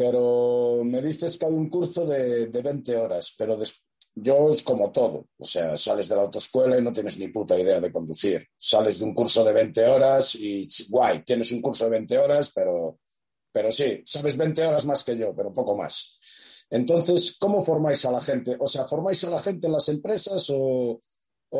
pero 0.00 0.80
me 0.82 1.02
dices 1.02 1.36
que 1.36 1.44
hay 1.44 1.52
un 1.52 1.68
curso 1.68 2.06
de, 2.06 2.46
de 2.46 2.62
20 2.62 2.96
horas, 2.96 3.34
pero 3.36 3.54
yo 4.22 4.52
es 4.52 4.62
como 4.62 4.90
todo. 4.90 5.26
O 5.38 5.44
sea, 5.44 5.76
sales 5.76 6.08
de 6.08 6.16
la 6.16 6.22
autoescuela 6.22 6.78
y 6.78 6.82
no 6.82 6.92
tienes 6.92 7.18
ni 7.18 7.28
puta 7.28 7.58
idea 7.58 7.80
de 7.80 7.92
conducir. 7.92 8.46
Sales 8.56 8.98
de 8.98 9.04
un 9.04 9.14
curso 9.14 9.44
de 9.44 9.52
20 9.52 9.86
horas 9.86 10.34
y 10.34 10.68
guay, 10.88 11.22
tienes 11.22 11.50
un 11.52 11.60
curso 11.60 11.84
de 11.84 11.90
20 11.90 12.18
horas, 12.18 12.52
pero, 12.54 12.98
pero 13.52 13.70
sí, 13.70 14.02
sabes 14.04 14.36
20 14.36 14.66
horas 14.66 14.86
más 14.86 15.04
que 15.04 15.16
yo, 15.16 15.34
pero 15.34 15.52
poco 15.52 15.76
más. 15.76 16.66
Entonces, 16.70 17.36
¿cómo 17.38 17.64
formáis 17.64 18.04
a 18.04 18.12
la 18.12 18.20
gente? 18.20 18.56
O 18.58 18.66
sea, 18.66 18.86
¿formáis 18.86 19.24
a 19.24 19.30
la 19.30 19.42
gente 19.42 19.66
en 19.66 19.72
las 19.72 19.88
empresas 19.88 20.50
o, 20.54 21.00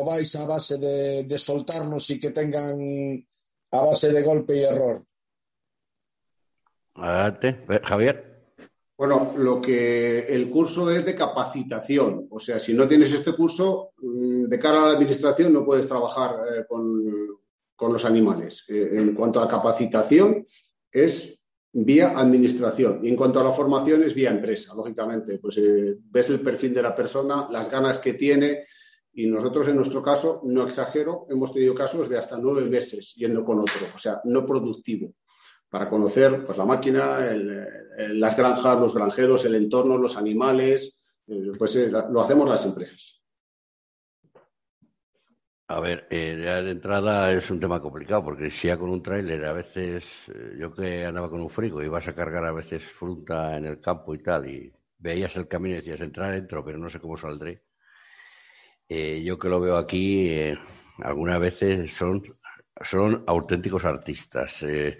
vais 0.05 0.35
a 0.35 0.45
base 0.45 0.77
de, 0.77 1.23
de 1.23 1.37
soltarlos 1.37 2.09
y 2.11 2.19
que 2.19 2.31
tengan 2.31 3.25
a 3.71 3.81
base 3.81 4.11
de 4.11 4.21
golpe 4.21 4.57
y 4.57 4.63
error? 4.63 5.05
Adelante, 6.95 7.65
Javier. 7.83 8.30
Bueno, 9.01 9.33
lo 9.35 9.59
que 9.59 10.27
el 10.27 10.47
curso 10.51 10.91
es 10.91 11.03
de 11.03 11.15
capacitación. 11.15 12.27
O 12.29 12.39
sea, 12.39 12.59
si 12.59 12.71
no 12.71 12.87
tienes 12.87 13.11
este 13.11 13.33
curso, 13.33 13.93
mm, 13.99 14.43
de 14.43 14.59
cara 14.59 14.83
a 14.83 14.85
la 14.89 14.93
administración 14.93 15.51
no 15.51 15.65
puedes 15.65 15.87
trabajar 15.87 16.35
eh, 16.55 16.65
con, 16.67 17.91
los 17.91 18.05
animales. 18.05 18.63
Eh, 18.67 18.89
en 18.91 19.15
cuanto 19.15 19.39
a 19.41 19.49
capacitación, 19.49 20.45
es 20.91 21.43
vía 21.73 22.09
administración. 22.15 22.99
Y 23.03 23.09
en 23.09 23.15
cuanto 23.15 23.39
a 23.39 23.43
la 23.43 23.53
formación, 23.53 24.03
es 24.03 24.13
vía 24.13 24.29
empresa, 24.29 24.75
lógicamente. 24.75 25.39
Pues 25.39 25.57
eh, 25.57 25.95
ves 25.99 26.29
el 26.29 26.41
perfil 26.41 26.75
de 26.75 26.83
la 26.83 26.93
persona, 26.93 27.47
las 27.49 27.71
ganas 27.71 27.97
que 27.97 28.13
tiene. 28.13 28.67
Y 29.13 29.25
nosotros, 29.25 29.67
en 29.67 29.77
nuestro 29.77 30.03
caso, 30.03 30.41
no 30.43 30.61
exagero, 30.67 31.25
hemos 31.27 31.51
tenido 31.51 31.73
casos 31.73 32.07
de 32.07 32.19
hasta 32.19 32.37
nueve 32.37 32.69
meses 32.69 33.15
yendo 33.15 33.43
con 33.43 33.61
otro, 33.61 33.87
o 33.95 33.97
sea, 33.97 34.21
no 34.25 34.45
productivo 34.45 35.11
para 35.71 35.89
conocer 35.89 36.45
pues, 36.45 36.57
la 36.57 36.65
máquina, 36.65 37.19
las 37.97 38.37
granjas, 38.37 38.79
los 38.79 38.93
granjeros, 38.93 39.45
el 39.45 39.55
entorno, 39.55 39.97
los 39.97 40.17
animales. 40.17 40.95
Eh, 41.27 41.51
pues 41.57 41.75
eh, 41.77 41.89
lo 41.89 42.21
hacemos 42.21 42.47
las 42.47 42.65
empresas. 42.65 43.21
A 45.69 45.79
ver, 45.79 46.05
eh, 46.09 46.35
de 46.35 46.71
entrada 46.71 47.31
es 47.31 47.49
un 47.49 47.61
tema 47.61 47.81
complicado 47.81 48.25
porque 48.25 48.51
si 48.51 48.67
ya 48.67 48.77
con 48.77 48.89
un 48.89 49.01
tráiler 49.01 49.45
a 49.45 49.53
veces, 49.53 50.03
yo 50.59 50.73
que 50.73 51.05
andaba 51.05 51.29
con 51.29 51.39
un 51.39 51.49
frigo 51.49 51.81
y 51.81 51.87
vas 51.87 52.05
a 52.09 52.13
cargar 52.13 52.43
a 52.45 52.51
veces 52.51 52.83
fruta 52.83 53.55
en 53.55 53.65
el 53.65 53.79
campo 53.79 54.13
y 54.13 54.21
tal 54.21 54.49
y 54.49 54.73
veías 54.97 55.33
el 55.37 55.47
camino 55.47 55.75
y 55.75 55.77
decías 55.77 56.01
entrar 56.01 56.33
dentro 56.33 56.65
pero 56.65 56.77
no 56.77 56.89
sé 56.89 56.99
cómo 56.99 57.15
saldré. 57.15 57.63
yo 58.89 59.39
que 59.39 59.47
lo 59.47 59.61
veo 59.61 59.77
aquí, 59.77 60.51
algunas 60.97 61.39
veces 61.39 61.93
son 61.93 62.21
son 62.83 63.23
auténticos 63.27 63.85
artistas. 63.85 64.63
Eh, 64.63 64.97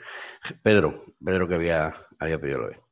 Pedro, 0.62 1.06
Pedro 1.24 1.48
que 1.48 1.56
había, 1.56 1.94
había 2.20 2.40
pedido 2.40 2.60
lo 2.60 2.92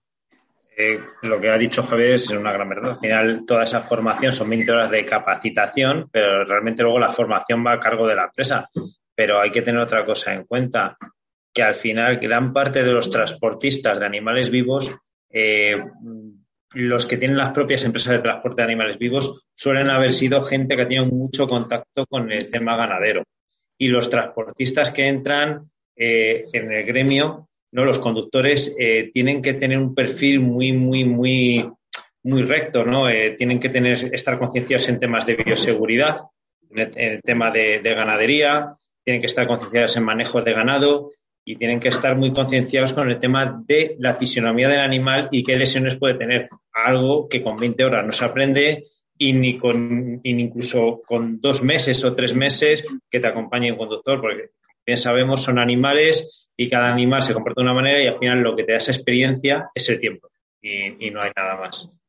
eh, 0.81 0.97
lo 1.23 1.41
que 1.41 1.49
ha 1.49 1.57
dicho 1.57 1.83
Javier 1.83 2.11
es 2.11 2.29
una 2.29 2.53
gran 2.53 2.69
verdad. 2.69 2.91
Al 2.91 2.97
final, 2.97 3.45
toda 3.45 3.63
esa 3.63 3.81
formación 3.81 4.31
son 4.31 4.49
20 4.49 4.71
horas 4.71 4.89
de 4.89 5.05
capacitación, 5.05 6.07
pero 6.09 6.45
realmente 6.45 6.83
luego 6.83 6.99
la 6.99 7.11
formación 7.11 7.65
va 7.65 7.73
a 7.73 7.79
cargo 7.79 8.07
de 8.07 8.15
la 8.15 8.25
empresa. 8.25 8.69
Pero 9.13 9.41
hay 9.41 9.51
que 9.51 9.61
tener 9.61 9.81
otra 9.81 10.05
cosa 10.05 10.33
en 10.33 10.45
cuenta, 10.45 10.97
que 11.53 11.63
al 11.63 11.75
final 11.75 12.17
gran 12.19 12.53
parte 12.53 12.81
de 12.81 12.93
los 12.93 13.09
transportistas 13.09 13.99
de 13.99 14.05
animales 14.05 14.49
vivos, 14.49 14.89
eh, 15.29 15.83
los 16.75 17.05
que 17.05 17.17
tienen 17.17 17.35
las 17.35 17.49
propias 17.49 17.83
empresas 17.83 18.13
de 18.13 18.19
transporte 18.19 18.61
de 18.61 18.67
animales 18.67 18.97
vivos, 18.97 19.49
suelen 19.53 19.89
haber 19.89 20.13
sido 20.13 20.41
gente 20.43 20.77
que 20.77 20.83
ha 20.83 20.87
tenido 20.87 21.07
mucho 21.07 21.45
contacto 21.45 22.05
con 22.05 22.31
el 22.31 22.49
tema 22.49 22.77
ganadero 22.77 23.23
y 23.79 23.87
los 23.87 24.09
transportistas 24.09 24.91
que 24.91 25.07
entran 25.07 25.71
eh, 25.95 26.45
en 26.53 26.71
el 26.71 26.85
gremio, 26.85 27.47
¿no? 27.71 27.85
los 27.85 27.97
conductores 27.97 28.75
eh, 28.77 29.09
tienen 29.11 29.41
que 29.41 29.53
tener 29.53 29.77
un 29.77 29.95
perfil 29.95 30.41
muy, 30.41 30.73
muy, 30.73 31.05
muy, 31.05 31.65
muy 32.23 32.41
recto, 32.43 32.83
¿no? 32.83 33.09
Eh, 33.09 33.35
tienen 33.37 33.59
que 33.59 33.69
tener, 33.69 34.13
estar 34.13 34.37
concienciados 34.37 34.89
en 34.89 34.99
temas 34.99 35.25
de 35.25 35.35
bioseguridad, 35.35 36.19
en 36.69 36.91
el, 36.95 37.21
tema 37.21 37.51
de, 37.51 37.79
ganadería, 37.81 38.75
tienen 39.03 39.21
que 39.21 39.27
estar 39.27 39.47
concienciados 39.47 39.95
en 39.97 40.03
manejo 40.03 40.41
de 40.41 40.53
ganado 40.53 41.11
y 41.45 41.55
tienen 41.55 41.79
que 41.79 41.87
estar 41.87 42.15
muy 42.15 42.31
concienciados 42.31 42.93
con 42.93 43.09
el 43.09 43.19
tema 43.19 43.63
de 43.65 43.95
la 43.97 44.13
fisionomía 44.13 44.67
del 44.67 44.81
animal 44.81 45.29
y 45.31 45.41
qué 45.41 45.55
lesiones 45.55 45.95
puede 45.95 46.15
tener. 46.15 46.49
Algo 46.73 47.27
que 47.27 47.41
con 47.41 47.55
20 47.55 47.83
horas 47.83 48.05
no 48.05 48.11
se 48.11 48.25
aprende 48.25 48.83
y 49.21 49.33
ni 49.33 49.57
con 49.57 50.21
incluso 50.23 51.01
con 51.05 51.41
dos 51.41 51.61
meses 51.61 52.03
o 52.05 52.15
tres 52.15 52.33
meses 52.33 52.85
que 53.11 53.19
te 53.19 53.27
acompañe 53.27 53.71
un 53.71 53.77
conductor, 53.77 54.21
porque 54.21 54.51
bien 54.85 54.97
sabemos 54.97 55.43
son 55.43 55.59
animales 55.59 56.49
y 56.55 56.69
cada 56.69 56.91
animal 56.91 57.21
se 57.21 57.33
comporta 57.33 57.61
de 57.61 57.65
una 57.65 57.73
manera 57.73 58.01
y 58.01 58.07
al 58.07 58.15
final 58.15 58.39
lo 58.39 58.55
que 58.55 58.63
te 58.63 58.71
da 58.71 58.77
esa 58.77 58.93
experiencia 58.93 59.69
es 59.75 59.89
el 59.89 59.99
tiempo 59.99 60.29
y, 60.61 61.11
no 61.11 61.21
hay 61.21 61.31
nada 61.35 61.57
más. 61.57 61.99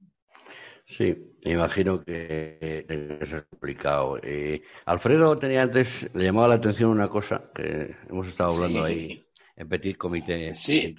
Sí, 0.86 1.16
me 1.44 1.52
imagino 1.52 2.02
que 2.02 2.86
es 2.88 3.42
complicado. 3.50 4.18
Eh, 4.22 4.62
Alfredo 4.86 5.36
tenía 5.36 5.62
antes, 5.62 6.08
le 6.14 6.24
llamaba 6.24 6.48
la 6.48 6.54
atención 6.54 6.90
una 6.90 7.08
cosa 7.08 7.50
que 7.54 7.94
hemos 8.08 8.28
estado 8.28 8.52
hablando 8.52 8.84
ahí 8.84 9.24
en 9.56 9.68
Petit 9.68 9.96
Comité. 9.96 10.54
Sí, 10.54 10.94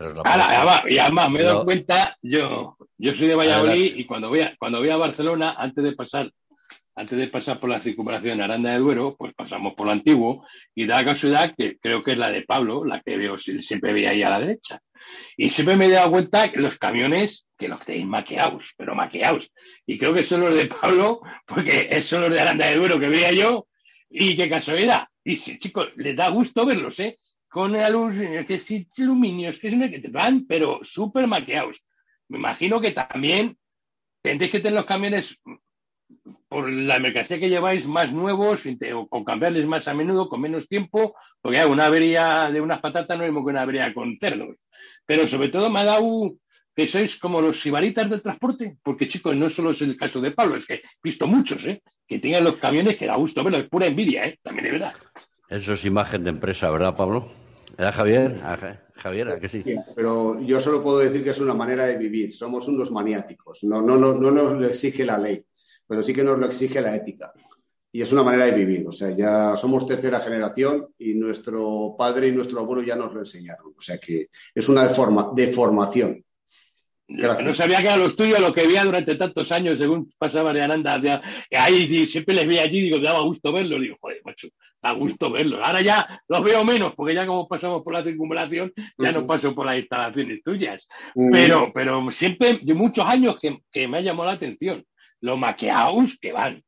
y 0.89 0.97
además 0.97 1.29
me 1.29 1.39
he 1.39 1.43
dado 1.43 1.65
cuenta, 1.65 2.17
yo, 2.21 2.77
yo 2.97 3.13
soy 3.13 3.27
de 3.27 3.35
Valladolid 3.35 3.95
y 3.95 4.05
cuando 4.05 4.29
voy, 4.29 4.41
a, 4.41 4.55
cuando 4.57 4.79
voy 4.79 4.89
a 4.89 4.97
Barcelona, 4.97 5.55
antes 5.57 5.83
de 5.83 5.93
pasar 5.93 6.31
antes 6.95 7.17
de 7.17 7.27
pasar 7.27 7.59
por 7.59 7.69
la 7.69 7.81
circunvalación 7.81 8.41
Aranda 8.41 8.71
de 8.71 8.79
Duero, 8.79 9.15
pues 9.17 9.33
pasamos 9.33 9.73
por 9.73 9.85
lo 9.85 9.93
antiguo 9.93 10.45
y 10.75 10.85
da 10.85 10.97
la 10.97 11.05
casualidad 11.05 11.53
que 11.57 11.77
creo 11.79 12.03
que 12.03 12.11
es 12.11 12.17
la 12.17 12.29
de 12.29 12.41
Pablo, 12.41 12.83
la 12.85 12.99
que 12.99 13.17
veo 13.17 13.37
siempre 13.37 13.93
veía 13.93 14.09
ahí 14.11 14.23
a 14.23 14.29
la 14.29 14.39
derecha. 14.39 14.79
Y 15.37 15.49
siempre 15.49 15.77
me 15.77 15.85
he 15.85 15.91
dado 15.91 16.11
cuenta 16.11 16.51
que 16.51 16.59
los 16.59 16.77
camiones, 16.77 17.47
que 17.57 17.67
los 17.67 17.83
tenéis 17.83 18.05
maqueados, 18.05 18.73
pero 18.77 18.93
maqueados. 18.93 19.51
Y 19.85 19.97
creo 19.97 20.13
que 20.13 20.23
son 20.23 20.41
los 20.41 20.53
de 20.53 20.65
Pablo, 20.65 21.21
porque 21.45 22.01
son 22.03 22.21
los 22.21 22.31
de 22.31 22.39
Aranda 22.39 22.67
de 22.67 22.75
Duero 22.75 22.99
que 22.99 23.09
veía 23.09 23.31
yo, 23.31 23.67
y 24.09 24.35
qué 24.35 24.49
casualidad. 24.49 25.05
Y 25.23 25.37
sí, 25.37 25.57
chicos, 25.57 25.87
les 25.95 26.15
da 26.15 26.29
gusto 26.29 26.65
verlos, 26.65 26.99
¿eh? 26.99 27.17
Con 27.51 27.73
la 27.73 27.89
luz, 27.89 28.15
que 28.47 28.53
es 28.53 28.67
aluminios, 28.97 29.59
que 29.59 29.67
es 29.67 29.73
que 29.73 29.99
te 29.99 30.07
van, 30.07 30.45
pero 30.47 30.79
súper 30.83 31.27
maqueados. 31.27 31.83
Me 32.29 32.37
imagino 32.37 32.79
que 32.79 32.91
también 32.91 33.57
tendréis 34.21 34.53
que 34.53 34.59
tener 34.61 34.79
los 34.79 34.85
camiones 34.85 35.37
por 36.47 36.71
la 36.71 36.97
mercancía 36.99 37.39
que 37.39 37.49
lleváis 37.49 37.85
más 37.85 38.13
nuevos 38.13 38.63
o, 39.09 39.25
cambiarles 39.25 39.65
más 39.65 39.85
a 39.89 39.93
menudo 39.93 40.29
con 40.29 40.39
menos 40.39 40.69
tiempo, 40.69 41.13
porque 41.41 41.65
una 41.65 41.87
avería 41.87 42.49
de 42.49 42.61
unas 42.61 42.79
patatas 42.79 43.17
no 43.17 43.25
es 43.25 43.31
como 43.31 43.45
que 43.45 43.51
una 43.51 43.63
avería 43.63 43.93
con 43.93 44.17
cerdos. 44.17 44.63
Pero 45.05 45.27
sobre 45.27 45.49
todo 45.49 45.69
me 45.69 45.81
ha 45.81 45.83
dado 45.83 46.37
que 46.73 46.87
sois 46.87 47.17
como 47.17 47.41
los 47.41 47.59
sibaritas 47.59 48.09
del 48.09 48.21
transporte, 48.21 48.77
porque 48.81 49.09
chicos, 49.09 49.35
no 49.35 49.49
solo 49.49 49.71
es 49.71 49.81
el 49.81 49.97
caso 49.97 50.21
de 50.21 50.31
Pablo, 50.31 50.55
es 50.55 50.65
que 50.65 50.75
he 50.75 50.83
visto 51.03 51.27
muchos, 51.27 51.67
¿eh? 51.67 51.83
que 52.07 52.19
tengan 52.19 52.45
los 52.45 52.55
camiones 52.55 52.95
que 52.95 53.07
da 53.07 53.17
gusto 53.17 53.43
verlo, 53.43 53.59
es 53.59 53.67
pura 53.67 53.87
envidia, 53.87 54.23
¿eh? 54.23 54.39
también 54.41 54.67
es 54.67 54.71
verdad. 54.71 54.93
Eso 55.49 55.73
es 55.73 55.83
imagen 55.83 56.23
de 56.23 56.29
empresa, 56.29 56.71
¿verdad, 56.71 56.95
Pablo? 56.95 57.40
¿Era 57.81 57.91
Javier? 57.91 58.37
Ah, 58.43 58.77
Javier, 58.93 59.29
¿a 59.29 59.39
que 59.39 59.49
sí? 59.49 59.63
Pero 59.95 60.39
yo 60.39 60.61
solo 60.61 60.83
puedo 60.83 60.99
decir 60.99 61.23
que 61.23 61.31
es 61.31 61.39
una 61.39 61.55
manera 61.55 61.87
de 61.87 61.97
vivir. 61.97 62.31
Somos 62.31 62.67
unos 62.67 62.91
maniáticos. 62.91 63.63
No, 63.63 63.81
no, 63.81 63.97
no, 63.97 64.13
no 64.13 64.29
nos 64.29 64.53
lo 64.53 64.67
exige 64.67 65.03
la 65.03 65.17
ley, 65.17 65.43
pero 65.87 66.03
sí 66.03 66.13
que 66.13 66.23
nos 66.23 66.37
lo 66.37 66.45
exige 66.45 66.79
la 66.79 66.95
ética. 66.95 67.33
Y 67.91 68.03
es 68.03 68.11
una 68.11 68.21
manera 68.21 68.45
de 68.45 68.51
vivir. 68.51 68.87
O 68.87 68.91
sea, 68.91 69.09
ya 69.09 69.55
somos 69.55 69.87
tercera 69.87 70.19
generación 70.19 70.89
y 70.99 71.15
nuestro 71.15 71.95
padre 71.97 72.27
y 72.27 72.31
nuestro 72.31 72.59
abuelo 72.59 72.83
ya 72.83 72.95
nos 72.95 73.15
lo 73.15 73.21
enseñaron. 73.21 73.73
O 73.75 73.81
sea 73.81 73.97
que 73.97 74.29
es 74.53 74.69
una 74.69 74.87
deformación. 75.33 76.23
No 77.11 77.53
sabía 77.53 77.79
que 77.81 77.87
era 77.87 77.97
los 77.97 78.15
tuyos 78.15 78.39
lo 78.39 78.53
que 78.53 78.65
veía 78.65 78.83
durante 78.85 79.15
tantos 79.15 79.51
años, 79.51 79.77
según 79.77 80.09
pasaba 80.17 80.53
de 80.53 80.61
Aranda. 80.61 81.21
ahí 81.51 82.07
siempre 82.07 82.33
les 82.35 82.47
veía 82.47 82.63
allí 82.63 82.79
y 82.79 82.81
digo, 82.83 82.97
me 82.97 83.03
daba 83.03 83.21
gusto 83.21 83.51
verlos. 83.51 83.81
Digo, 83.81 83.97
joder, 83.99 84.21
macho, 84.23 84.47
da 84.81 84.91
gusto 84.93 85.29
verlos. 85.29 85.59
Ahora 85.63 85.81
ya 85.81 86.07
los 86.27 86.43
veo 86.43 86.63
menos, 86.63 86.93
porque 86.95 87.13
ya 87.13 87.25
como 87.25 87.47
pasamos 87.47 87.81
por 87.83 87.93
la 87.93 88.03
circunvalación, 88.03 88.71
ya 88.97 89.11
no 89.11 89.27
paso 89.27 89.53
por 89.53 89.65
las 89.65 89.77
instalaciones 89.77 90.41
tuyas. 90.43 90.87
Pero, 91.31 91.71
pero 91.73 92.09
siempre, 92.11 92.59
de 92.61 92.73
muchos 92.73 93.05
años 93.05 93.37
que, 93.39 93.59
que 93.71 93.87
me 93.87 93.97
ha 93.97 94.01
llamado 94.01 94.29
la 94.29 94.35
atención, 94.35 94.85
los 95.19 95.37
maqueados 95.37 96.17
que 96.19 96.31
van. 96.31 96.63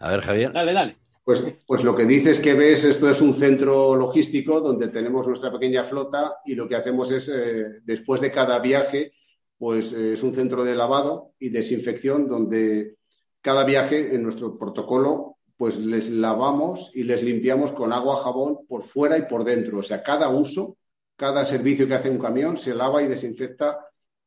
A 0.00 0.10
ver, 0.10 0.20
Javier. 0.20 0.52
Dale, 0.52 0.72
dale. 0.72 0.96
Pues, 1.28 1.56
pues 1.66 1.84
lo 1.84 1.94
que 1.94 2.06
dices 2.06 2.40
que 2.42 2.54
ves, 2.54 2.82
esto 2.82 3.10
es 3.10 3.20
un 3.20 3.38
centro 3.38 3.94
logístico 3.94 4.62
donde 4.62 4.88
tenemos 4.88 5.26
nuestra 5.26 5.52
pequeña 5.52 5.84
flota 5.84 6.38
y 6.46 6.54
lo 6.54 6.66
que 6.66 6.74
hacemos 6.74 7.10
es, 7.10 7.28
eh, 7.28 7.80
después 7.84 8.22
de 8.22 8.32
cada 8.32 8.58
viaje, 8.60 9.12
pues 9.58 9.92
eh, 9.92 10.14
es 10.14 10.22
un 10.22 10.32
centro 10.32 10.64
de 10.64 10.74
lavado 10.74 11.32
y 11.38 11.50
desinfección 11.50 12.26
donde 12.28 12.96
cada 13.42 13.64
viaje 13.64 14.14
en 14.14 14.22
nuestro 14.22 14.56
protocolo 14.56 15.36
pues 15.58 15.76
les 15.76 16.08
lavamos 16.08 16.92
y 16.94 17.02
les 17.02 17.22
limpiamos 17.22 17.72
con 17.72 17.92
agua, 17.92 18.22
jabón 18.22 18.60
por 18.66 18.84
fuera 18.84 19.18
y 19.18 19.26
por 19.28 19.44
dentro. 19.44 19.80
O 19.80 19.82
sea, 19.82 20.02
cada 20.02 20.30
uso, 20.30 20.78
cada 21.14 21.44
servicio 21.44 21.86
que 21.86 21.94
hace 21.94 22.08
un 22.08 22.20
camión 22.20 22.56
se 22.56 22.74
lava 22.74 23.02
y 23.02 23.06
desinfecta 23.06 23.78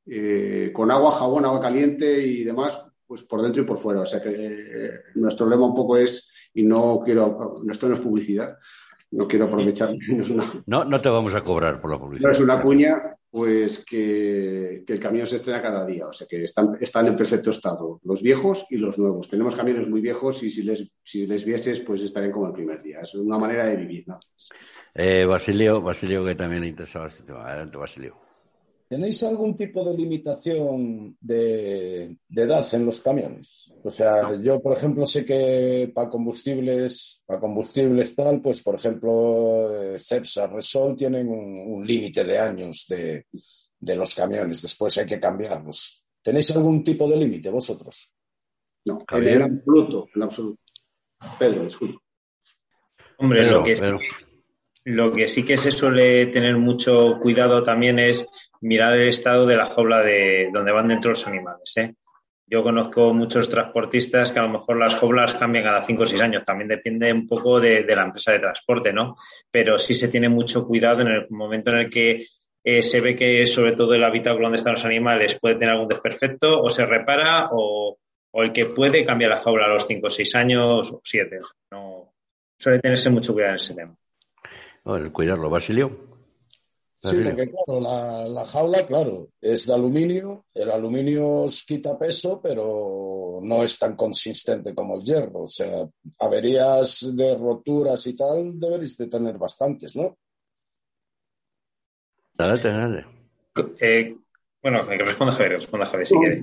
eh, 0.06 0.70
con 0.72 0.92
agua, 0.92 1.14
jabón, 1.14 1.46
agua 1.46 1.62
caliente 1.62 2.28
y 2.28 2.44
demás, 2.44 2.80
pues 3.08 3.24
por 3.24 3.42
dentro 3.42 3.64
y 3.64 3.66
por 3.66 3.80
fuera. 3.80 4.02
O 4.02 4.06
sea 4.06 4.22
que 4.22 5.00
nuestro 5.16 5.50
lema 5.50 5.66
un 5.66 5.74
poco 5.74 5.98
es 5.98 6.31
y 6.54 6.64
no 6.64 7.02
quiero, 7.04 7.62
esto 7.70 7.88
no 7.88 7.96
es 7.96 8.02
publicidad, 8.02 8.58
no 9.12 9.28
quiero 9.28 9.46
aprovechar. 9.46 9.96
No, 10.66 10.86
no, 10.86 11.02
te 11.02 11.10
vamos 11.10 11.34
a 11.36 11.42
cobrar 11.42 11.82
por 11.82 11.92
la 11.92 12.00
publicidad. 12.00 12.30
No 12.30 12.36
es 12.36 12.42
una 12.42 12.62
cuña, 12.62 13.02
pues 13.30 13.84
que, 13.86 14.84
el 14.88 15.00
camión 15.00 15.28
se 15.28 15.38
estrena 15.38 15.62
cada 15.62 15.86
día, 15.86 16.08
o 16.08 16.14
sea 16.14 16.28
que 16.30 16.44
están, 16.44 16.78
están 16.80 17.08
en 17.08 17.16
perfecto 17.16 17.52
estado, 17.52 18.00
los 18.04 18.22
viejos 18.22 18.66
y 18.70 18.78
los 18.78 18.98
nuevos. 18.98 19.30
Tenemos 19.30 19.56
camiones 19.56 19.88
muy 19.88 20.02
viejos 20.02 20.42
y 20.44 20.52
si 20.52 20.64
les, 20.64 20.90
si 21.04 21.28
les 21.28 21.46
vieses, 21.46 21.80
pues 21.82 22.02
estarían 22.02 22.32
como 22.32 22.48
el 22.48 22.54
primer 22.54 22.82
día. 22.82 23.00
Es 23.02 23.16
una 23.16 23.38
manera 23.38 23.66
de 23.66 23.76
vivir, 23.76 24.08
¿no? 24.08 24.20
Eh, 24.94 25.26
Basilio, 25.26 25.82
Basilio, 25.82 26.26
que 26.26 26.36
también 26.36 26.62
le 26.62 26.68
interesaba 26.68 27.08
este 27.08 27.24
tema. 27.24 27.48
Adelante, 27.48 27.78
Basilio. 27.78 28.21
¿Tenéis 28.92 29.24
algún 29.24 29.56
tipo 29.56 29.86
de 29.86 29.96
limitación 29.96 31.16
de, 31.22 32.18
edad 32.30 32.68
en 32.74 32.86
los 32.86 33.00
camiones? 33.00 33.74
O 33.86 33.90
sea, 33.90 34.36
yo, 34.44 34.62
por 34.62 34.74
ejemplo, 34.74 35.06
sé 35.06 35.24
que 35.24 35.90
para 35.96 36.10
combustibles, 36.10 37.24
para 37.26 37.40
combustibles 37.40 38.14
tal, 38.14 38.42
pues, 38.42 38.62
por 38.62 38.76
ejemplo, 38.76 39.72
eh, 39.74 39.98
Cepsa, 39.98 40.48
Resol 40.48 40.98
tienen 40.98 41.30
un, 41.30 41.88
límite 41.88 42.26
de 42.26 42.38
años 42.38 42.86
de, 42.90 43.28
los 43.96 44.14
camiones. 44.14 44.62
Después 44.62 44.98
hay 44.98 45.06
que 45.06 45.22
cambiarlos. 45.22 46.04
¿Tenéis 46.22 46.54
algún 46.58 46.84
tipo 46.84 47.08
de 47.08 47.16
límite 47.16 47.50
vosotros? 47.50 48.14
No, 48.84 49.06
en 49.10 49.42
absoluto, 49.42 50.10
en 50.14 50.24
absoluto. 50.24 50.62
Pedro, 51.40 51.64
disculpe. 51.64 51.98
Hombre, 53.20 53.50
lo 53.50 53.64
que 53.64 53.74
lo 54.84 55.12
que 55.12 55.28
sí 55.28 55.46
que 55.46 55.58
se 55.58 55.72
suele 55.72 56.26
tener 56.28 56.58
mucho 56.58 57.20
cuidado 57.22 57.64
también 57.64 58.00
es 58.00 58.28
mirar 58.62 58.94
el 58.94 59.10
estado 59.10 59.46
de 59.46 59.58
la 59.58 59.66
jaula 59.66 60.02
de 60.02 60.50
donde 60.54 60.72
van 60.72 60.88
dentro 60.88 61.10
los 61.10 61.28
animales. 61.28 61.74
¿eh? 61.78 61.96
Yo 62.48 62.64
conozco 62.64 63.14
muchos 63.14 63.50
transportistas 63.50 64.32
que 64.32 64.40
a 64.40 64.44
lo 64.44 64.50
mejor 64.50 64.78
las 64.78 64.96
jaulas 64.96 65.36
cambian 65.36 65.64
cada 65.64 65.82
cinco 65.82 66.04
o 66.04 66.06
seis 66.06 66.22
años. 66.22 66.44
También 66.44 66.68
depende 66.68 67.12
un 67.12 67.26
poco 67.26 67.60
de, 67.60 67.84
la 67.84 68.04
empresa 68.04 68.34
de 68.34 68.40
transporte, 68.40 68.92
¿no? 68.92 69.16
Pero 69.50 69.78
sí 69.78 69.96
se 69.96 70.10
tiene 70.10 70.28
mucho 70.28 70.68
cuidado 70.68 71.02
en 71.02 71.08
el 71.08 71.28
momento 71.30 71.72
en 71.72 71.78
el 71.78 71.90
que 71.90 72.26
eh, 72.64 72.84
se 72.84 73.00
ve 73.00 73.16
que 73.16 73.46
sobre 73.46 73.76
todo 73.76 73.94
el 73.94 74.04
habitáculo 74.04 74.44
donde 74.44 74.58
están 74.58 74.74
los 74.74 74.86
animales 74.86 75.40
puede 75.40 75.56
tener 75.56 75.74
algún 75.74 75.88
desperfecto 75.88 76.62
o 76.62 76.70
se 76.70 76.86
repara 76.86 77.50
o, 77.52 77.98
el 78.34 78.52
que 78.52 78.66
puede 78.66 79.04
cambia 79.04 79.30
la 79.30 79.38
jaula 79.38 79.66
a 79.66 79.70
los 79.70 79.88
cinco 79.88 80.08
o 80.08 80.10
seis 80.10 80.36
años 80.36 80.92
o 80.92 81.02
siete. 81.04 81.40
No, 81.72 82.14
suele 82.60 82.80
tenerse 82.80 83.10
mucho 83.10 83.34
cuidado 83.34 83.54
en 83.54 83.58
ese 83.58 83.76
tema. 83.76 83.96
el 84.86 85.12
cuidarlo, 85.14 85.50
Basilio. 85.50 86.11
Sí, 87.04 87.18
porque 87.24 87.50
claro, 87.50 87.82
la, 88.30 88.46
jaula, 88.46 88.86
claro, 88.86 89.30
es 89.42 89.66
de 89.66 89.74
aluminio, 89.74 90.46
el 90.54 90.70
aluminio 90.70 91.46
os 91.46 91.64
quita 91.64 91.98
peso, 91.98 92.40
pero 92.40 93.40
no 93.42 93.64
es 93.64 93.80
tan 93.80 93.96
consistente 93.96 94.76
como 94.76 94.98
el 94.98 95.04
hierro. 95.04 95.44
O 95.44 95.48
sea, 95.48 95.88
averías 96.20 97.10
de 97.16 97.36
roturas 97.36 98.06
y 98.06 98.16
tal 98.16 98.60
deberéis 98.60 98.98
de 98.98 99.08
tener 99.08 99.40
bastantes, 99.40 99.96
¿no? 99.96 100.16
Dale, 102.34 102.62
dale. 102.62 103.06
Eh, 103.80 104.16
bueno, 104.62 104.88
que 104.88 104.98
responda 104.98 105.34
Javier, 105.34 105.54
responda 105.54 105.88
Javier 105.88 106.06
si 106.06 106.16
quiere. 106.16 106.42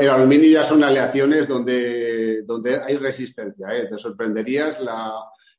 el 0.00 0.10
aluminio 0.10 0.48
ya 0.48 0.62
son 0.62 0.84
aleaciones 0.84 1.48
donde, 1.48 2.42
donde 2.42 2.80
hay 2.80 2.96
resistencia. 2.98 3.76
¿eh? 3.76 3.88
Te 3.90 3.98
sorprenderías 3.98 4.80
la, 4.80 5.12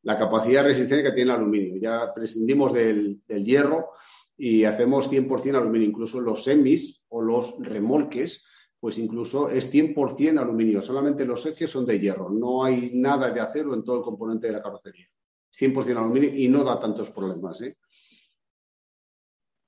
la 0.08 0.18
capacidad 0.18 0.64
de 0.64 0.70
resistencia 0.70 1.10
que 1.10 1.16
tiene 1.16 1.32
el 1.32 1.38
aluminio. 1.38 1.76
Ya 1.82 2.14
prescindimos 2.14 2.72
del, 2.72 3.22
hierro 3.28 3.89
y 4.38 4.64
hacemos 4.64 5.12
100% 5.12 5.58
aluminio. 5.58 5.89
Incluso 5.89 6.22
los 6.22 6.45
semis 6.45 7.01
o 7.10 7.22
los 7.22 7.55
remolques, 7.60 8.41
pues 8.80 8.97
incluso 8.99 9.49
es 9.49 9.70
100% 9.70 10.39
aluminio. 10.39 10.82
Solamente 10.82 11.26
los 11.26 11.45
ejes 11.45 11.70
son 11.70 11.86
de 11.86 11.99
hierro. 11.99 12.30
No 12.30 12.64
hay 12.64 12.91
nada 12.93 13.32
de 13.32 13.41
acero 13.41 13.74
en 13.74 13.84
todo 13.84 13.97
el 13.97 14.03
componente 14.03 14.47
de 14.47 14.53
la 14.53 14.64
carrocería. 14.64 15.10
100% 15.53 15.97
aluminio 15.97 16.34
y 16.34 16.47
no 16.47 16.64
da 16.64 16.80
tantos 16.80 17.10
problemas. 17.10 17.60
¿eh? 17.64 17.76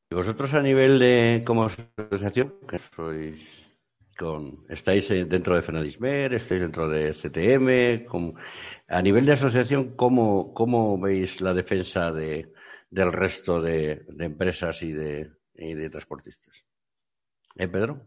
¿Y 0.10 0.16
vosotros 0.16 0.54
a 0.54 0.62
nivel 0.62 1.00
de 1.00 1.44
como 1.46 1.66
asociación, 1.66 2.56
sois 2.96 3.69
estáis 4.70 5.08
dentro 5.10 5.56
de 5.56 5.62
Fenadismer, 5.62 6.34
estáis 6.34 6.62
dentro 6.62 6.90
de 6.90 7.14
CTM, 7.14 8.06
a 8.88 9.02
nivel 9.02 9.26
de 9.26 9.34
asociación, 9.34 9.96
¿cómo, 9.96 11.00
veis 11.00 11.42
la 11.42 11.54
defensa 11.54 12.12
de, 12.12 12.52
del 12.90 13.12
resto 13.12 13.62
de, 13.62 14.06
empresas 14.20 14.82
y 14.82 14.92
de, 14.92 15.32
de 15.54 15.90
transportistas? 15.90 16.64
¿Eh, 17.56 17.68
Pedro? 17.68 18.02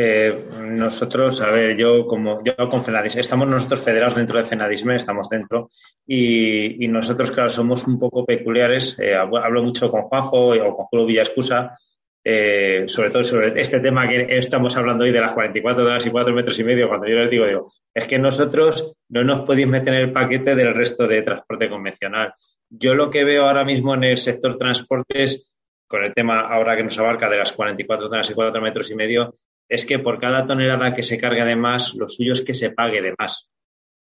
Eh, 0.00 0.48
nosotros, 0.60 1.40
a 1.40 1.50
ver, 1.50 1.76
yo 1.76 2.04
como 2.06 2.42
yo 2.44 2.54
con 2.68 2.84
Fenadismer, 2.84 3.20
estamos 3.20 3.48
nosotros 3.48 3.82
federados 3.82 4.14
dentro 4.14 4.38
de 4.38 4.44
Fenadismer, 4.44 4.96
estamos 4.96 5.28
dentro, 5.28 5.70
y, 6.06 6.86
nosotros, 6.88 7.30
claro, 7.30 7.48
somos 7.48 7.86
un 7.86 7.98
poco 7.98 8.24
peculiares. 8.24 8.96
Eh, 8.98 9.14
hablo 9.14 9.62
mucho 9.62 9.90
con 9.90 10.02
Juanjo 10.02 10.50
o 10.50 10.76
con 10.76 10.86
Julio 10.86 11.06
Villascusa, 11.06 11.76
eh, 12.24 12.84
sobre 12.86 13.10
todo 13.10 13.24
sobre 13.24 13.60
este 13.60 13.80
tema 13.80 14.08
que 14.08 14.26
estamos 14.38 14.76
hablando 14.76 15.04
hoy 15.04 15.12
de 15.12 15.20
las 15.20 15.32
44 15.32 15.84
horas 15.84 16.06
y 16.06 16.10
4 16.10 16.34
metros 16.34 16.58
y 16.58 16.64
medio, 16.64 16.88
cuando 16.88 17.06
yo 17.06 17.16
les 17.16 17.30
digo, 17.30 17.46
digo, 17.46 17.72
es 17.94 18.06
que 18.06 18.18
nosotros 18.18 18.94
no 19.08 19.24
nos 19.24 19.46
podéis 19.46 19.68
meter 19.68 19.94
en 19.94 20.00
el 20.00 20.12
paquete 20.12 20.54
del 20.54 20.74
resto 20.74 21.06
de 21.06 21.22
transporte 21.22 21.68
convencional. 21.68 22.34
Yo 22.68 22.94
lo 22.94 23.08
que 23.08 23.24
veo 23.24 23.46
ahora 23.46 23.64
mismo 23.64 23.94
en 23.94 24.04
el 24.04 24.16
sector 24.18 24.56
transportes, 24.56 25.50
con 25.86 26.04
el 26.04 26.12
tema 26.12 26.40
ahora 26.40 26.76
que 26.76 26.82
nos 26.82 26.98
abarca 26.98 27.30
de 27.30 27.38
las 27.38 27.52
44 27.52 28.06
toneladas 28.06 28.30
y 28.30 28.34
4 28.34 28.60
metros 28.60 28.90
y 28.90 28.94
medio, 28.94 29.36
es 29.68 29.84
que 29.86 29.98
por 29.98 30.18
cada 30.18 30.44
tonelada 30.44 30.92
que 30.92 31.02
se 31.02 31.18
cargue 31.18 31.44
de 31.44 31.56
más, 31.56 31.94
lo 31.94 32.08
suyo 32.08 32.32
es 32.32 32.42
que 32.42 32.54
se 32.54 32.72
pague 32.72 33.00
de 33.00 33.14
más. 33.18 33.48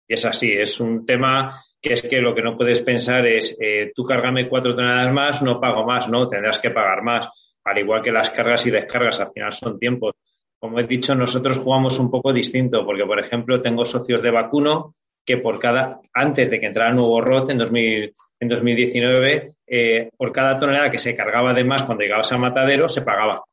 Y 0.07 0.13
es 0.13 0.25
así, 0.25 0.51
es 0.53 0.79
un 0.79 1.05
tema 1.05 1.59
que 1.81 1.93
es 1.93 2.03
que 2.03 2.19
lo 2.19 2.33
que 2.33 2.41
no 2.41 2.55
puedes 2.55 2.81
pensar 2.81 3.25
es, 3.25 3.57
eh, 3.59 3.91
tú 3.93 4.03
cárgame 4.03 4.47
cuatro 4.47 4.75
toneladas 4.75 5.13
más, 5.13 5.41
no 5.41 5.59
pago 5.59 5.85
más, 5.85 6.07
no, 6.07 6.27
tendrás 6.27 6.59
que 6.59 6.71
pagar 6.71 7.01
más 7.01 7.29
al 7.65 7.77
igual 7.79 8.01
que 8.01 8.11
las 8.11 8.29
cargas 8.29 8.65
y 8.67 8.71
descargas, 8.71 9.19
al 9.19 9.29
final 9.29 9.51
son 9.51 9.79
tiempos. 9.79 10.15
Como 10.59 10.79
he 10.79 10.83
dicho, 10.83 11.13
nosotros 11.15 11.57
jugamos 11.57 11.99
un 11.99 12.09
poco 12.09 12.31
distinto, 12.31 12.85
porque, 12.85 13.05
por 13.05 13.19
ejemplo, 13.19 13.61
tengo 13.61 13.83
socios 13.83 14.21
de 14.21 14.31
vacuno 14.31 14.95
que 15.25 15.37
por 15.37 15.59
cada, 15.59 15.99
antes 16.13 16.49
de 16.49 16.59
que 16.59 16.67
entrara 16.67 16.91
el 16.91 16.95
nuevo 16.95 17.19
ROT 17.19 17.49
en, 17.49 17.57
2000, 17.57 18.13
en 18.39 18.47
2019, 18.47 19.55
eh, 19.67 20.09
por 20.15 20.31
cada 20.31 20.57
tonelada 20.57 20.91
que 20.91 20.99
se 20.99 21.15
cargaba 21.15 21.53
de 21.53 21.63
más 21.63 21.83
cuando 21.83 22.03
llegabas 22.03 22.31
a 22.31 22.37
Matadero, 22.37 22.87
se 22.87 23.01
pagaba 23.01 23.43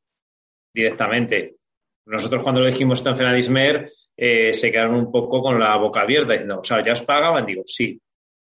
directamente. 0.75 1.57
Nosotros 2.07 2.43
cuando 2.43 2.61
lo 2.61 2.67
dijimos 2.67 2.99
esto 2.99 3.11
en 3.11 3.17
Fenadismer, 3.17 3.91
eh, 4.17 4.53
se 4.53 4.71
quedaron 4.71 4.97
un 4.97 5.11
poco 5.11 5.41
con 5.41 5.59
la 5.59 5.77
boca 5.77 6.03
abierta, 6.03 6.33
diciendo, 6.33 6.61
o 6.61 6.65
sea, 6.65 6.85
¿ya 6.85 6.93
os 6.93 7.03
pagaban? 7.03 7.47
Digo, 7.47 7.63
sí. 7.65 7.99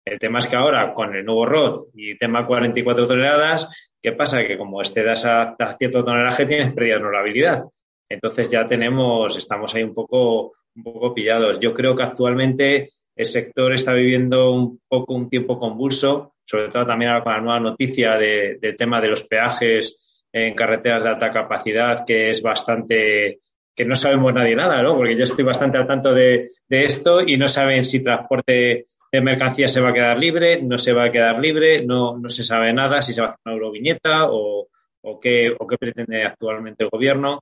El 0.04 0.18
tema 0.18 0.38
es 0.38 0.46
que 0.46 0.56
ahora, 0.56 0.94
con 0.94 1.14
el 1.14 1.24
nuevo 1.24 1.44
ROT 1.44 1.88
y 1.94 2.16
tema 2.16 2.46
44 2.46 3.06
toneladas, 3.06 3.87
¿Qué 4.02 4.12
pasa? 4.12 4.46
Que 4.46 4.56
como 4.56 4.80
excedas 4.80 5.24
a, 5.24 5.54
a 5.58 5.72
cierto 5.76 6.04
tonelaje 6.04 6.46
tienes 6.46 6.72
pérdida 6.72 6.94
de 6.94 7.00
honorabilidad. 7.00 7.64
Entonces 8.08 8.48
ya 8.48 8.66
tenemos, 8.66 9.36
estamos 9.36 9.74
ahí 9.74 9.82
un 9.82 9.94
poco, 9.94 10.54
un 10.76 10.82
poco 10.82 11.14
pillados. 11.14 11.58
Yo 11.60 11.74
creo 11.74 11.94
que 11.94 12.04
actualmente 12.04 12.88
el 13.14 13.26
sector 13.26 13.72
está 13.72 13.92
viviendo 13.92 14.52
un 14.52 14.80
poco 14.88 15.14
un 15.14 15.28
tiempo 15.28 15.58
convulso, 15.58 16.34
sobre 16.44 16.68
todo 16.68 16.86
también 16.86 17.10
ahora 17.10 17.24
con 17.24 17.32
la 17.32 17.40
nueva 17.40 17.60
noticia 17.60 18.16
del 18.16 18.76
tema 18.76 19.00
de 19.00 19.08
los 19.08 19.24
peajes 19.24 20.24
en 20.32 20.54
carreteras 20.54 21.02
de 21.02 21.08
alta 21.08 21.30
capacidad, 21.30 22.04
que 22.06 22.30
es 22.30 22.40
bastante, 22.40 23.40
que 23.74 23.84
no 23.84 23.96
sabemos 23.96 24.32
nadie 24.32 24.54
nada, 24.54 24.82
¿no? 24.82 24.96
Porque 24.96 25.16
yo 25.16 25.24
estoy 25.24 25.44
bastante 25.44 25.78
al 25.78 25.86
tanto 25.86 26.14
de, 26.14 26.48
de 26.68 26.84
esto 26.84 27.20
y 27.20 27.36
no 27.36 27.48
saben 27.48 27.82
si 27.82 28.02
transporte 28.02 28.86
de 29.10 29.20
mercancía 29.20 29.68
se 29.68 29.80
va 29.80 29.90
a 29.90 29.94
quedar 29.94 30.18
libre, 30.18 30.62
no 30.62 30.76
se 30.78 30.92
va 30.92 31.04
a 31.04 31.12
quedar 31.12 31.38
libre, 31.40 31.84
no, 31.84 32.18
no 32.18 32.28
se 32.28 32.44
sabe 32.44 32.72
nada 32.72 33.00
si 33.02 33.12
se 33.12 33.20
va 33.20 33.28
a 33.28 33.30
hacer 33.30 33.40
una 33.46 33.54
euroviñeta 33.54 34.26
o, 34.30 34.68
qué, 35.20 35.54
o 35.58 35.66
qué 35.66 35.78
pretende 35.78 36.24
actualmente 36.24 36.84
el 36.84 36.90
gobierno. 36.90 37.40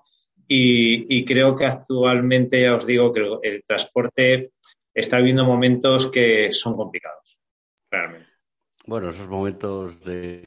Y, 0.48 1.24
creo 1.24 1.56
que 1.56 1.66
actualmente, 1.66 2.62
ya 2.62 2.76
os 2.76 2.86
digo, 2.86 3.12
que 3.12 3.20
el, 3.42 3.64
transporte 3.66 4.52
está 4.94 5.18
viviendo 5.18 5.44
momentos 5.44 6.06
que 6.06 6.52
son 6.52 6.76
complicados, 6.76 7.36
realmente. 7.90 8.30
Bueno, 8.86 9.10
esos 9.10 9.28
momentos 9.28 10.00
de 10.04 10.44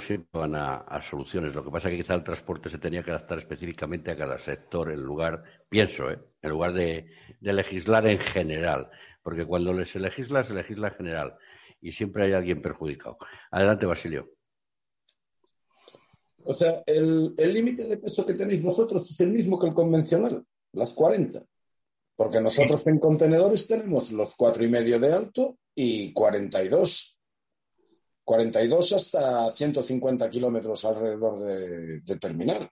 siempre 0.00 0.28
van 0.32 0.54
a, 0.54 1.02
soluciones. 1.02 1.56
Lo 1.56 1.64
que 1.64 1.70
pasa 1.70 1.88
es 1.88 1.92
que 1.92 2.02
quizá 2.02 2.14
el 2.14 2.22
transporte 2.22 2.68
se 2.68 2.78
tenía 2.78 3.02
que 3.02 3.10
adaptar 3.10 3.38
específicamente 3.38 4.12
a 4.12 4.16
cada 4.16 4.38
sector, 4.38 4.92
en 4.92 5.00
lugar, 5.00 5.42
pienso, 5.68 6.08
¿eh? 6.08 6.18
en 6.40 6.50
lugar 6.50 6.72
de 6.72 7.10
legislar 7.40 8.06
en 8.06 8.20
general 8.20 8.90
porque 9.22 9.46
cuando 9.46 9.84
se 9.84 10.00
legisla, 10.00 10.44
se 10.44 10.54
legisla 10.54 10.88
en 10.88 10.94
general 10.94 11.34
y 11.80 11.92
siempre 11.92 12.26
hay 12.26 12.32
alguien 12.32 12.62
perjudicado. 12.62 13.18
Adelante, 13.50 13.86
Basilio. 13.86 14.30
O 16.44 16.54
sea, 16.54 16.82
el 16.86 17.34
límite 17.36 17.84
de 17.84 17.98
peso 17.98 18.24
que 18.24 18.34
tenéis 18.34 18.62
vosotros 18.62 19.10
es 19.10 19.20
el 19.20 19.30
mismo 19.30 19.58
que 19.58 19.66
el 19.66 19.74
convencional, 19.74 20.44
las 20.72 20.92
40. 20.92 21.44
Porque 22.20 22.38
nosotros 22.38 22.86
en 22.86 22.98
contenedores 22.98 23.66
tenemos 23.66 24.12
los 24.12 24.34
cuatro 24.34 24.62
y 24.62 24.68
medio 24.68 25.00
de 25.00 25.10
alto 25.10 25.56
y 25.74 26.12
42. 26.12 27.18
42 28.22 28.92
hasta 28.92 29.50
150 29.50 30.28
kilómetros 30.28 30.84
alrededor 30.84 31.38
de, 31.40 32.18
terminal. 32.18 32.68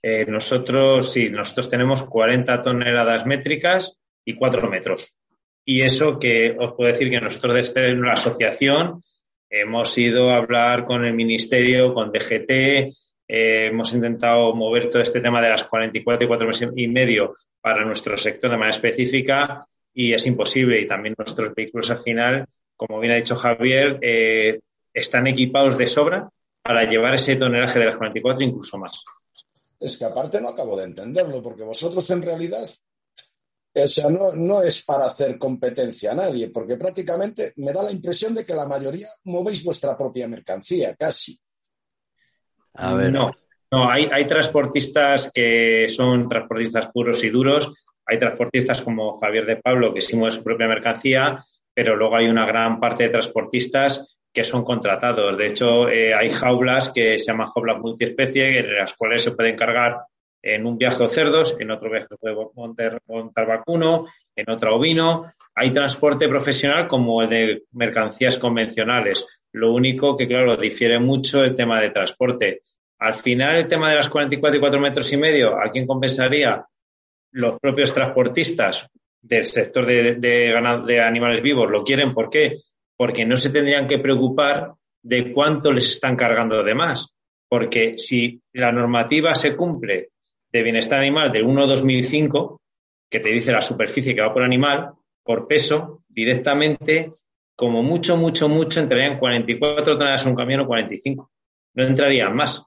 Eh, 0.00 0.24
nosotros, 0.26 1.10
sí, 1.10 1.30
nosotros 1.30 1.68
tenemos 1.68 2.04
40 2.04 2.62
toneladas 2.62 3.26
métricas 3.26 3.99
y 4.30 4.36
cuatro 4.36 4.68
metros. 4.68 5.16
Y 5.64 5.82
eso 5.82 6.18
que 6.18 6.56
os 6.58 6.72
puedo 6.74 6.90
decir 6.90 7.10
que 7.10 7.20
nosotros 7.20 7.54
desde 7.54 7.92
una 7.92 8.12
asociación 8.12 9.02
Hemos 9.52 9.98
ido 9.98 10.30
a 10.30 10.36
hablar 10.36 10.84
con 10.84 11.04
el 11.04 11.12
Ministerio, 11.12 11.92
con 11.92 12.12
DGT, 12.12 12.50
eh, 12.50 12.86
hemos 13.26 13.92
intentado 13.92 14.54
mover 14.54 14.88
todo 14.88 15.02
este 15.02 15.20
tema 15.20 15.42
de 15.42 15.50
las 15.50 15.64
44 15.64 16.24
y 16.24 16.28
4 16.28 16.46
meses 16.46 16.70
y 16.76 16.86
medio 16.86 17.34
para 17.60 17.84
nuestro 17.84 18.16
sector 18.16 18.48
de 18.48 18.56
manera 18.56 18.70
específica 18.70 19.66
y 19.92 20.12
es 20.14 20.24
imposible. 20.26 20.80
Y 20.80 20.86
también 20.86 21.16
nuestros 21.18 21.52
vehículos 21.52 21.90
al 21.90 21.98
final, 21.98 22.46
como 22.76 23.00
bien 23.00 23.12
ha 23.12 23.16
dicho 23.16 23.34
Javier, 23.34 23.98
eh, 24.02 24.60
están 24.94 25.26
equipados 25.26 25.76
de 25.76 25.88
sobra 25.88 26.30
para 26.62 26.84
llevar 26.84 27.14
ese 27.14 27.34
tonelaje 27.34 27.80
de 27.80 27.86
las 27.86 27.96
44 27.96 28.44
incluso 28.44 28.78
más. 28.78 29.02
Es 29.80 29.96
que 29.96 30.04
aparte 30.04 30.40
no 30.40 30.50
acabo 30.50 30.76
de 30.76 30.84
entenderlo, 30.84 31.42
porque 31.42 31.64
vosotros 31.64 32.08
en 32.10 32.22
realidad, 32.22 32.62
o 33.72 33.86
sea, 33.86 34.08
no, 34.08 34.32
no 34.32 34.62
es 34.62 34.82
para 34.82 35.06
hacer 35.06 35.38
competencia 35.38 36.12
a 36.12 36.14
nadie, 36.14 36.50
porque 36.50 36.76
prácticamente 36.76 37.52
me 37.56 37.72
da 37.72 37.82
la 37.82 37.92
impresión 37.92 38.34
de 38.34 38.44
que 38.44 38.54
la 38.54 38.66
mayoría 38.66 39.06
movéis 39.24 39.64
vuestra 39.64 39.96
propia 39.96 40.26
mercancía, 40.26 40.94
casi. 40.96 41.38
A 42.74 42.94
ver. 42.94 43.12
No, 43.12 43.30
no 43.70 43.90
hay, 43.90 44.08
hay 44.10 44.26
transportistas 44.26 45.30
que 45.32 45.86
son 45.88 46.26
transportistas 46.26 46.88
puros 46.92 47.22
y 47.22 47.30
duros, 47.30 47.72
hay 48.06 48.18
transportistas 48.18 48.80
como 48.80 49.12
Javier 49.12 49.46
de 49.46 49.56
Pablo 49.56 49.94
que 49.94 50.00
sí 50.00 50.16
mueve 50.16 50.34
su 50.34 50.42
propia 50.42 50.66
mercancía, 50.66 51.36
pero 51.72 51.94
luego 51.94 52.16
hay 52.16 52.26
una 52.26 52.44
gran 52.44 52.80
parte 52.80 53.04
de 53.04 53.10
transportistas 53.10 54.18
que 54.32 54.44
son 54.44 54.64
contratados. 54.64 55.36
De 55.36 55.46
hecho, 55.46 55.88
eh, 55.88 56.14
hay 56.14 56.30
jaulas 56.30 56.90
que 56.90 57.18
se 57.18 57.32
llaman 57.32 57.50
jaulas 57.50 57.78
multiespecie, 57.78 58.58
en 58.58 58.74
las 58.74 58.94
cuales 58.94 59.22
se 59.22 59.32
pueden 59.32 59.56
cargar 59.56 59.98
en 60.42 60.66
un 60.66 60.78
viaje 60.78 61.08
cerdos, 61.08 61.56
en 61.58 61.70
otro 61.70 61.90
viaje 61.90 62.08
puede 62.18 62.34
montar, 62.54 63.46
vacuno, 63.46 64.06
en 64.34 64.50
otro 64.50 64.76
ovino. 64.76 65.22
Hay 65.54 65.70
transporte 65.70 66.28
profesional 66.28 66.86
como 66.86 67.22
el 67.22 67.28
de 67.28 67.62
mercancías 67.72 68.38
convencionales. 68.38 69.26
Lo 69.52 69.72
único 69.72 70.16
que, 70.16 70.26
claro, 70.26 70.56
difiere 70.56 70.98
mucho 70.98 71.42
el 71.42 71.54
tema 71.54 71.80
de 71.80 71.90
transporte. 71.90 72.62
Al 72.98 73.14
final, 73.14 73.56
el 73.56 73.66
tema 73.66 73.90
de 73.90 73.96
las 73.96 74.08
44 74.08 74.56
y 74.56 74.60
4 74.60 74.80
metros 74.80 75.12
y 75.12 75.16
medio, 75.16 75.60
¿a 75.60 75.70
quién 75.70 75.86
compensaría? 75.86 76.64
Los 77.32 77.58
propios 77.60 77.92
transportistas 77.92 78.88
del 79.22 79.46
sector 79.46 79.86
de, 79.86 80.14
de, 80.14 80.82
de 80.86 81.00
animales 81.00 81.42
vivos 81.42 81.70
lo 81.70 81.84
quieren. 81.84 82.12
¿Por 82.12 82.30
qué? 82.30 82.56
porque 83.00 83.24
no 83.24 83.38
se 83.38 83.48
tendrían 83.48 83.88
que 83.88 83.98
preocupar 83.98 84.74
de 85.02 85.32
cuánto 85.32 85.72
les 85.72 85.88
están 85.88 86.16
cargando 86.16 86.62
de 86.62 86.74
más. 86.74 87.14
Porque 87.48 87.96
si 87.96 88.42
la 88.52 88.72
normativa 88.72 89.34
se 89.34 89.56
cumple 89.56 90.10
de 90.52 90.62
bienestar 90.62 91.00
animal 91.00 91.30
del 91.30 91.46
1-2005, 91.46 92.58
que 93.08 93.20
te 93.20 93.28
dice 93.30 93.52
la 93.52 93.60
superficie 93.60 94.14
que 94.14 94.20
va 94.20 94.32
por 94.32 94.42
animal, 94.42 94.92
por 95.22 95.46
peso, 95.46 96.02
directamente, 96.08 97.12
como 97.54 97.82
mucho, 97.82 98.16
mucho, 98.16 98.48
mucho, 98.48 98.80
entrarían 98.80 99.18
44 99.18 99.96
toneladas 99.96 100.24
en 100.24 100.30
un 100.30 100.36
camión 100.36 100.60
o 100.60 100.66
45. 100.66 101.30
No 101.74 101.86
entrarían 101.86 102.34
más. 102.34 102.58
O 102.58 102.66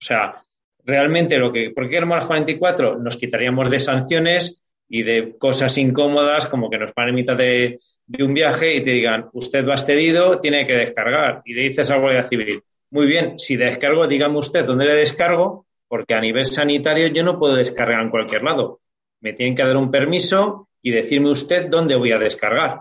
sea, 0.00 0.44
realmente 0.84 1.38
lo 1.38 1.52
que, 1.52 1.70
¿por 1.70 1.84
qué 1.84 1.90
queremos 1.90 2.16
las 2.16 2.26
44? 2.26 2.98
Nos 2.98 3.16
quitaríamos 3.16 3.70
de 3.70 3.80
sanciones 3.80 4.62
y 4.88 5.02
de 5.02 5.36
cosas 5.38 5.76
incómodas 5.78 6.46
como 6.46 6.70
que 6.70 6.78
nos 6.78 6.92
paren 6.92 7.10
en 7.10 7.14
mitad 7.14 7.36
de, 7.36 7.78
un 8.20 8.32
viaje 8.32 8.74
y 8.74 8.82
te 8.82 8.90
digan, 8.90 9.28
usted 9.34 9.66
va 9.66 9.74
excedido, 9.74 10.40
tiene 10.40 10.64
que 10.64 10.74
descargar. 10.74 11.42
Y 11.44 11.54
le 11.54 11.62
dices 11.62 11.90
a 11.90 11.94
la 11.94 12.00
Guardia 12.00 12.22
Civil, 12.22 12.62
muy 12.90 13.06
bien, 13.06 13.38
si 13.38 13.56
descargo, 13.56 14.06
dígame 14.06 14.38
usted 14.38 14.64
dónde 14.64 14.86
le 14.86 14.94
descargo, 14.94 15.66
porque 15.88 16.14
a 16.14 16.20
nivel 16.20 16.44
sanitario 16.44 17.08
yo 17.08 17.24
no 17.24 17.38
puedo 17.38 17.56
descargar 17.56 18.02
en 18.02 18.10
cualquier 18.10 18.42
lado. 18.42 18.80
Me 19.20 19.32
tienen 19.32 19.54
que 19.54 19.64
dar 19.64 19.76
un 19.76 19.90
permiso 19.90 20.68
y 20.82 20.92
decirme 20.92 21.30
usted 21.30 21.68
dónde 21.68 21.96
voy 21.96 22.12
a 22.12 22.18
descargar, 22.18 22.80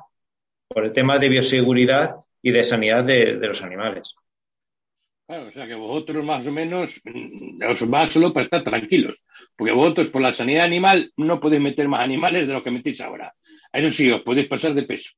por 0.67 0.85
el 0.85 0.93
tema 0.93 1.17
de 1.17 1.29
bioseguridad 1.29 2.17
y 2.41 2.51
de 2.51 2.63
sanidad 2.63 3.03
de 3.03 3.33
los 3.35 3.63
animales. 3.63 4.13
Claro, 5.27 5.49
o 5.49 5.51
sea 5.51 5.67
que 5.67 5.75
vosotros 5.75 6.23
más 6.23 6.47
o 6.47 6.51
menos 6.53 7.01
mm, 7.03 7.61
os 7.69 7.93
va 7.93 8.07
solo 8.07 8.31
para 8.31 8.45
estar 8.45 8.63
tranquilos, 8.63 9.21
porque 9.57 9.73
vosotros 9.73 10.07
por 10.07 10.21
la 10.21 10.31
sanidad 10.31 10.63
animal 10.63 11.11
no 11.17 11.37
podéis 11.37 11.61
meter 11.61 11.85
más 11.89 11.99
animales 11.99 12.47
de 12.47 12.53
lo 12.53 12.63
que 12.63 12.71
metéis 12.71 13.01
ahora. 13.01 13.35
Eso 13.73 13.91
sí, 13.91 14.09
os 14.09 14.21
podéis 14.21 14.47
pasar 14.47 14.73
de 14.73 14.83
peso, 14.83 15.11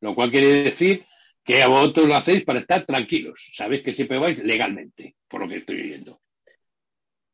lo 0.00 0.14
cual 0.14 0.30
quiere 0.30 0.62
decir 0.62 1.04
que 1.44 1.60
a 1.60 1.66
vosotros 1.66 2.06
lo 2.06 2.14
hacéis 2.14 2.44
para 2.44 2.60
estar 2.60 2.86
tranquilos. 2.86 3.48
Sabéis 3.52 3.82
que 3.82 3.92
siempre 3.92 4.20
vais 4.20 4.44
legalmente, 4.44 5.16
por 5.26 5.40
lo 5.40 5.48
que 5.48 5.56
estoy 5.56 5.82
viendo. 5.82 6.20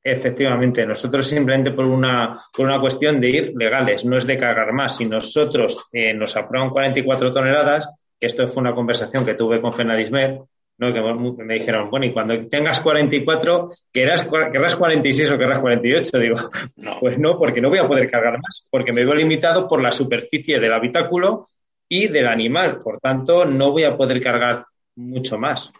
Efectivamente, 0.07 0.87
nosotros 0.87 1.27
simplemente 1.27 1.71
por 1.71 1.87
una, 1.87 2.39
por 2.55 2.67
una 2.67 2.79
cuestión 2.79 3.19
de 3.23 3.31
ir 3.31 3.53
legales, 3.57 4.05
no 4.05 4.19
es 4.19 4.27
de 4.27 4.37
cargar 4.37 4.71
más. 4.75 4.99
Si 4.99 5.07
nosotros 5.07 5.89
eh, 5.93 6.13
nos 6.13 6.37
aprueban 6.37 6.69
44 6.69 7.33
toneladas, 7.33 7.89
que 8.21 8.27
esto 8.27 8.47
fue 8.47 8.61
una 8.61 8.75
conversación 8.75 9.25
que 9.25 9.33
tuve 9.33 9.63
con 9.63 9.73
Fenadismer, 9.73 10.41
¿no? 10.77 10.93
Que 10.93 11.43
me 11.43 11.55
dijeron, 11.55 11.89
bueno, 11.89 12.05
y 12.05 12.13
cuando 12.13 12.37
tengas 12.49 12.81
44, 12.81 13.69
¿querrás, 13.91 14.27
querrás 14.53 14.77
46 14.77 15.31
o 15.31 15.39
querrás 15.39 15.61
48? 15.61 16.19
Digo, 16.19 16.37
no. 16.77 16.97
pues 17.01 17.19
no, 17.19 17.39
porque 17.39 17.63
no 17.63 17.71
voy 17.71 17.79
a 17.79 17.89
poder 17.89 18.11
cargar 18.11 18.35
más, 18.35 18.69
porque 18.71 18.93
me 18.93 19.07
veo 19.07 19.15
limitado 19.15 19.67
por 19.67 19.81
la 19.81 19.91
superficie 19.91 20.61
del 20.61 20.75
habitáculo 20.75 21.49
y 21.89 22.09
del 22.09 22.27
animal. 22.27 22.83
Por 22.83 23.01
tanto, 23.01 23.47
no 23.47 23.73
voy 23.73 23.85
a 23.85 23.97
poder 23.97 24.21
cargar 24.21 24.67
mucho 24.97 25.39
más. 25.39 25.73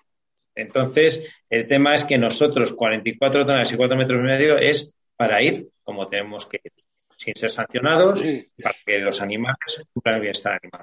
Entonces, 0.55 1.35
el 1.51 1.67
tema 1.67 1.95
es 1.95 2.05
que 2.05 2.19
nosotros 2.19 2.73
44 2.73 3.45
toneladas 3.45 3.73
y 3.73 3.77
4 3.77 3.97
metros 3.97 4.21
y 4.21 4.23
medio 4.23 4.59
es 4.59 4.95
para 5.17 5.43
ir 5.43 5.69
como 5.83 6.09
tenemos 6.09 6.47
que 6.47 6.61
ir, 6.63 6.73
sin 7.17 7.35
ser 7.37 7.51
sancionados, 7.51 8.23
para 8.63 8.77
que 8.85 8.99
los 8.99 9.21
animales 9.21 9.85
cumplan 9.93 10.17
el 10.17 10.21
bienestar 10.23 10.59
animal. 10.63 10.83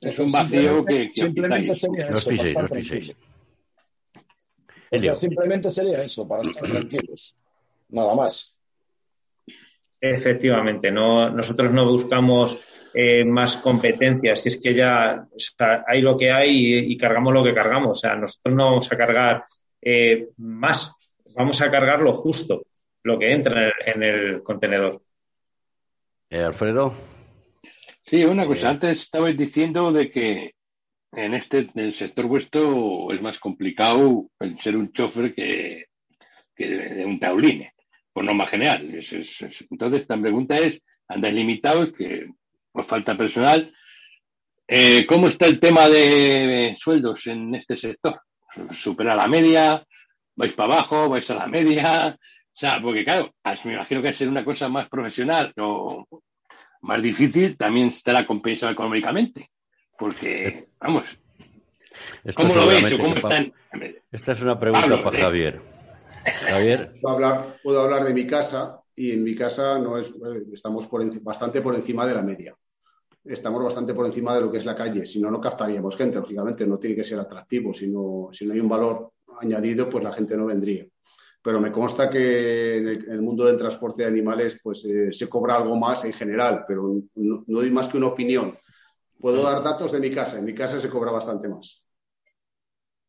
Es 0.00 0.18
un 0.18 0.32
vacío 0.32 0.84
que, 0.84 1.10
simplemente 1.12 1.74
sería 1.74 2.08
eso. 2.08 2.30
simplemente 5.14 5.70
sería 5.70 6.02
eso, 6.02 6.26
para 6.26 6.42
estar 6.42 6.68
tranquilos. 6.68 7.36
Nada 7.90 8.14
más. 8.14 8.58
Efectivamente, 10.00 10.90
no, 10.90 11.28
nosotros 11.28 11.72
no 11.72 11.84
buscamos 11.90 12.58
eh, 12.92 13.24
más 13.24 13.56
competencias, 13.56 14.42
si 14.42 14.48
es 14.48 14.60
que 14.60 14.74
ya 14.74 15.26
hay 15.86 16.00
lo 16.02 16.16
que 16.16 16.32
hay 16.32 16.90
y, 16.90 16.96
cargamos 16.96 17.32
lo 17.32 17.44
que 17.44 17.54
cargamos. 17.54 17.98
O 17.98 18.00
sea, 18.00 18.16
nosotros 18.16 18.54
no 18.54 18.64
vamos 18.66 18.90
a 18.90 18.96
cargar 18.96 19.44
eh, 19.80 20.28
más, 20.38 20.96
vamos 21.36 21.60
a 21.60 21.70
cargar 21.70 22.00
lo 22.00 22.12
justo, 22.12 22.66
lo 23.04 23.18
que 23.18 23.32
entra 23.32 23.72
en 23.86 24.02
el, 24.02 24.42
contenedor. 24.42 25.02
Eh, 26.28 26.42
Alfredo. 26.42 26.94
Sí, 28.02 28.24
una 28.24 28.46
cosa. 28.46 28.70
Antes 28.70 29.02
estabais 29.02 29.36
diciendo 29.36 29.92
de 29.92 30.10
que 30.10 30.54
en 31.12 31.34
este 31.34 31.58
en 31.58 31.70
el 31.74 31.92
sector 31.92 32.26
vuestro 32.26 33.12
es 33.12 33.22
más 33.22 33.38
complicado 33.38 34.30
el 34.40 34.58
ser 34.58 34.76
un 34.76 34.92
chofer 34.92 35.34
que, 35.34 35.86
de, 36.56 37.04
un 37.04 37.18
tauline, 37.18 37.72
por 38.12 38.24
norma 38.24 38.46
general. 38.46 38.82
entonces, 38.90 40.08
la 40.08 40.20
pregunta 40.20 40.58
es, 40.58 40.82
¿andáis 41.08 41.34
limitados? 41.34 41.92
que 41.92 42.28
os 42.72 42.86
falta 42.86 43.16
personal? 43.16 43.72
Eh, 44.66 45.04
¿Cómo 45.06 45.28
está 45.28 45.46
el 45.46 45.58
tema 45.58 45.88
de 45.88 46.74
sueldos 46.76 47.26
en 47.26 47.54
este 47.54 47.76
sector? 47.76 48.20
¿Supera 48.70 49.14
la 49.14 49.26
media? 49.26 49.84
¿Vais 50.36 50.52
para 50.52 50.74
abajo? 50.74 51.08
¿Vais 51.08 51.28
a 51.30 51.34
la 51.34 51.46
media? 51.46 52.16
O 52.16 52.56
sea, 52.60 52.80
porque 52.80 53.04
claro, 53.04 53.34
me 53.64 53.74
imagino 53.74 54.02
que 54.02 54.08
es 54.10 54.16
ser 54.16 54.28
una 54.28 54.44
cosa 54.44 54.68
más 54.68 54.88
profesional 54.88 55.52
o 55.58 56.06
más 56.82 57.02
difícil 57.02 57.56
también 57.56 57.88
estará 57.88 58.26
compensado 58.26 58.72
económicamente. 58.72 59.50
Porque, 59.98 60.68
vamos, 60.80 61.18
¿cómo 62.34 62.54
lo 62.54 62.66
veis 62.66 62.94
cómo 62.94 63.14
están? 63.14 63.52
Esta 64.10 64.32
es 64.32 64.40
una 64.40 64.58
pregunta 64.58 65.02
para 65.02 65.18
Javier. 65.18 65.60
Javier. 66.24 66.92
Puedo 67.00 67.14
hablar, 67.14 67.56
puedo 67.62 67.80
hablar 67.82 68.04
de 68.04 68.14
mi 68.14 68.26
casa 68.26 68.80
y 68.94 69.12
en 69.12 69.24
mi 69.24 69.34
casa 69.34 69.78
no 69.78 69.98
es, 69.98 70.14
estamos 70.52 70.86
por 70.86 71.02
bastante 71.22 71.60
por 71.60 71.74
encima 71.74 72.06
de 72.06 72.14
la 72.14 72.22
media. 72.22 72.54
Estamos 73.24 73.62
bastante 73.62 73.92
por 73.92 74.06
encima 74.06 74.34
de 74.34 74.40
lo 74.40 74.50
que 74.50 74.58
es 74.58 74.64
la 74.64 74.74
calle, 74.74 75.04
si 75.04 75.20
no, 75.20 75.30
no 75.30 75.40
captaríamos 75.40 75.96
gente, 75.96 76.18
lógicamente, 76.18 76.66
no 76.66 76.78
tiene 76.78 76.96
que 76.96 77.04
ser 77.04 77.18
atractivo, 77.18 77.74
si 77.74 77.86
no, 77.86 78.28
si 78.32 78.46
no 78.46 78.54
hay 78.54 78.60
un 78.60 78.68
valor 78.68 79.12
añadido, 79.40 79.90
pues 79.90 80.02
la 80.02 80.12
gente 80.12 80.36
no 80.36 80.46
vendría. 80.46 80.86
Pero 81.42 81.60
me 81.60 81.72
consta 81.72 82.08
que 82.08 82.78
en 82.78 82.88
el, 82.88 83.22
mundo 83.22 83.44
del 83.44 83.58
transporte 83.58 84.02
de 84.02 84.08
animales 84.08 84.58
pues 84.62 84.84
eh, 84.84 85.12
se 85.12 85.28
cobra 85.28 85.56
algo 85.56 85.76
más 85.76 86.04
en 86.04 86.12
general, 86.12 86.64
pero 86.66 86.94
no, 87.14 87.44
doy 87.46 87.70
más 87.70 87.88
que 87.88 87.98
una 87.98 88.08
opinión. 88.08 88.58
Puedo 89.18 89.42
dar 89.42 89.62
datos 89.62 89.92
de 89.92 90.00
mi 90.00 90.14
casa, 90.14 90.38
en 90.38 90.44
mi 90.44 90.54
casa 90.54 90.78
se 90.78 90.88
cobra 90.88 91.12
bastante 91.12 91.48
más. 91.48 91.82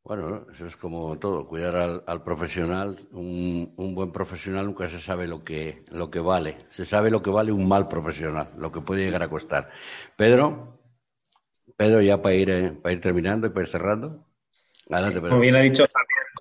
Bueno, 0.04 0.48
eso 0.52 0.66
es 0.66 0.76
como 0.76 1.20
todo, 1.20 1.48
cuidar 1.48 2.04
al, 2.06 2.24
profesional, 2.24 2.98
un, 3.12 3.74
buen 3.94 4.12
profesional 4.12 4.66
nunca 4.66 4.90
se 4.90 5.00
sabe 5.00 5.28
lo 5.28 5.44
que, 5.44 5.84
lo 5.92 6.10
que 6.10 6.20
vale, 6.20 6.66
se 6.72 6.86
sabe 6.86 7.12
lo 7.12 7.22
que 7.22 7.30
vale 7.30 7.52
un 7.52 7.68
mal 7.68 7.88
profesional, 7.88 8.52
lo 8.58 8.72
que 8.72 8.82
puede 8.82 9.06
llegar 9.06 9.22
a 9.22 9.30
costar. 9.30 9.70
Pedro, 10.18 10.80
Pedro, 11.78 12.02
ya 12.02 12.20
para 12.20 12.36
ir, 12.36 12.50
eh, 12.50 12.72
para 12.72 12.94
ir 12.94 13.02
terminando 13.02 13.46
y 13.46 13.52
para 13.52 13.62
ir 13.62 13.70
cerrando. 13.70 14.26
Adelante, 14.90 15.22
Como 15.22 15.40
bien 15.40 15.56
ha 15.56 15.62
dicho 15.62 15.86
Javier, 15.86 16.32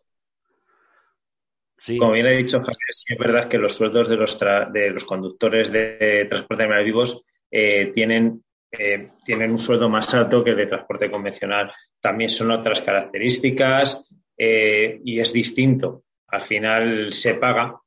como 1.99 2.13
bien 2.13 2.27
ha 2.27 2.31
dicho 2.31 2.59
Javier, 2.61 2.79
sí 2.91 3.13
es 3.13 3.19
verdad 3.19 3.47
que 3.47 3.59
los 3.59 3.75
sueldos 3.75 4.09
de 4.09 4.17
los, 4.17 4.39
de 4.39 4.91
los 4.91 5.05
conductores 5.05 5.71
de 5.71 6.27
transporte 6.29 6.63
de 6.63 6.65
animales 6.65 6.87
vivos 6.87 7.25
eh, 7.51 7.93
tienen 7.93 8.43
eh, 8.73 9.13
tienen 9.25 9.51
un 9.51 9.59
sueldo 9.59 9.89
más 9.89 10.13
alto 10.15 10.45
que 10.45 10.51
el 10.51 10.57
de 10.57 10.67
transporte 10.67 11.11
convencional. 11.11 11.73
También 12.01 12.29
son 12.29 12.51
otras 12.53 12.81
características 12.81 14.15
eh, 14.37 15.01
y 15.05 15.19
es 15.19 15.33
distinto. 15.33 16.05
Al 16.29 16.43
final 16.43 17.13
se 17.13 17.35
paga 17.35 17.81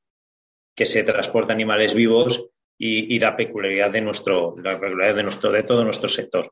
que 0.76 0.86
se 0.86 1.04
transporta 1.04 1.54
animales 1.54 1.94
vivos 1.94 2.50
y, 2.78 3.18
la 3.20 3.36
peculiaridad 3.38 3.92
de 3.92 4.02
nuestro, 4.02 4.56
la 4.58 4.78
peculiaridad 4.78 5.16
de 5.16 5.24
nuestro, 5.24 5.52
de 5.52 5.64
todo 5.64 5.86
nuestro 5.86 6.10
sector. 6.10 6.52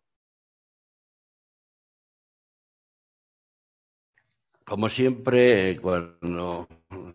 Como 4.64 4.88
siempre, 4.88 5.78
cuando 5.82 6.68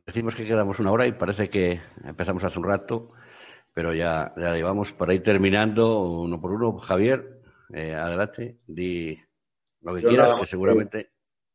decimos 0.04 0.34
que 0.34 0.44
quedamos 0.44 0.78
una 0.80 0.92
hora 0.92 1.06
y 1.06 1.12
parece 1.12 1.48
que 1.48 1.80
empezamos 2.04 2.44
hace 2.44 2.58
un 2.58 2.66
rato, 2.66 3.08
pero 3.76 3.92
ya, 3.92 4.32
ya 4.38 4.54
llevamos 4.54 4.94
para 4.94 5.12
ir 5.12 5.22
terminando 5.22 6.00
uno 6.00 6.40
por 6.40 6.52
uno. 6.52 6.78
Javier, 6.78 7.42
eh, 7.74 7.92
adelante, 7.92 8.60
di 8.66 9.18
lo 9.82 9.94
que 9.94 10.02
quieras, 10.02 10.34
que 10.40 10.46
seguramente. 10.46 11.10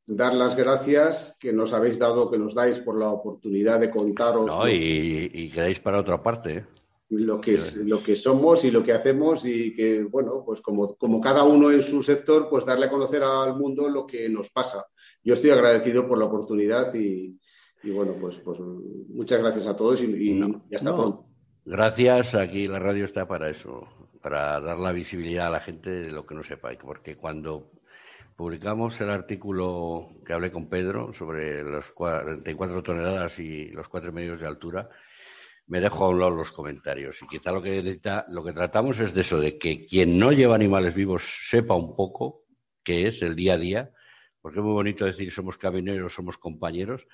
Dar 0.06 0.36
las 0.36 0.56
gracias 0.56 1.36
que 1.40 1.52
nos 1.52 1.74
habéis 1.74 1.98
dado, 1.98 2.30
que 2.30 2.38
nos 2.38 2.54
dais 2.54 2.78
por 2.78 3.00
la 3.00 3.10
oportunidad 3.10 3.80
de 3.80 3.90
contaros. 3.90 4.46
No, 4.46 4.70
y, 4.70 5.32
y 5.34 5.50
quedáis 5.50 5.80
para 5.80 6.00
otra 6.00 6.22
parte. 6.22 6.58
¿eh? 6.58 6.66
Lo 7.10 7.42
que, 7.42 7.58
lo 7.58 8.04
que 8.04 8.18
somos 8.18 8.64
y 8.64 8.70
lo 8.70 8.84
que 8.84 8.94
hacemos, 8.94 9.44
y 9.44 9.74
que, 9.74 10.04
bueno, 10.04 10.44
pues 10.46 10.62
como, 10.62 10.96
como 10.98 11.20
cada 11.20 11.44
uno 11.44 11.72
en 11.72 11.82
su 11.82 12.04
sector, 12.04 12.50
pues 12.50 12.66
darle 12.66 12.86
a 12.86 12.90
conocer 12.92 13.24
al 13.24 13.58
mundo 13.58 13.90
lo 13.90 14.06
que 14.06 14.30
nos 14.30 14.50
pasa 14.50 14.86
yo 15.24 15.34
estoy 15.34 15.52
agradecido 15.52 16.08
por 16.08 16.18
la 16.18 16.26
oportunidad 16.26 16.94
y, 16.96 17.40
bueno, 17.84 18.16
pues, 18.20 18.38
pues 18.44 18.60
muchas 18.60 19.40
gracias 19.40 19.68
a 19.68 19.76
todos 19.76 20.02
y, 20.02 20.42
hasta 20.42 20.96
pronto. 20.96 21.26
Gracias, 21.64 22.34
aquí 22.34 22.68
la 22.68 22.80
radio 22.80 23.06
está 23.06 23.28
para 23.28 23.50
eso, 23.50 23.88
para 24.22 24.60
dar 24.60 24.80
la 24.80 24.92
visibilidad 24.92 25.48
a 25.48 25.52
la 25.52 25.60
gente 25.60 25.92
de 25.92 26.12
lo 26.12 26.26
que 26.26 26.34
no 26.34 26.44
sepa, 26.44 26.72
porque 26.82 27.16
cuando 27.16 27.72
publicamos 28.36 29.00
el 29.00 29.12
artículo 29.12 30.10
que 30.26 30.34
hablé 30.34 30.52
con 30.52 30.68
Pedro 30.70 31.14
sobre 31.14 31.64
las 31.64 31.86
44 31.92 32.82
toneladas 32.82 33.38
y 33.38 33.68
los 33.68 33.88
4 33.88 34.12
medios 34.12 34.40
de 34.40 34.48
altura, 34.48 34.90
me 35.68 35.80
dejo 35.80 36.06
a 36.06 36.10
un 36.10 36.20
lado 36.20 36.32
los 36.32 36.52
comentarios. 36.52 37.22
Y 37.22 37.28
quizá 37.28 37.52
lo 37.52 37.62
que, 37.62 38.54
tratamos 38.54 39.00
es 39.00 39.14
de 39.14 39.22
eso, 39.22 39.40
de 39.40 39.60
que 39.60 39.86
quien 39.86 40.18
no 40.18 40.32
lleva 40.32 40.56
animales 40.56 40.96
vivos 40.96 41.24
sepa 41.48 41.76
un 41.76 41.96
poco 41.96 42.44
qué 42.84 43.08
es 43.08 43.22
el 43.22 43.36
día 43.36 43.54
a 43.54 43.58
día 43.58 43.92
porque 44.42 44.60
es 44.60 44.66
muy 44.66 44.74
bonito 44.74 45.06
decir 45.06 45.32
somos 45.32 45.58
camioneros, 45.58 46.14
somos 46.14 46.38
compañeros, 46.38 47.06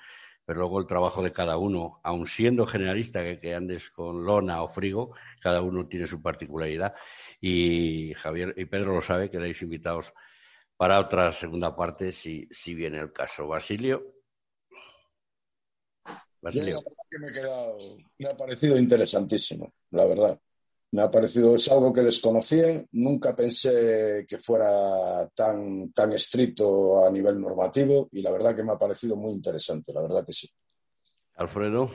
pero 0.48 0.60
luego 0.60 0.80
el 0.80 0.86
trabajo 0.86 1.22
de 1.22 1.30
cada 1.30 1.58
uno, 1.58 2.00
aun 2.02 2.26
siendo 2.26 2.66
generalista, 2.66 3.20
que, 3.38 3.54
andes 3.54 3.90
con 3.90 4.24
lona 4.24 4.62
o 4.62 4.68
frigo, 4.70 5.14
cada 5.42 5.60
uno 5.60 5.86
tiene 5.86 6.06
su 6.06 6.22
particularidad. 6.22 6.94
Y 7.38 8.14
Javier 8.14 8.54
y 8.56 8.64
Pedro 8.64 8.94
lo 8.94 9.02
sabe, 9.02 9.30
quedáis 9.30 9.60
invitados 9.60 10.14
para 10.74 11.00
otra 11.00 11.32
segunda 11.32 11.76
parte 11.76 12.12
si, 12.12 12.48
si 12.50 12.74
viene 12.74 12.96
el 12.96 13.12
caso. 13.12 13.46
Basilio. 13.46 14.14
Basilio. 16.40 16.78
me 18.16 18.28
ha 18.30 18.34
parecido 18.34 18.78
interesantísimo, 18.78 19.74
la 19.90 20.06
verdad. 20.06 20.40
Me 20.90 21.02
ha 21.02 21.10
parecido, 21.10 21.54
es 21.54 21.70
algo 21.70 21.92
que 21.92 22.00
desconocía, 22.00 22.82
nunca 22.92 23.36
pensé 23.36 24.24
que 24.26 24.38
fuera 24.38 25.28
tan, 25.34 25.92
tan 25.92 26.12
estricto 26.14 27.06
a 27.06 27.10
nivel 27.10 27.38
normativo 27.38 28.08
y 28.12 28.22
la 28.22 28.32
verdad 28.32 28.56
que 28.56 28.62
me 28.62 28.72
ha 28.72 28.78
parecido 28.78 29.14
muy 29.14 29.32
interesante, 29.32 29.92
la 29.92 30.00
verdad 30.00 30.24
que 30.24 30.32
sí. 30.32 30.48
Alfredo. 31.36 31.90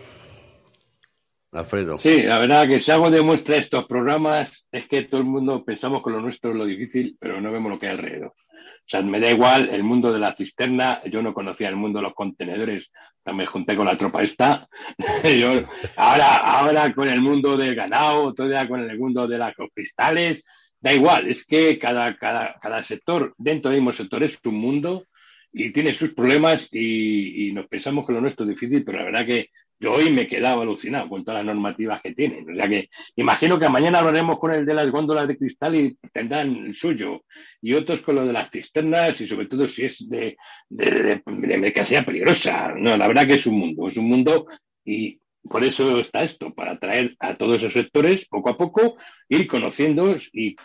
Alfredo. 1.52 1.98
Sí, 2.00 2.24
la 2.24 2.39
verdad 2.39 2.68
que 2.68 2.80
si 2.80 2.91
algo 2.91 3.10
demuestra 3.10 3.58
estos 3.58 3.86
programas 3.86 4.66
es 4.72 4.88
que 4.88 5.04
todo 5.04 5.22
el 5.22 5.28
mundo 5.28 5.64
pensamos 5.64 6.04
que 6.04 6.12
lo 6.12 6.22
nuestro 6.22 6.52
es 6.52 6.58
lo 6.58 6.66
difícil, 6.66 7.18
pero 7.20 7.41
no 7.41 7.52
vemos 7.52 7.72
lo 7.72 7.80
que 7.80 7.88
hay 7.88 7.94
alrededor. 7.94 8.34
O 8.64 8.86
sea, 8.86 9.01
me 9.01 9.20
da 9.20 9.32
igual 9.32 9.70
el 9.70 9.84
mundo 9.84 10.11
de 10.11 10.20
la 10.20 10.36
cisterna, 10.36 11.01
yo 11.05 11.22
no 11.22 11.34
conocía 11.34 11.70
el 11.70 11.76
mundo 11.76 11.99
de 11.99 12.03
los 12.03 12.14
contenedores, 12.14 12.91
me 13.34 13.45
junté 13.45 13.76
con 13.76 13.86
la 13.86 13.97
tropa 13.97 14.24
esta. 14.24 14.68
ahora, 15.95 16.38
ahora 16.38 16.93
con 16.93 17.09
el 17.09 17.22
mundo 17.22 17.55
del 17.57 17.76
ganado, 17.76 18.34
todavía 18.34 18.68
con 18.68 18.82
el 18.82 18.99
mundo 18.99 19.28
de 19.28 19.38
las 19.38 19.53
cristales, 19.74 20.43
da 20.80 20.93
igual, 20.93 21.30
es 21.30 21.45
que 21.45 21.80
cada, 21.80 22.18
cada, 22.18 22.59
cada 22.61 22.84
sector, 22.84 23.34
dentro 23.38 23.72
del 23.72 23.80
mismo 23.80 23.93
sector, 23.93 24.22
es 24.22 24.38
un 24.43 24.55
mundo 24.55 25.05
y 25.53 25.72
tiene 25.72 25.93
sus 25.93 26.14
problemas 26.14 26.68
y, 26.72 27.47
y, 27.47 27.53
nos 27.53 27.68
pensamos 27.68 28.05
que 28.05 28.11
lo 28.11 28.20
nuestro 28.20 28.43
es 28.43 28.49
difícil, 28.49 28.84
pero 28.84 28.97
la 28.97 29.05
verdad 29.05 29.26
que 29.26 29.49
yo 29.84 29.92
hoy 29.92 30.10
me 30.12 30.28
quedaba 30.28 30.62
alucinado 30.62 31.10
con 31.10 31.26
todas 31.26 31.44
las 31.44 31.54
normativas 31.54 32.02
que 32.02 32.14
tienen. 32.14 32.50
O 32.50 32.56
sea 32.56 32.70
que 32.70 32.90
imagino 33.18 33.60
que 33.60 33.68
mañana 33.68 34.00
hablaremos 34.00 34.40
con 34.40 34.54
el 34.54 34.66
de 34.66 34.74
las 34.74 34.90
góndolas 34.90 35.28
de 35.28 35.38
cristal 35.38 35.76
y 35.76 35.98
tendrán 36.14 36.56
el 36.56 36.74
suyo. 36.74 37.26
Y 37.62 37.74
otros 37.74 38.00
con 38.00 38.16
lo 38.16 38.26
de 38.26 38.32
las 38.32 38.50
cisternas 38.50 39.20
y 39.20 39.28
sobre 39.28 39.48
todo 39.48 39.68
si 39.68 39.84
es 39.84 40.10
de, 40.10 40.38
de, 40.70 41.22
de, 41.26 41.58
mercancía 41.58 42.06
peligrosa. 42.06 42.74
No, 42.78 42.96
la 42.96 43.08
verdad 43.10 43.28
que 43.28 43.34
es 43.34 43.46
un 43.46 43.60
mundo, 43.60 43.90
es 43.90 43.98
un 43.98 44.08
mundo 44.08 44.48
y 44.86 45.20
por 45.50 45.62
eso 45.66 46.00
está 46.00 46.24
esto, 46.24 46.54
para 46.54 46.72
atraer 46.72 47.18
a 47.20 47.36
todos 47.36 47.58
esos 47.58 47.74
sectores 47.74 48.26
poco 48.30 48.52
a 48.52 48.58
poco, 48.58 48.96
ir 49.28 49.46
conociéndolos 49.48 50.30
y 50.32 50.56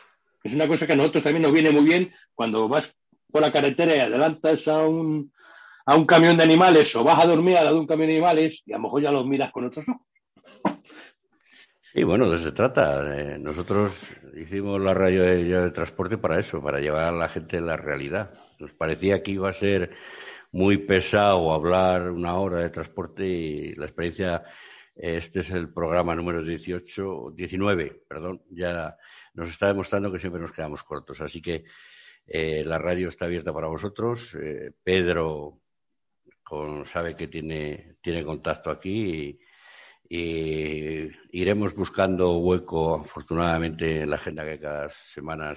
es 0.45 0.55
una 0.55 0.69
cosa 0.69 0.87
que 0.87 0.93
a 0.93 0.97
nosotros 0.97 1.25
también 1.25 1.43
nos 1.43 1.53
viene 1.53 1.71
muy 1.71 1.85
bien 1.85 2.13
cuando 2.37 2.69
vas 2.69 2.95
por 3.33 3.43
la 3.43 3.51
carretera 3.51 3.97
y 3.97 3.99
adelantas 3.99 4.69
a 4.69 4.87
un, 4.87 5.33
a 5.89 5.97
un 5.97 6.05
camión 6.05 6.37
de 6.37 6.43
animales 6.43 6.95
o 6.97 7.03
vas 7.03 7.25
a 7.25 7.27
dormir 7.27 7.57
al 7.57 7.65
lado 7.65 7.77
de 7.77 7.81
un 7.81 7.87
camión 7.87 8.11
de 8.11 8.17
animales 8.17 8.63
y 8.67 8.75
a 8.75 8.77
lo 8.77 8.83
mejor 8.83 9.03
ya 9.03 9.11
los 9.11 9.27
miras 9.27 9.51
con 9.51 9.65
otros 9.65 9.89
ojos. 9.89 10.07
Sí, 11.95 12.05
bueno, 12.05 12.29
de 12.29 12.37
eso 12.37 12.45
se 12.45 12.53
trata. 12.53 13.03
nosotros 13.39 13.99
hicimos 14.37 14.79
la 14.83 14.93
radio 14.93 15.23
de, 15.23 15.71
transporte 15.71 16.19
para 16.19 16.39
eso, 16.39 16.63
para 16.63 16.81
llevar 16.81 17.05
a 17.05 17.13
la 17.13 17.31
gente 17.31 17.59
la 17.63 17.79
realidad. 17.79 18.35
Nos 18.59 18.75
parecía 18.75 19.23
que 19.23 19.31
iba 19.31 19.49
a 19.49 19.55
ser 19.55 19.93
muy 20.53 20.77
pesado 20.77 21.55
hablar 21.55 22.11
una 22.11 22.35
hora 22.35 22.61
de 22.61 22.69
transporte 22.69 23.27
y 23.27 23.75
la 23.75 23.87
experiencia, 23.87 24.45
este 24.95 25.41
es 25.41 25.51
el 25.53 25.73
programa 25.73 26.15
número 26.15 26.45
18, 26.45 27.33
19, 27.35 28.03
perdón, 28.07 28.43
ya 28.51 28.95
nos 29.33 29.49
está 29.49 29.69
demostrando 29.69 30.13
que 30.13 30.19
siempre 30.19 30.43
nos 30.43 30.53
quedamos 30.53 30.85
cortos. 30.85 31.23
Así 31.23 31.41
que 31.41 31.65
eh, 32.27 32.63
la 32.63 32.77
radio 32.77 33.09
está 33.09 33.25
abierta 33.25 33.55
para 33.55 33.69
vosotros. 33.69 34.37
Eh, 34.39 34.73
Pedro 34.85 35.63
sabe 36.87 37.15
que 37.15 37.29
tiene, 37.29 37.97
tiene 38.01 38.25
contacto 38.25 38.71
aquí 38.71 39.39
y, 40.09 41.11
iremos 41.33 41.75
buscando 41.75 42.39
hueco, 42.39 43.03
afortunadamente, 43.05 44.03
en 44.03 44.11
la 44.11 44.17
agenda 44.17 44.45
que 44.45 44.59
cada 44.59 44.89
semana, 45.13 45.55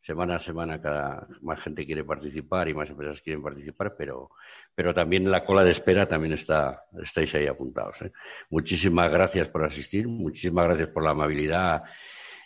semana 0.00 0.36
a 0.36 0.38
semana, 0.38 0.80
cada 0.80 1.26
más 1.42 1.60
gente 1.60 1.84
quiere 1.84 2.04
participar 2.04 2.68
y 2.68 2.74
más 2.74 2.88
empresas 2.88 3.20
quieren 3.20 3.42
participar, 3.42 3.96
pero, 3.96 4.30
pero 4.74 4.94
también 4.94 5.28
la 5.30 5.44
cola 5.44 5.64
de 5.64 5.72
espera 5.72 6.06
también 6.06 6.34
está, 6.34 6.84
estáis 7.02 7.34
ahí 7.34 7.46
apuntados. 7.46 8.00
¿eh? 8.02 8.12
Muchísimas 8.50 9.10
gracias 9.10 9.48
por 9.48 9.64
asistir, 9.64 10.06
muchísimas 10.06 10.66
gracias 10.66 10.88
por 10.90 11.02
la 11.02 11.10
amabilidad 11.10 11.82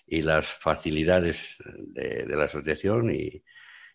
y 0.06 0.22
las 0.22 0.46
facilidades 0.46 1.56
de 1.68 2.36
la 2.36 2.44
asociación 2.44 3.14
y, 3.14 3.42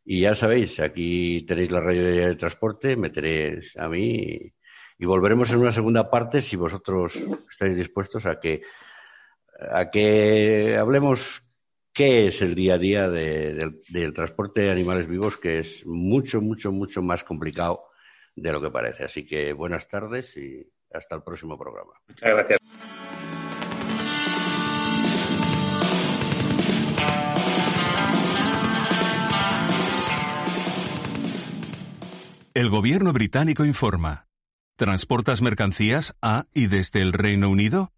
y 0.10 0.22
ya 0.22 0.36
sabéis, 0.36 0.80
aquí 0.80 1.45
tenéis 1.45 1.70
la 1.70 1.82
radio 1.82 2.05
de 2.05 2.36
transporte, 2.38 2.95
meteréis 2.95 3.76
a 3.78 3.89
mí 3.89 4.53
y, 4.97 5.05
volveremos 5.05 5.51
en 5.51 5.58
una 5.58 5.74
segunda 5.74 6.10
parte 6.10 6.41
si 6.41 6.55
vosotros 6.55 7.14
estáis 7.51 7.76
dispuestos 7.76 8.26
a 8.26 8.39
que, 8.39 8.62
a 9.70 9.91
que 9.91 10.78
hablemos 10.80 11.41
qué 11.93 12.28
es 12.28 12.41
el 12.41 12.55
día 12.55 12.76
a 12.76 12.78
día 12.78 13.10
del 13.10 14.14
transporte 14.14 14.62
de 14.62 14.72
animales 14.72 15.10
vivos, 15.10 15.36
que 15.36 15.60
es 15.60 15.86
mucho, 15.86 16.39
mucho, 16.39 16.72
mucho 16.72 17.01
más 17.01 17.26
complicado 17.26 17.89
de 18.34 18.53
lo 18.53 18.62
que 18.62 18.72
parece. 18.72 19.03
Así 19.03 19.26
que 19.26 19.51
buenas 19.51 19.89
tardes 19.89 20.38
y 20.38 20.66
hasta 20.93 21.18
el 21.18 21.24
próximo 21.24 21.60
programa. 21.60 21.91
Muchas 22.08 22.30
gracias. 22.30 23.16
El 32.58 32.72
gobierno 32.72 33.14
británico 33.14 33.66
informa. 33.66 34.26
¿Transportas 34.78 35.43
mercancías 35.43 36.16
a 36.24 36.47
y 36.55 36.66
desde 36.66 37.03
el 37.03 37.14
Reino 37.14 37.51
Unido? 37.51 37.91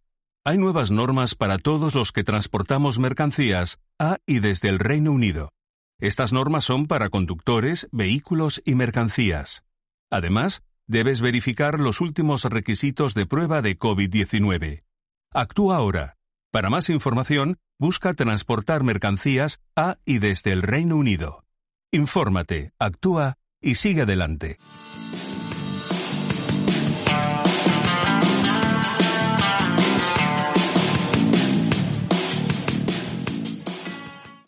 Hay 0.43 0.57
nuevas 0.57 0.91
normas 0.91 1.34
para 1.34 1.60
todos 1.60 1.95
los 1.95 2.12
que 2.12 2.26
transportamos 2.26 2.99
mercancías 2.99 3.80
a 3.97 4.18
y 4.26 4.39
desde 4.39 4.68
el 4.68 4.80
Reino 4.80 5.14
Unido. 5.14 5.53
Estas 6.01 6.34
normas 6.34 6.66
son 6.66 6.88
para 6.88 7.07
conductores, 7.07 7.88
vehículos 7.93 8.62
y 8.66 8.76
mercancías. 8.76 9.64
Además, 10.12 10.62
debes 10.88 11.22
verificar 11.22 11.80
los 11.80 12.01
últimos 12.01 12.43
requisitos 12.43 13.14
de 13.14 13.26
prueba 13.26 13.62
de 13.62 13.80
COVID-19. 13.80 14.84
Actúa 15.32 15.78
ahora. 15.78 16.18
Para 16.51 16.70
más 16.70 16.89
información, 16.89 17.60
busca 17.80 18.14
transportar 18.14 18.84
mercancías 18.84 19.62
a 19.78 19.99
y 20.03 20.20
desde 20.20 20.51
el 20.51 20.64
Reino 20.64 20.97
Unido. 20.97 21.45
Infórmate, 21.93 22.74
actúa 22.78 23.39
y 23.62 23.76
sigue 23.76 24.01
adelante. 24.01 24.57